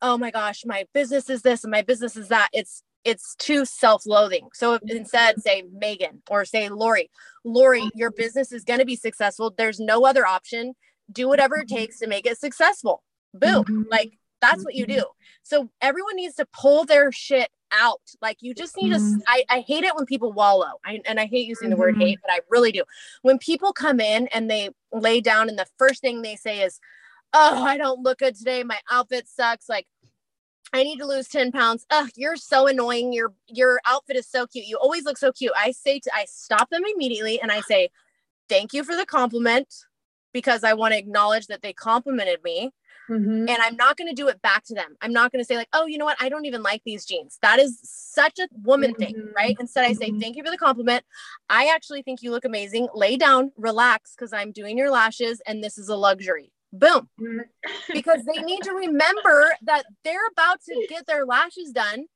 oh 0.00 0.18
my 0.18 0.30
gosh, 0.30 0.62
my 0.64 0.86
business 0.92 1.30
is 1.30 1.42
this 1.42 1.64
and 1.64 1.70
my 1.70 1.82
business 1.82 2.16
is 2.16 2.28
that, 2.28 2.48
it's 2.52 2.82
it's 3.04 3.34
too 3.34 3.64
self-loathing. 3.64 4.48
So 4.54 4.74
if 4.74 4.82
instead 4.86 5.42
say 5.42 5.64
Megan 5.72 6.22
or 6.30 6.44
say 6.44 6.68
Lori, 6.68 7.10
Lori, 7.44 7.90
your 7.96 8.12
business 8.12 8.52
is 8.52 8.62
going 8.62 8.78
to 8.78 8.84
be 8.84 8.94
successful. 8.94 9.52
There's 9.56 9.80
no 9.80 10.06
other 10.06 10.24
option. 10.24 10.74
Do 11.10 11.26
whatever 11.26 11.56
it 11.56 11.68
takes 11.68 11.98
to 11.98 12.06
make 12.06 12.26
it 12.26 12.38
successful. 12.38 13.02
Boom. 13.34 13.64
Mm-hmm. 13.64 13.82
Like 13.90 14.12
that's 14.42 14.62
what 14.64 14.74
you 14.74 14.86
do. 14.86 15.04
So 15.42 15.70
everyone 15.80 16.16
needs 16.16 16.34
to 16.36 16.46
pull 16.52 16.84
their 16.84 17.10
shit 17.10 17.48
out. 17.72 18.02
Like 18.20 18.38
you 18.40 18.54
just 18.54 18.76
need 18.76 18.92
mm-hmm. 18.92 19.18
to. 19.18 19.24
I, 19.26 19.44
I 19.48 19.60
hate 19.60 19.84
it 19.84 19.96
when 19.96 20.04
people 20.04 20.32
wallow. 20.32 20.72
I, 20.84 21.00
and 21.06 21.18
I 21.18 21.24
hate 21.26 21.48
using 21.48 21.70
the 21.70 21.76
word 21.76 21.94
mm-hmm. 21.94 22.02
hate, 22.02 22.18
but 22.20 22.30
I 22.30 22.40
really 22.50 22.72
do. 22.72 22.84
When 23.22 23.38
people 23.38 23.72
come 23.72 24.00
in 24.00 24.26
and 24.28 24.50
they 24.50 24.70
lay 24.92 25.22
down, 25.22 25.48
and 25.48 25.58
the 25.58 25.66
first 25.78 26.02
thing 26.02 26.20
they 26.20 26.36
say 26.36 26.60
is, 26.60 26.78
"Oh, 27.32 27.64
I 27.64 27.78
don't 27.78 28.02
look 28.02 28.18
good 28.18 28.36
today. 28.36 28.62
My 28.62 28.80
outfit 28.90 29.26
sucks." 29.26 29.68
Like 29.68 29.86
I 30.72 30.84
need 30.84 30.98
to 30.98 31.06
lose 31.06 31.28
10 31.28 31.52
pounds. 31.52 31.86
Ugh, 31.90 32.08
you're 32.16 32.36
so 32.36 32.66
annoying. 32.66 33.12
Your 33.12 33.32
your 33.46 33.80
outfit 33.86 34.16
is 34.16 34.28
so 34.28 34.46
cute. 34.46 34.66
You 34.66 34.78
always 34.78 35.04
look 35.04 35.18
so 35.18 35.32
cute. 35.32 35.52
I 35.56 35.72
say 35.72 36.00
to 36.00 36.10
I 36.14 36.24
stop 36.28 36.70
them 36.70 36.82
immediately 36.94 37.40
and 37.40 37.52
I 37.52 37.60
say, 37.60 37.90
thank 38.48 38.72
you 38.72 38.84
for 38.84 38.96
the 38.96 39.06
compliment 39.06 39.72
because 40.32 40.64
I 40.64 40.72
want 40.72 40.92
to 40.92 40.98
acknowledge 40.98 41.46
that 41.48 41.62
they 41.62 41.72
complimented 41.72 42.42
me. 42.42 42.72
Mm-hmm. 43.10 43.48
And 43.48 43.58
I'm 43.60 43.76
not 43.76 43.96
going 43.96 44.08
to 44.08 44.14
do 44.14 44.28
it 44.28 44.40
back 44.42 44.64
to 44.64 44.74
them. 44.74 44.96
I'm 45.00 45.12
not 45.12 45.32
going 45.32 45.42
to 45.42 45.46
say, 45.46 45.56
like, 45.56 45.68
oh, 45.72 45.86
you 45.86 45.98
know 45.98 46.04
what? 46.04 46.16
I 46.20 46.28
don't 46.28 46.44
even 46.44 46.62
like 46.62 46.82
these 46.84 47.04
jeans. 47.04 47.38
That 47.42 47.58
is 47.58 47.78
such 47.82 48.38
a 48.38 48.48
woman 48.62 48.92
mm-hmm. 48.92 49.02
thing, 49.02 49.28
right? 49.36 49.56
Instead, 49.58 49.84
I 49.84 49.92
say, 49.92 50.10
mm-hmm. 50.10 50.20
thank 50.20 50.36
you 50.36 50.44
for 50.44 50.50
the 50.50 50.58
compliment. 50.58 51.04
I 51.48 51.72
actually 51.74 52.02
think 52.02 52.22
you 52.22 52.30
look 52.30 52.44
amazing. 52.44 52.88
Lay 52.94 53.16
down, 53.16 53.52
relax, 53.56 54.14
because 54.14 54.32
I'm 54.32 54.52
doing 54.52 54.78
your 54.78 54.90
lashes 54.90 55.40
and 55.46 55.62
this 55.62 55.78
is 55.78 55.88
a 55.88 55.96
luxury. 55.96 56.52
Boom. 56.72 57.08
Mm-hmm. 57.20 57.92
because 57.92 58.22
they 58.24 58.40
need 58.42 58.62
to 58.62 58.72
remember 58.72 59.52
that 59.62 59.84
they're 60.04 60.26
about 60.32 60.60
to 60.62 60.86
get 60.88 61.06
their 61.06 61.26
lashes 61.26 61.70
done 61.70 62.06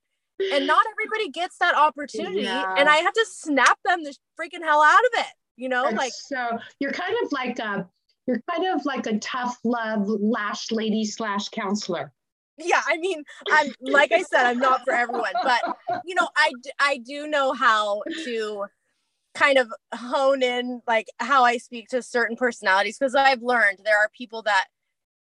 and 0.52 0.66
not 0.66 0.84
everybody 0.90 1.30
gets 1.30 1.58
that 1.58 1.74
opportunity. 1.74 2.42
Yeah. 2.42 2.74
And 2.76 2.88
I 2.88 2.96
have 2.96 3.12
to 3.12 3.26
snap 3.28 3.78
them 3.84 4.04
the 4.04 4.14
freaking 4.38 4.62
hell 4.62 4.82
out 4.82 5.04
of 5.04 5.20
it. 5.20 5.32
You 5.56 5.70
know, 5.70 5.84
like 5.84 6.12
so 6.12 6.58
you're 6.78 6.92
kind 6.92 7.14
of 7.22 7.32
like 7.32 7.58
a 7.58 7.88
you're 8.26 8.42
kind 8.50 8.66
of 8.74 8.84
like 8.84 9.06
a 9.06 9.18
tough 9.18 9.58
love 9.64 10.06
lash 10.06 10.70
lady 10.72 11.04
slash 11.04 11.48
counselor. 11.48 12.12
Yeah, 12.58 12.80
I 12.86 12.96
mean, 12.96 13.22
I'm 13.50 13.70
like 13.80 14.12
I 14.12 14.22
said, 14.22 14.46
I'm 14.46 14.58
not 14.58 14.82
for 14.84 14.92
everyone, 14.92 15.32
but 15.42 15.76
you 16.04 16.14
know, 16.14 16.28
I 16.36 16.52
I 16.80 16.98
do 16.98 17.26
know 17.26 17.52
how 17.52 18.02
to 18.24 18.64
kind 19.34 19.58
of 19.58 19.70
hone 19.94 20.42
in 20.42 20.80
like 20.86 21.08
how 21.18 21.44
I 21.44 21.58
speak 21.58 21.88
to 21.88 22.02
certain 22.02 22.36
personalities 22.36 22.98
because 22.98 23.14
I've 23.14 23.42
learned 23.42 23.80
there 23.84 23.98
are 23.98 24.08
people 24.16 24.42
that 24.42 24.66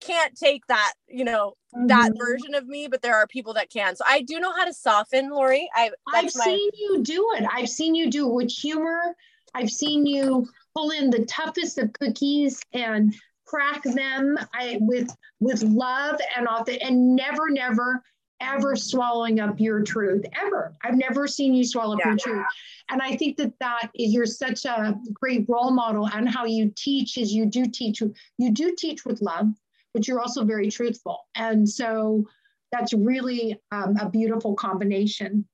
can't 0.00 0.34
take 0.34 0.66
that, 0.66 0.94
you 1.08 1.24
know, 1.24 1.54
mm-hmm. 1.74 1.86
that 1.88 2.12
version 2.16 2.54
of 2.54 2.66
me, 2.66 2.88
but 2.88 3.02
there 3.02 3.16
are 3.16 3.26
people 3.26 3.54
that 3.54 3.70
can. 3.70 3.96
So 3.96 4.04
I 4.06 4.22
do 4.22 4.40
know 4.40 4.52
how 4.54 4.64
to 4.64 4.72
soften, 4.72 5.30
Lori. 5.30 5.68
I 5.74 5.90
I've 6.14 6.24
my- 6.24 6.44
seen 6.44 6.70
you 6.74 7.02
do 7.02 7.32
it. 7.36 7.44
I've 7.52 7.68
seen 7.68 7.94
you 7.94 8.10
do 8.10 8.28
it 8.28 8.32
with 8.32 8.50
humor. 8.50 9.14
I've 9.54 9.70
seen 9.70 10.06
you 10.06 10.48
pull 10.76 10.90
in 10.90 11.10
the 11.10 11.24
toughest 11.24 11.78
of 11.78 11.92
cookies 11.94 12.60
and 12.72 13.14
crack 13.46 13.82
them 13.84 14.36
I, 14.52 14.78
with 14.80 15.14
with 15.40 15.62
love 15.62 16.20
and 16.36 16.46
author 16.48 16.72
and 16.80 17.16
never 17.16 17.48
never 17.48 18.02
ever 18.40 18.76
swallowing 18.76 19.40
up 19.40 19.58
your 19.58 19.82
truth 19.82 20.22
ever. 20.38 20.74
I've 20.84 20.98
never 20.98 21.26
seen 21.26 21.54
you 21.54 21.64
swallow 21.64 21.94
up 21.94 22.00
yeah. 22.00 22.10
your 22.10 22.18
truth. 22.18 22.46
And 22.90 23.00
i 23.00 23.16
think 23.16 23.36
that 23.38 23.52
that 23.60 23.90
is 23.94 24.12
you're 24.12 24.26
such 24.26 24.64
a 24.66 24.94
great 25.12 25.46
role 25.48 25.70
model 25.70 26.08
and 26.12 26.28
how 26.28 26.44
you 26.44 26.72
teach 26.76 27.18
is 27.18 27.32
you 27.32 27.46
do 27.46 27.66
teach 27.66 28.02
you 28.38 28.50
do 28.52 28.74
teach 28.76 29.04
with 29.04 29.22
love 29.22 29.48
but 29.96 30.06
you're 30.06 30.20
also 30.20 30.44
very 30.44 30.70
truthful. 30.70 31.26
And 31.36 31.66
so 31.66 32.26
that's 32.70 32.92
really 32.92 33.58
um, 33.72 33.96
a 33.96 34.10
beautiful 34.10 34.54
combination. 34.54 35.46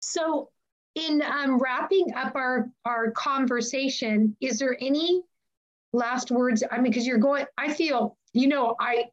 So 0.00 0.50
in 0.94 1.22
um, 1.22 1.58
wrapping 1.58 2.12
up 2.14 2.34
our, 2.36 2.70
our 2.84 3.10
conversation, 3.12 4.36
is 4.40 4.58
there 4.58 4.76
any 4.80 5.22
last 5.92 6.30
words? 6.30 6.62
I 6.70 6.76
mean, 6.76 6.90
because 6.90 7.06
you're 7.06 7.18
going, 7.18 7.46
I 7.56 7.72
feel, 7.72 8.16
you 8.32 8.48
know, 8.48 8.76
I 8.78 9.06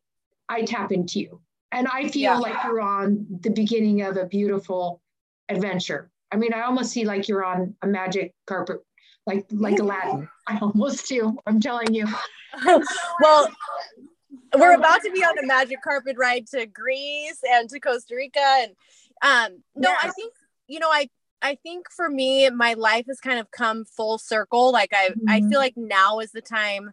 I 0.49 0.63
tap 0.63 0.91
into 0.91 1.19
you. 1.19 1.41
And 1.71 1.87
I 1.87 2.07
feel 2.07 2.21
yeah. 2.21 2.37
like 2.37 2.63
you're 2.63 2.81
on 2.81 3.27
the 3.41 3.51
beginning 3.51 4.01
of 4.01 4.17
a 4.17 4.25
beautiful 4.25 5.01
adventure. 5.49 6.09
I 6.31 6.37
mean, 6.37 6.53
I 6.53 6.61
almost 6.61 6.91
see 6.91 7.05
like 7.05 7.27
you're 7.27 7.45
on 7.45 7.75
a 7.83 7.87
magic 7.87 8.33
carpet, 8.47 8.79
like 9.27 9.45
like 9.51 9.77
Aladdin. 9.79 10.27
I 10.47 10.57
almost 10.59 11.07
do. 11.07 11.37
I'm 11.45 11.59
telling 11.59 11.93
you. 11.93 12.07
well, 13.21 13.47
we're 14.57 14.73
about 14.73 15.01
to 15.03 15.11
be 15.11 15.23
on 15.23 15.37
a 15.37 15.45
magic 15.45 15.81
carpet 15.83 16.17
ride 16.17 16.47
to 16.47 16.65
Greece 16.65 17.39
and 17.51 17.69
to 17.69 17.79
Costa 17.79 18.15
Rica, 18.15 18.39
and 18.41 18.71
um, 19.21 19.63
no, 19.75 19.89
yes. 19.89 20.05
I 20.05 20.09
think 20.09 20.33
you 20.67 20.79
know, 20.79 20.89
I 20.89 21.07
I 21.41 21.55
think 21.55 21.91
for 21.91 22.09
me, 22.09 22.49
my 22.49 22.73
life 22.73 23.05
has 23.07 23.19
kind 23.19 23.39
of 23.39 23.51
come 23.51 23.85
full 23.85 24.17
circle. 24.17 24.71
Like 24.71 24.93
I, 24.93 25.09
mm-hmm. 25.09 25.29
I 25.29 25.41
feel 25.41 25.59
like 25.59 25.75
now 25.77 26.19
is 26.19 26.31
the 26.31 26.41
time 26.41 26.91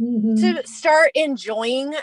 mm-hmm. 0.00 0.36
to 0.36 0.66
start 0.66 1.10
enjoying 1.14 1.94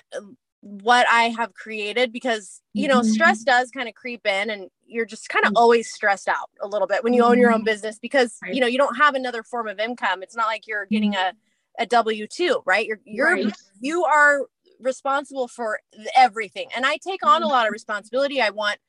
what 0.61 1.07
I 1.09 1.30
have 1.30 1.53
created 1.53 2.11
because 2.11 2.61
you 2.73 2.88
know 2.88 2.99
mm-hmm. 2.99 3.11
stress 3.11 3.43
does 3.43 3.71
kind 3.71 3.88
of 3.88 3.95
creep 3.95 4.25
in 4.25 4.49
and 4.49 4.69
you're 4.86 5.05
just 5.05 5.30
kind 5.30 5.45
of 5.45 5.53
mm-hmm. 5.53 5.61
always 5.61 5.91
stressed 5.91 6.27
out 6.27 6.49
a 6.61 6.67
little 6.67 6.88
bit 6.88 7.03
when 7.03 7.13
you 7.13 7.23
own 7.23 7.39
your 7.39 7.51
own 7.51 7.59
mm-hmm. 7.59 7.65
business 7.65 7.97
because 7.97 8.38
right. 8.43 8.53
you 8.53 8.59
know 8.59 8.67
you 8.67 8.77
don't 8.77 8.97
have 8.97 9.15
another 9.15 9.43
form 9.43 9.67
of 9.67 9.80
income. 9.80 10.21
It's 10.21 10.36
not 10.36 10.47
like 10.47 10.67
you're 10.67 10.86
getting 10.88 11.15
a 11.15 11.34
a 11.77 11.86
W 11.86 12.27
two, 12.27 12.61
right? 12.65 12.86
You're 12.86 12.99
you're 13.05 13.34
right. 13.34 13.53
you 13.80 14.03
are 14.03 14.41
responsible 14.82 15.47
for 15.47 15.80
everything, 16.15 16.67
and 16.75 16.86
I 16.86 16.97
take 16.97 17.25
on 17.25 17.41
a 17.41 17.47
lot 17.47 17.65
of 17.65 17.71
responsibility. 17.71 18.41
I 18.41 18.49
want 18.49 18.80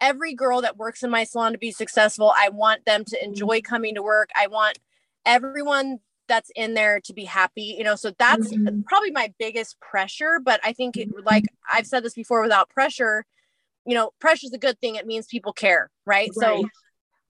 every 0.00 0.34
girl 0.34 0.60
that 0.62 0.76
works 0.76 1.02
in 1.02 1.10
my 1.10 1.24
salon 1.24 1.52
to 1.52 1.58
be 1.58 1.72
successful. 1.72 2.32
I 2.36 2.50
want 2.50 2.84
them 2.84 3.04
to 3.04 3.16
mm-hmm. 3.16 3.28
enjoy 3.28 3.60
coming 3.62 3.94
to 3.94 4.02
work. 4.02 4.30
I 4.36 4.46
want 4.46 4.78
everyone 5.24 5.98
that's 6.28 6.50
in 6.56 6.74
there 6.74 7.00
to 7.00 7.12
be 7.12 7.24
happy, 7.24 7.76
you 7.78 7.84
know. 7.84 7.94
So 7.94 8.12
that's 8.18 8.52
mm-hmm. 8.52 8.82
probably 8.82 9.10
my 9.10 9.32
biggest 9.38 9.78
pressure. 9.80 10.40
But 10.44 10.60
I 10.64 10.72
think, 10.72 10.96
it, 10.96 11.08
like 11.24 11.44
I've 11.70 11.86
said 11.86 12.02
this 12.02 12.14
before, 12.14 12.42
without 12.42 12.68
pressure, 12.70 13.24
you 13.84 13.94
know, 13.94 14.10
pressure 14.20 14.46
is 14.46 14.52
a 14.52 14.58
good 14.58 14.78
thing. 14.80 14.96
It 14.96 15.06
means 15.06 15.26
people 15.26 15.52
care, 15.52 15.90
right? 16.04 16.30
right. 16.36 16.62
So 16.62 16.68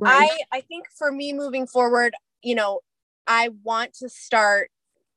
right. 0.01 0.31
I 0.53 0.59
I 0.59 0.61
think 0.63 0.87
for 0.97 1.13
me 1.13 1.33
moving 1.33 1.67
forward, 1.67 2.15
you 2.43 2.55
know, 2.55 2.81
I 3.27 3.51
want 3.63 3.95
to 3.95 4.09
start 4.09 4.71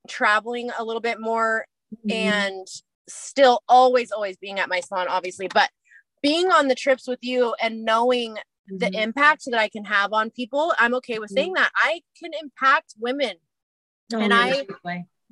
traveling 0.08 0.70
a 0.78 0.84
little 0.84 1.02
bit 1.02 1.20
more 1.20 1.66
mm-hmm. 1.94 2.12
and 2.12 2.68
still 3.08 3.62
always 3.68 4.12
always 4.12 4.38
being 4.38 4.60
at 4.60 4.70
my 4.70 4.80
salon 4.82 5.08
obviously 5.10 5.48
but 5.48 5.70
being 6.22 6.52
on 6.52 6.68
the 6.68 6.76
trips 6.76 7.08
with 7.08 7.20
you 7.22 7.56
and 7.62 7.84
knowing 7.84 8.36
mm-hmm. 8.36 8.78
the 8.78 9.02
impact 9.02 9.44
that 9.48 9.60
I 9.60 9.70
can 9.70 9.86
have 9.86 10.14
on 10.14 10.30
people, 10.30 10.74
I'm 10.78 10.94
okay 10.96 11.20
with 11.20 11.30
mm-hmm. 11.30 11.38
saying 11.38 11.54
that. 11.54 11.72
I 11.76 12.02
can 12.22 12.32
impact 12.42 12.96
women. 13.00 13.36
Oh, 14.14 14.20
and 14.20 14.34
I 14.34 14.66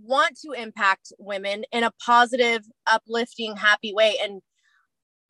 want 0.02 0.38
to 0.46 0.52
impact 0.52 1.12
women 1.18 1.64
in 1.72 1.84
a 1.84 1.92
positive, 2.06 2.62
uplifting, 2.86 3.56
happy 3.56 3.94
way. 3.94 4.18
And 4.22 4.42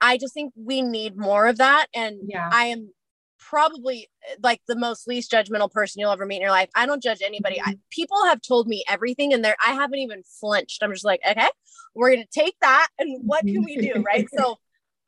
I 0.01 0.17
just 0.17 0.33
think 0.33 0.53
we 0.55 0.81
need 0.81 1.17
more 1.17 1.47
of 1.47 1.57
that. 1.57 1.87
And 1.93 2.19
yeah. 2.23 2.49
I 2.51 2.67
am 2.67 2.91
probably 3.39 4.09
like 4.43 4.61
the 4.67 4.75
most 4.75 5.07
least 5.07 5.31
judgmental 5.31 5.71
person 5.71 5.99
you'll 5.99 6.11
ever 6.11 6.25
meet 6.25 6.37
in 6.37 6.41
your 6.41 6.51
life. 6.51 6.69
I 6.75 6.85
don't 6.85 7.01
judge 7.01 7.21
anybody. 7.23 7.57
Mm-hmm. 7.59 7.69
I, 7.69 7.79
people 7.89 8.25
have 8.25 8.41
told 8.41 8.67
me 8.67 8.83
everything 8.89 9.33
and 9.33 9.43
there 9.43 9.55
I 9.65 9.71
haven't 9.71 9.99
even 9.99 10.23
flinched. 10.23 10.83
I'm 10.83 10.91
just 10.91 11.05
like, 11.05 11.21
okay, 11.29 11.47
we're 11.95 12.09
going 12.09 12.25
to 12.25 12.39
take 12.39 12.55
that 12.61 12.87
and 12.99 13.21
what 13.25 13.45
can 13.45 13.63
we 13.63 13.77
do? 13.77 14.03
Right. 14.05 14.27
So 14.37 14.57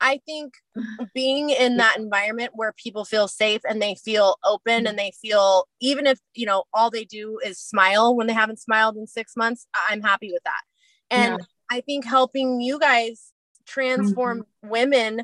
I 0.00 0.20
think 0.26 0.54
being 1.14 1.50
in 1.50 1.76
that 1.76 1.96
environment 1.98 2.52
where 2.54 2.72
people 2.72 3.04
feel 3.04 3.28
safe 3.28 3.60
and 3.68 3.80
they 3.80 3.94
feel 3.94 4.36
open 4.44 4.86
and 4.86 4.98
they 4.98 5.12
feel, 5.20 5.66
even 5.80 6.06
if, 6.06 6.18
you 6.34 6.46
know, 6.46 6.64
all 6.72 6.90
they 6.90 7.04
do 7.04 7.38
is 7.44 7.58
smile 7.58 8.14
when 8.14 8.26
they 8.26 8.32
haven't 8.32 8.60
smiled 8.60 8.96
in 8.96 9.06
six 9.06 9.36
months, 9.36 9.66
I'm 9.88 10.02
happy 10.02 10.32
with 10.32 10.42
that. 10.44 10.62
And 11.10 11.38
yeah. 11.38 11.46
I 11.70 11.80
think 11.80 12.04
helping 12.04 12.60
you 12.60 12.78
guys 12.78 13.32
transform 13.66 14.40
mm-hmm. 14.40 14.70
women 14.70 15.22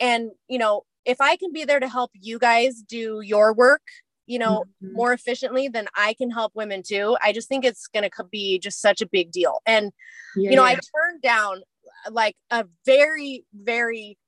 and, 0.00 0.30
you 0.48 0.58
know, 0.58 0.82
if 1.04 1.20
I 1.20 1.36
can 1.36 1.52
be 1.52 1.64
there 1.64 1.80
to 1.80 1.88
help 1.88 2.10
you 2.14 2.38
guys 2.38 2.82
do 2.82 3.20
your 3.20 3.52
work, 3.52 3.82
you 4.26 4.38
know, 4.38 4.64
mm-hmm. 4.82 4.94
more 4.94 5.12
efficiently, 5.12 5.68
then 5.68 5.86
I 5.94 6.14
can 6.14 6.30
help 6.30 6.52
women 6.54 6.82
too. 6.82 7.16
I 7.22 7.32
just 7.32 7.48
think 7.48 7.64
it's 7.64 7.86
going 7.86 8.08
to 8.08 8.24
be 8.24 8.58
just 8.58 8.80
such 8.80 9.02
a 9.02 9.06
big 9.06 9.30
deal. 9.30 9.60
And, 9.66 9.92
yeah. 10.36 10.50
you 10.50 10.56
know, 10.56 10.64
I 10.64 10.74
turned 10.74 11.22
down 11.22 11.62
like 12.10 12.36
a 12.50 12.66
very, 12.84 13.44
very 13.54 14.18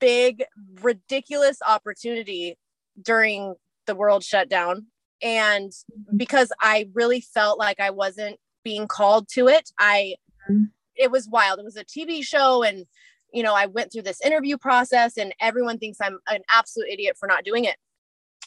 big, 0.00 0.44
ridiculous 0.80 1.58
opportunity 1.66 2.56
during 3.00 3.54
the 3.86 3.94
world 3.94 4.24
shutdown. 4.24 4.86
And 5.22 5.72
because 6.16 6.52
I 6.60 6.88
really 6.92 7.20
felt 7.20 7.58
like 7.58 7.80
I 7.80 7.90
wasn't 7.90 8.38
being 8.64 8.88
called 8.88 9.28
to 9.30 9.48
it, 9.48 9.70
I, 9.78 10.16
it 10.96 11.10
was 11.10 11.28
wild. 11.28 11.58
It 11.58 11.64
was 11.64 11.76
a 11.76 11.84
TV 11.84 12.24
show 12.24 12.62
and 12.62 12.86
you 13.34 13.42
know, 13.42 13.52
I 13.52 13.66
went 13.66 13.92
through 13.92 14.02
this 14.02 14.20
interview 14.20 14.56
process 14.56 15.16
and 15.16 15.34
everyone 15.40 15.78
thinks 15.78 15.98
I'm 16.00 16.20
an 16.28 16.42
absolute 16.48 16.88
idiot 16.88 17.16
for 17.18 17.26
not 17.26 17.44
doing 17.44 17.64
it. 17.64 17.76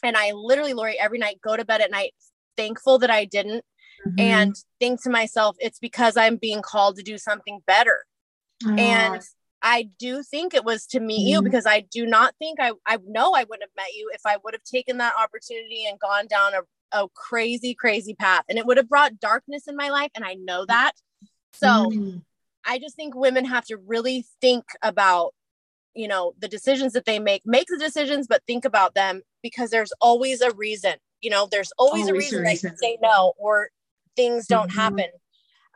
And 0.02 0.16
I 0.16 0.32
literally, 0.32 0.74
Lori, 0.74 0.98
every 0.98 1.20
night 1.20 1.42
go 1.44 1.58
to 1.58 1.66
bed 1.66 1.82
at 1.82 1.92
night 1.92 2.14
thankful 2.56 2.98
that 3.00 3.12
I 3.12 3.26
didn't 3.26 3.66
mm-hmm. 4.08 4.20
and 4.20 4.56
think 4.80 5.04
to 5.04 5.10
myself, 5.10 5.58
it's 5.60 5.80
because 5.80 6.16
I'm 6.16 6.38
being 6.38 6.62
called 6.62 6.96
to 6.96 7.04
do 7.04 7.18
something 7.18 7.60
better. 7.68 8.06
And 8.66 9.22
I 9.62 9.90
do 10.00 10.24
think 10.24 10.54
it 10.54 10.64
was 10.64 10.86
to 10.88 11.00
meet 11.00 11.22
mm-hmm. 11.22 11.28
you 11.28 11.42
because 11.42 11.66
I 11.66 11.82
do 11.82 12.06
not 12.06 12.36
think 12.40 12.60
I, 12.60 12.72
I 12.86 12.98
know 13.06 13.34
I 13.34 13.44
wouldn't 13.44 13.64
have 13.64 13.76
met 13.76 13.94
you 13.96 14.10
if 14.14 14.22
I 14.26 14.38
would 14.44 14.54
have 14.54 14.64
taken 14.64 14.98
that 14.98 15.14
opportunity 15.22 15.86
and 15.88 16.00
gone 16.00 16.28
down 16.28 16.54
a, 16.54 17.04
a 17.04 17.08
crazy, 17.10 17.74
crazy 17.74 18.14
path. 18.14 18.44
And 18.50 18.58
it 18.58 18.66
would 18.66 18.78
have 18.78 18.90
brought 18.90 19.20
darkness 19.20 19.68
in 19.68 19.76
my 19.76 19.90
life. 19.90 20.12
And 20.16 20.24
I 20.24 20.36
know 20.36 20.66
that. 20.68 20.94
So 21.54 21.68
mm-hmm. 21.68 22.18
I 22.66 22.80
just 22.80 22.96
think 22.96 23.16
women 23.16 23.46
have 23.46 23.66
to 23.66 23.78
really 23.78 24.26
think 24.42 24.66
about, 24.82 25.34
you 25.96 26.08
know, 26.08 26.34
the 26.40 26.48
decisions 26.48 26.94
that 26.94 27.06
they 27.06 27.20
make, 27.20 27.42
make 27.46 27.68
the 27.68 27.78
decisions, 27.78 28.28
but 28.28 28.44
think 28.46 28.66
about 28.66 28.94
them 28.94 29.22
because 29.42 29.70
there's 29.70 29.92
always 30.00 30.42
a 30.42 30.52
reason. 30.52 30.96
You 31.22 31.32
know, 31.32 31.48
there's 31.50 31.72
always, 31.78 32.08
always 32.08 32.10
a 32.10 32.14
reason, 32.14 32.44
reason. 32.44 32.78
say 32.78 32.98
no 33.02 33.34
or 33.38 33.70
things 34.16 34.46
don't 34.46 34.70
mm-hmm. 34.70 34.80
happen. 34.80 35.08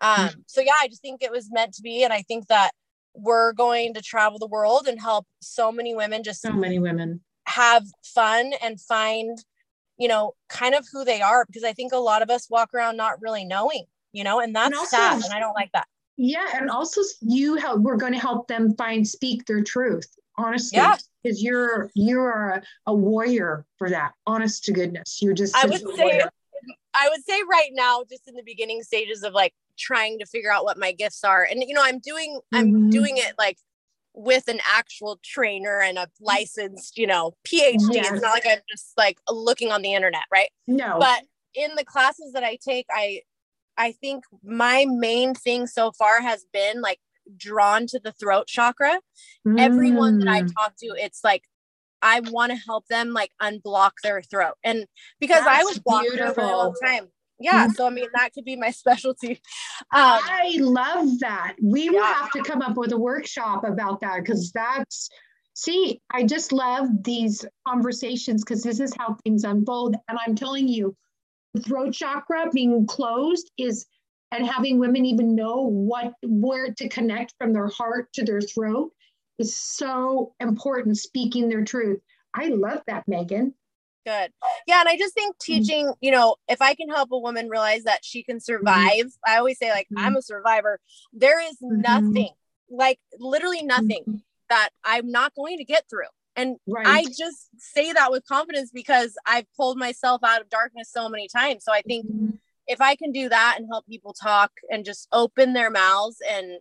Um, 0.01 0.15
mm-hmm. 0.15 0.39
So 0.47 0.61
yeah, 0.61 0.73
I 0.81 0.87
just 0.87 1.01
think 1.01 1.21
it 1.21 1.31
was 1.31 1.49
meant 1.51 1.73
to 1.75 1.81
be, 1.81 2.03
and 2.03 2.11
I 2.11 2.23
think 2.23 2.47
that 2.47 2.71
we're 3.13 3.53
going 3.53 3.93
to 3.93 4.01
travel 4.01 4.39
the 4.39 4.47
world 4.47 4.87
and 4.87 4.99
help 4.99 5.27
so 5.41 5.71
many 5.71 5.95
women 5.95 6.23
just 6.23 6.41
so 6.41 6.53
many 6.53 6.79
women. 6.79 7.21
have 7.45 7.85
fun 8.03 8.53
and 8.61 8.79
find 8.79 9.43
you 9.97 10.07
know 10.07 10.33
kind 10.49 10.73
of 10.73 10.87
who 10.91 11.03
they 11.03 11.21
are 11.21 11.45
because 11.45 11.63
i 11.63 11.73
think 11.73 11.91
a 11.91 11.97
lot 11.97 12.21
of 12.21 12.29
us 12.29 12.49
walk 12.49 12.73
around 12.73 12.95
not 12.95 13.21
really 13.21 13.43
knowing 13.43 13.83
you 14.13 14.23
know 14.23 14.39
and 14.39 14.55
that's 14.55 14.67
and 14.67 14.75
also, 14.75 14.97
sad 14.97 15.23
and 15.23 15.33
i 15.33 15.39
don't 15.39 15.53
like 15.53 15.71
that. 15.73 15.87
Yeah 16.17 16.47
and 16.53 16.69
also 16.69 17.01
you 17.21 17.55
help 17.55 17.81
we're 17.81 17.97
going 17.97 18.13
to 18.13 18.19
help 18.19 18.47
them 18.47 18.75
find 18.75 19.07
speak 19.07 19.45
their 19.45 19.63
truth 19.63 20.07
honestly 20.37 20.77
yeah. 20.77 20.97
because 21.23 21.41
you're 21.41 21.89
you're 21.93 22.49
a, 22.49 22.61
a, 22.87 22.93
warrior 22.93 23.65
for 23.77 23.89
that 23.89 24.13
honest 24.27 24.63
to 24.65 24.71
goodness. 24.71 25.19
You're 25.21 25.33
just 25.33 25.55
i 25.55 25.65
would 25.65 25.81
say 25.95 26.21
i 26.93 27.09
would 27.09 27.23
say 27.25 27.41
right 27.49 27.69
now 27.73 28.03
just 28.09 28.27
in 28.27 28.35
the 28.35 28.43
beginning 28.43 28.83
stages 28.83 29.23
of 29.23 29.33
like 29.33 29.53
trying 29.81 30.19
to 30.19 30.25
figure 30.25 30.51
out 30.51 30.63
what 30.63 30.77
my 30.77 30.91
gifts 30.91 31.23
are 31.23 31.43
and 31.49 31.63
you 31.67 31.73
know 31.73 31.83
i'm 31.83 31.99
doing 31.99 32.39
mm-hmm. 32.53 32.57
i'm 32.57 32.89
doing 32.89 33.17
it 33.17 33.33
like 33.37 33.57
with 34.13 34.47
an 34.47 34.59
actual 34.69 35.19
trainer 35.23 35.79
and 35.79 35.97
a 35.97 36.07
licensed 36.19 36.97
you 36.97 37.07
know 37.07 37.33
phd 37.47 37.93
yes. 37.93 38.11
it's 38.11 38.21
not 38.21 38.33
like 38.33 38.45
i'm 38.47 38.59
just 38.69 38.93
like 38.97 39.17
looking 39.29 39.71
on 39.71 39.81
the 39.81 39.93
internet 39.93 40.23
right 40.31 40.49
no 40.67 40.97
but 40.99 41.23
in 41.55 41.71
the 41.75 41.85
classes 41.85 42.33
that 42.33 42.43
i 42.43 42.57
take 42.63 42.85
i 42.91 43.21
I 43.77 43.93
think 43.93 44.25
my 44.43 44.85
main 44.87 45.33
thing 45.33 45.65
so 45.65 45.91
far 45.91 46.21
has 46.21 46.45
been 46.53 46.81
like 46.81 46.99
drawn 47.35 47.87
to 47.87 47.99
the 47.99 48.11
throat 48.11 48.47
chakra. 48.47 48.99
Mm. 49.47 49.59
Everyone 49.59 50.19
that 50.19 50.27
I 50.27 50.41
mm. 50.43 50.53
talk 50.53 50.73
to, 50.79 50.87
it's 50.97 51.23
like 51.23 51.43
I 52.01 52.19
want 52.19 52.51
to 52.51 52.57
help 52.57 52.87
them 52.87 53.11
like 53.11 53.31
unblock 53.41 53.91
their 54.03 54.21
throat. 54.21 54.55
And 54.63 54.85
because 55.19 55.43
That's 55.45 55.61
I 55.61 55.63
was 55.63 55.79
blocked 55.79 56.09
for 56.35 56.41
a 56.41 56.47
long 56.47 56.75
time. 56.83 57.07
Yeah. 57.41 57.65
Mm-hmm. 57.65 57.73
So 57.73 57.87
I 57.87 57.89
mean 57.89 58.07
that 58.13 58.33
could 58.33 58.45
be 58.45 58.55
my 58.55 58.71
specialty. 58.83 59.41
Um, 59.93 60.19
I 60.23 60.57
love 60.59 61.19
that. 61.19 61.55
We 61.61 61.85
yeah. 61.85 61.91
will 61.91 62.03
have 62.03 62.31
to 62.31 62.43
come 62.43 62.61
up 62.61 62.77
with 62.77 62.91
a 62.91 62.97
workshop 62.97 63.63
about 63.63 64.01
that 64.01 64.17
because 64.23 64.51
that's 64.51 65.09
see, 65.53 66.01
I 66.11 66.23
just 66.23 66.51
love 66.51 66.87
these 67.03 67.45
conversations 67.67 68.43
because 68.43 68.63
this 68.63 68.79
is 68.79 68.93
how 68.97 69.15
things 69.23 69.43
unfold. 69.43 69.95
And 70.07 70.17
I'm 70.25 70.35
telling 70.35 70.67
you, 70.67 70.95
the 71.53 71.61
throat 71.61 71.93
chakra 71.93 72.49
being 72.53 72.87
closed 72.87 73.51
is 73.57 73.85
and 74.31 74.47
having 74.47 74.79
women 74.79 75.05
even 75.05 75.35
know 75.35 75.67
what 75.67 76.13
where 76.23 76.73
to 76.73 76.89
connect 76.89 77.33
from 77.37 77.53
their 77.53 77.67
heart 77.67 78.11
to 78.13 78.23
their 78.23 78.41
throat 78.41 78.91
is 79.39 79.57
so 79.57 80.33
important 80.39 80.97
speaking 80.97 81.49
their 81.49 81.63
truth 81.63 81.99
i 82.33 82.47
love 82.47 82.81
that 82.87 83.03
megan 83.07 83.53
good 84.05 84.31
yeah 84.67 84.79
and 84.79 84.89
i 84.89 84.97
just 84.97 85.13
think 85.13 85.35
mm-hmm. 85.35 85.53
teaching 85.53 85.93
you 86.01 86.11
know 86.11 86.35
if 86.47 86.61
i 86.61 86.73
can 86.73 86.89
help 86.89 87.11
a 87.11 87.17
woman 87.17 87.49
realize 87.49 87.83
that 87.83 88.03
she 88.03 88.23
can 88.23 88.37
mm-hmm. 88.37 88.41
survive 88.41 89.05
i 89.27 89.37
always 89.37 89.57
say 89.57 89.69
like 89.71 89.87
mm-hmm. 89.87 90.05
i'm 90.05 90.15
a 90.15 90.21
survivor 90.21 90.79
there 91.13 91.39
is 91.39 91.57
nothing 91.61 92.29
like 92.69 92.99
literally 93.19 93.63
nothing 93.63 94.23
that 94.49 94.69
i'm 94.83 95.11
not 95.11 95.33
going 95.35 95.57
to 95.57 95.65
get 95.65 95.83
through 95.89 96.05
and 96.35 96.55
right. 96.65 96.87
I 96.87 97.03
just 97.03 97.49
say 97.57 97.91
that 97.91 98.11
with 98.11 98.25
confidence 98.25 98.71
because 98.73 99.17
I've 99.25 99.45
pulled 99.57 99.77
myself 99.77 100.23
out 100.23 100.41
of 100.41 100.49
darkness 100.49 100.89
so 100.91 101.09
many 101.09 101.27
times. 101.27 101.65
So 101.65 101.73
I 101.73 101.81
think 101.81 102.05
if 102.67 102.79
I 102.79 102.95
can 102.95 103.11
do 103.11 103.27
that 103.29 103.55
and 103.57 103.67
help 103.69 103.85
people 103.85 104.13
talk 104.13 104.51
and 104.69 104.85
just 104.85 105.07
open 105.11 105.53
their 105.53 105.69
mouths 105.69 106.17
and 106.29 106.59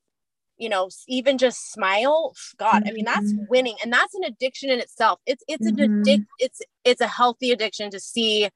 you 0.61 0.69
know 0.69 0.89
even 1.09 1.39
just 1.39 1.73
smile 1.73 2.33
god 2.59 2.83
i 2.87 2.93
mean 2.93 3.05
that's 3.05 3.33
mm-hmm. 3.33 3.45
winning 3.49 3.77
and 3.83 3.93
that's 3.93 4.15
an 4.15 4.25
addiction 4.25 4.71
in 4.71 4.79
itself 4.79 5.19
it's 5.27 5.43
it's 5.49 5.67
mm-hmm. 5.67 5.83
an 5.83 6.01
addict 6.01 6.25
it's 6.39 6.61
it's 6.85 7.01
a 7.01 7.07
healthy 7.07 7.51
addiction 7.51 7.91
to 7.91 7.99
see 7.99 8.49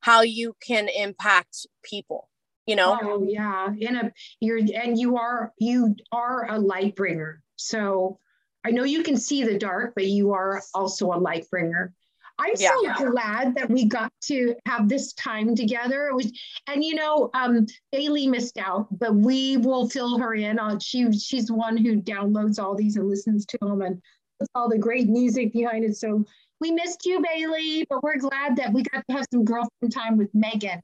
how 0.00 0.20
you 0.20 0.54
can 0.60 0.88
impact 0.88 1.66
people 1.82 2.28
you 2.66 2.76
know 2.76 2.98
oh 3.02 3.24
yeah 3.28 3.68
in 3.78 3.96
a 3.96 4.12
you're 4.40 4.58
and 4.58 4.98
you 4.98 5.16
are 5.16 5.52
you 5.58 5.94
are 6.10 6.50
a 6.50 6.58
light 6.58 6.96
bringer 6.96 7.42
so 7.56 8.18
I 8.64 8.70
know 8.70 8.84
you 8.84 9.02
can 9.02 9.16
see 9.16 9.42
the 9.42 9.58
dark, 9.58 9.94
but 9.94 10.06
you 10.06 10.32
are 10.32 10.62
also 10.74 11.12
a 11.12 11.18
light 11.18 11.48
bringer. 11.50 11.92
I'm 12.38 12.54
yeah. 12.58 12.70
so 12.96 13.10
glad 13.10 13.54
that 13.54 13.70
we 13.70 13.84
got 13.84 14.12
to 14.22 14.54
have 14.66 14.88
this 14.88 15.12
time 15.14 15.54
together. 15.54 16.08
It 16.08 16.14
was, 16.14 16.32
and 16.66 16.82
you 16.82 16.94
know, 16.94 17.30
um, 17.34 17.66
Bailey 17.90 18.26
missed 18.26 18.58
out, 18.58 18.86
but 18.98 19.14
we 19.14 19.56
will 19.58 19.88
fill 19.88 20.18
her 20.18 20.34
in 20.34 20.58
on. 20.58 20.80
She 20.80 21.10
she's 21.12 21.46
the 21.46 21.54
one 21.54 21.76
who 21.76 22.00
downloads 22.00 22.58
all 22.58 22.74
these 22.74 22.96
and 22.96 23.08
listens 23.08 23.46
to 23.46 23.58
them 23.60 23.82
and 23.82 24.00
puts 24.38 24.50
all 24.54 24.68
the 24.68 24.78
great 24.78 25.08
music 25.08 25.52
behind 25.52 25.84
it. 25.84 25.96
So 25.96 26.24
we 26.60 26.70
missed 26.70 27.04
you, 27.04 27.20
Bailey, 27.20 27.86
but 27.88 28.02
we're 28.02 28.18
glad 28.18 28.56
that 28.56 28.72
we 28.72 28.82
got 28.82 29.04
to 29.08 29.16
have 29.16 29.26
some 29.32 29.44
girlfriend 29.44 29.92
time 29.92 30.16
with 30.16 30.30
Megan. 30.34 30.80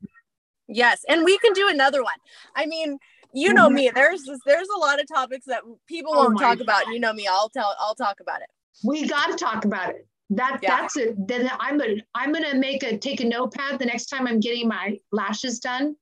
Yes, 0.69 1.05
and 1.09 1.25
we 1.25 1.39
can 1.39 1.53
do 1.55 1.69
another 1.69 2.03
one. 2.03 2.19
I 2.55 2.67
mean, 2.67 2.99
you 3.33 3.53
know 3.55 3.71
me. 3.71 3.91
There's 3.95 4.29
there's 4.47 4.69
a 4.75 4.79
lot 4.79 5.01
of 5.01 5.07
topics 5.07 5.47
that 5.47 5.63
people 5.87 6.13
oh 6.15 6.25
won't 6.25 6.39
talk 6.39 6.59
God. 6.59 6.61
about. 6.61 6.87
You 6.89 7.01
know 7.01 7.13
me. 7.13 7.27
I'll 7.27 7.49
tell. 7.49 7.75
I'll 7.81 7.95
talk 7.95 8.21
about 8.21 8.43
it. 8.43 8.49
We 8.85 9.07
got 9.07 9.27
to 9.27 9.37
talk 9.37 9.65
about 9.65 9.91
it. 9.91 10.07
That 10.31 10.59
yeah. 10.63 10.77
that's 10.77 10.97
it. 10.97 11.15
Then 11.27 11.51
I'm 11.59 11.79
gonna 11.79 11.97
I'm 12.15 12.33
gonna 12.33 12.55
make 12.55 12.83
a 12.83 12.99
take 12.99 13.21
a 13.21 13.25
notepad 13.25 13.79
the 13.79 13.87
next 13.87 14.07
time 14.07 14.27
I'm 14.27 14.41
getting 14.41 14.69
my 14.69 14.99
lashes 15.11 15.59
done, 15.59 15.97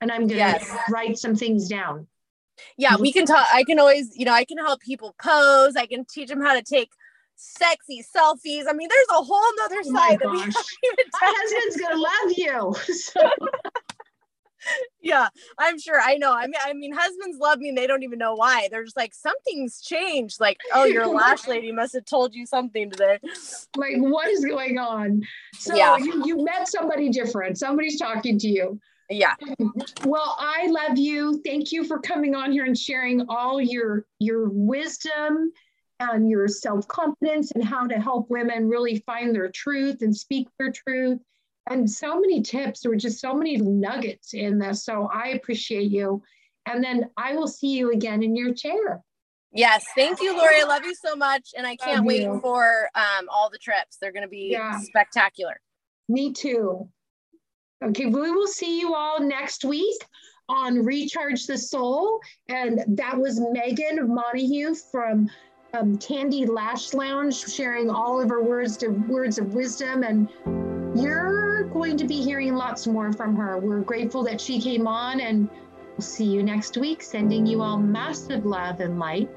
and 0.00 0.10
I'm 0.10 0.22
gonna 0.22 0.38
yes. 0.38 0.76
write 0.90 1.18
some 1.18 1.36
things 1.36 1.68
down. 1.68 2.08
Yeah, 2.76 2.96
we 2.96 3.12
can 3.12 3.26
talk. 3.26 3.46
I 3.52 3.64
can 3.64 3.78
always, 3.78 4.16
you 4.16 4.24
know, 4.24 4.32
I 4.32 4.44
can 4.44 4.58
help 4.58 4.80
people 4.80 5.14
pose. 5.22 5.76
I 5.76 5.86
can 5.86 6.04
teach 6.04 6.28
them 6.28 6.40
how 6.40 6.54
to 6.54 6.62
take 6.62 6.90
sexy 7.36 8.02
selfies. 8.02 8.64
I 8.68 8.72
mean, 8.72 8.88
there's 8.88 9.06
a 9.10 9.22
whole 9.22 9.52
nother 9.58 9.82
oh 9.84 9.94
side 9.94 10.18
that 10.20 10.30
we 10.30 10.38
My 10.38 10.52
husband's 11.22 11.76
gonna 11.76 12.00
love 12.00 12.32
you. 12.36 12.74
So 12.94 13.20
yeah, 15.06 15.28
I'm 15.58 15.78
sure. 15.78 16.00
I 16.00 16.16
know. 16.16 16.32
I 16.32 16.46
mean, 16.46 16.60
I 16.62 16.72
mean, 16.72 16.92
husbands 16.92 17.38
love 17.38 17.58
me 17.58 17.68
and 17.68 17.78
they 17.78 17.86
don't 17.86 18.02
even 18.02 18.18
know 18.18 18.34
why. 18.34 18.68
They're 18.70 18.84
just 18.84 18.96
like, 18.96 19.14
something's 19.14 19.80
changed. 19.80 20.40
Like, 20.40 20.58
oh, 20.74 20.84
your 20.84 21.06
lash 21.14 21.46
lady 21.46 21.70
must 21.72 21.94
have 21.94 22.04
told 22.04 22.34
you 22.34 22.46
something 22.46 22.90
today. 22.90 23.18
Like, 23.76 23.96
what 23.98 24.28
is 24.28 24.44
going 24.44 24.78
on? 24.78 25.22
So 25.54 25.74
yeah. 25.74 25.96
you, 25.96 26.26
you 26.26 26.44
met 26.44 26.68
somebody 26.68 27.08
different. 27.08 27.58
Somebody's 27.58 27.98
talking 27.98 28.38
to 28.40 28.48
you. 28.48 28.80
Yeah. 29.08 29.34
Well, 30.04 30.36
I 30.38 30.66
love 30.66 30.98
you. 30.98 31.40
Thank 31.44 31.70
you 31.70 31.84
for 31.84 32.00
coming 32.00 32.34
on 32.34 32.50
here 32.50 32.64
and 32.64 32.76
sharing 32.76 33.24
all 33.28 33.60
your 33.60 34.04
your 34.18 34.48
wisdom 34.48 35.52
and 36.00 36.28
your 36.28 36.48
self-confidence 36.48 37.52
and 37.52 37.64
how 37.64 37.86
to 37.86 38.00
help 38.00 38.28
women 38.30 38.68
really 38.68 38.98
find 39.06 39.32
their 39.32 39.50
truth 39.50 40.02
and 40.02 40.14
speak 40.14 40.48
their 40.58 40.72
truth 40.72 41.20
and 41.68 41.90
so 41.90 42.20
many 42.20 42.42
tips. 42.42 42.80
There 42.80 42.90
were 42.90 42.96
just 42.96 43.20
so 43.20 43.34
many 43.34 43.56
nuggets 43.56 44.34
in 44.34 44.58
this. 44.58 44.84
So 44.84 45.08
I 45.12 45.28
appreciate 45.28 45.90
you. 45.90 46.22
And 46.66 46.82
then 46.82 47.10
I 47.16 47.34
will 47.34 47.48
see 47.48 47.68
you 47.68 47.92
again 47.92 48.22
in 48.22 48.36
your 48.36 48.52
chair. 48.52 49.02
Yes, 49.52 49.86
thank 49.94 50.20
you, 50.20 50.36
Lori. 50.36 50.60
I 50.60 50.64
love 50.64 50.84
you 50.84 50.94
so 50.94 51.16
much, 51.16 51.54
and 51.56 51.66
I 51.66 51.76
can't 51.76 52.04
wait 52.04 52.28
for 52.42 52.90
um, 52.94 53.26
all 53.30 53.48
the 53.48 53.58
trips. 53.58 53.96
They're 53.98 54.12
going 54.12 54.24
to 54.24 54.28
be 54.28 54.48
yeah. 54.52 54.78
spectacular. 54.80 55.60
Me 56.08 56.32
too. 56.32 56.88
Okay, 57.82 58.06
we 58.06 58.30
will 58.30 58.46
see 58.46 58.78
you 58.78 58.94
all 58.94 59.20
next 59.20 59.64
week 59.64 59.96
on 60.48 60.84
Recharge 60.84 61.46
the 61.46 61.56
Soul, 61.56 62.20
and 62.48 62.82
that 62.98 63.16
was 63.16 63.40
Megan 63.40 64.14
Monaghan 64.14 64.74
from 64.74 65.30
um, 65.72 65.96
Tandy 65.96 66.44
Lash 66.44 66.92
Lounge, 66.92 67.48
sharing 67.50 67.88
all 67.88 68.20
of 68.20 68.28
her 68.28 68.42
words 68.42 68.76
to 68.78 68.88
words 68.88 69.38
of 69.38 69.54
wisdom. 69.54 70.02
And 70.02 70.28
you're 70.94 71.25
going 71.66 71.96
to 71.98 72.04
be 72.06 72.22
hearing 72.22 72.54
lots 72.54 72.86
more 72.86 73.12
from 73.12 73.36
her. 73.36 73.58
We're 73.58 73.80
grateful 73.80 74.24
that 74.24 74.40
she 74.40 74.60
came 74.60 74.86
on, 74.86 75.20
and 75.20 75.48
we'll 75.90 76.00
see 76.00 76.24
you 76.24 76.42
next 76.42 76.76
week. 76.76 77.02
Sending 77.02 77.46
you 77.46 77.62
all 77.62 77.78
massive 77.78 78.46
love 78.46 78.80
and 78.80 78.98
light. 78.98 79.30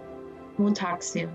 We'll 0.57 0.73
talk 0.73 1.03
soon. 1.03 1.32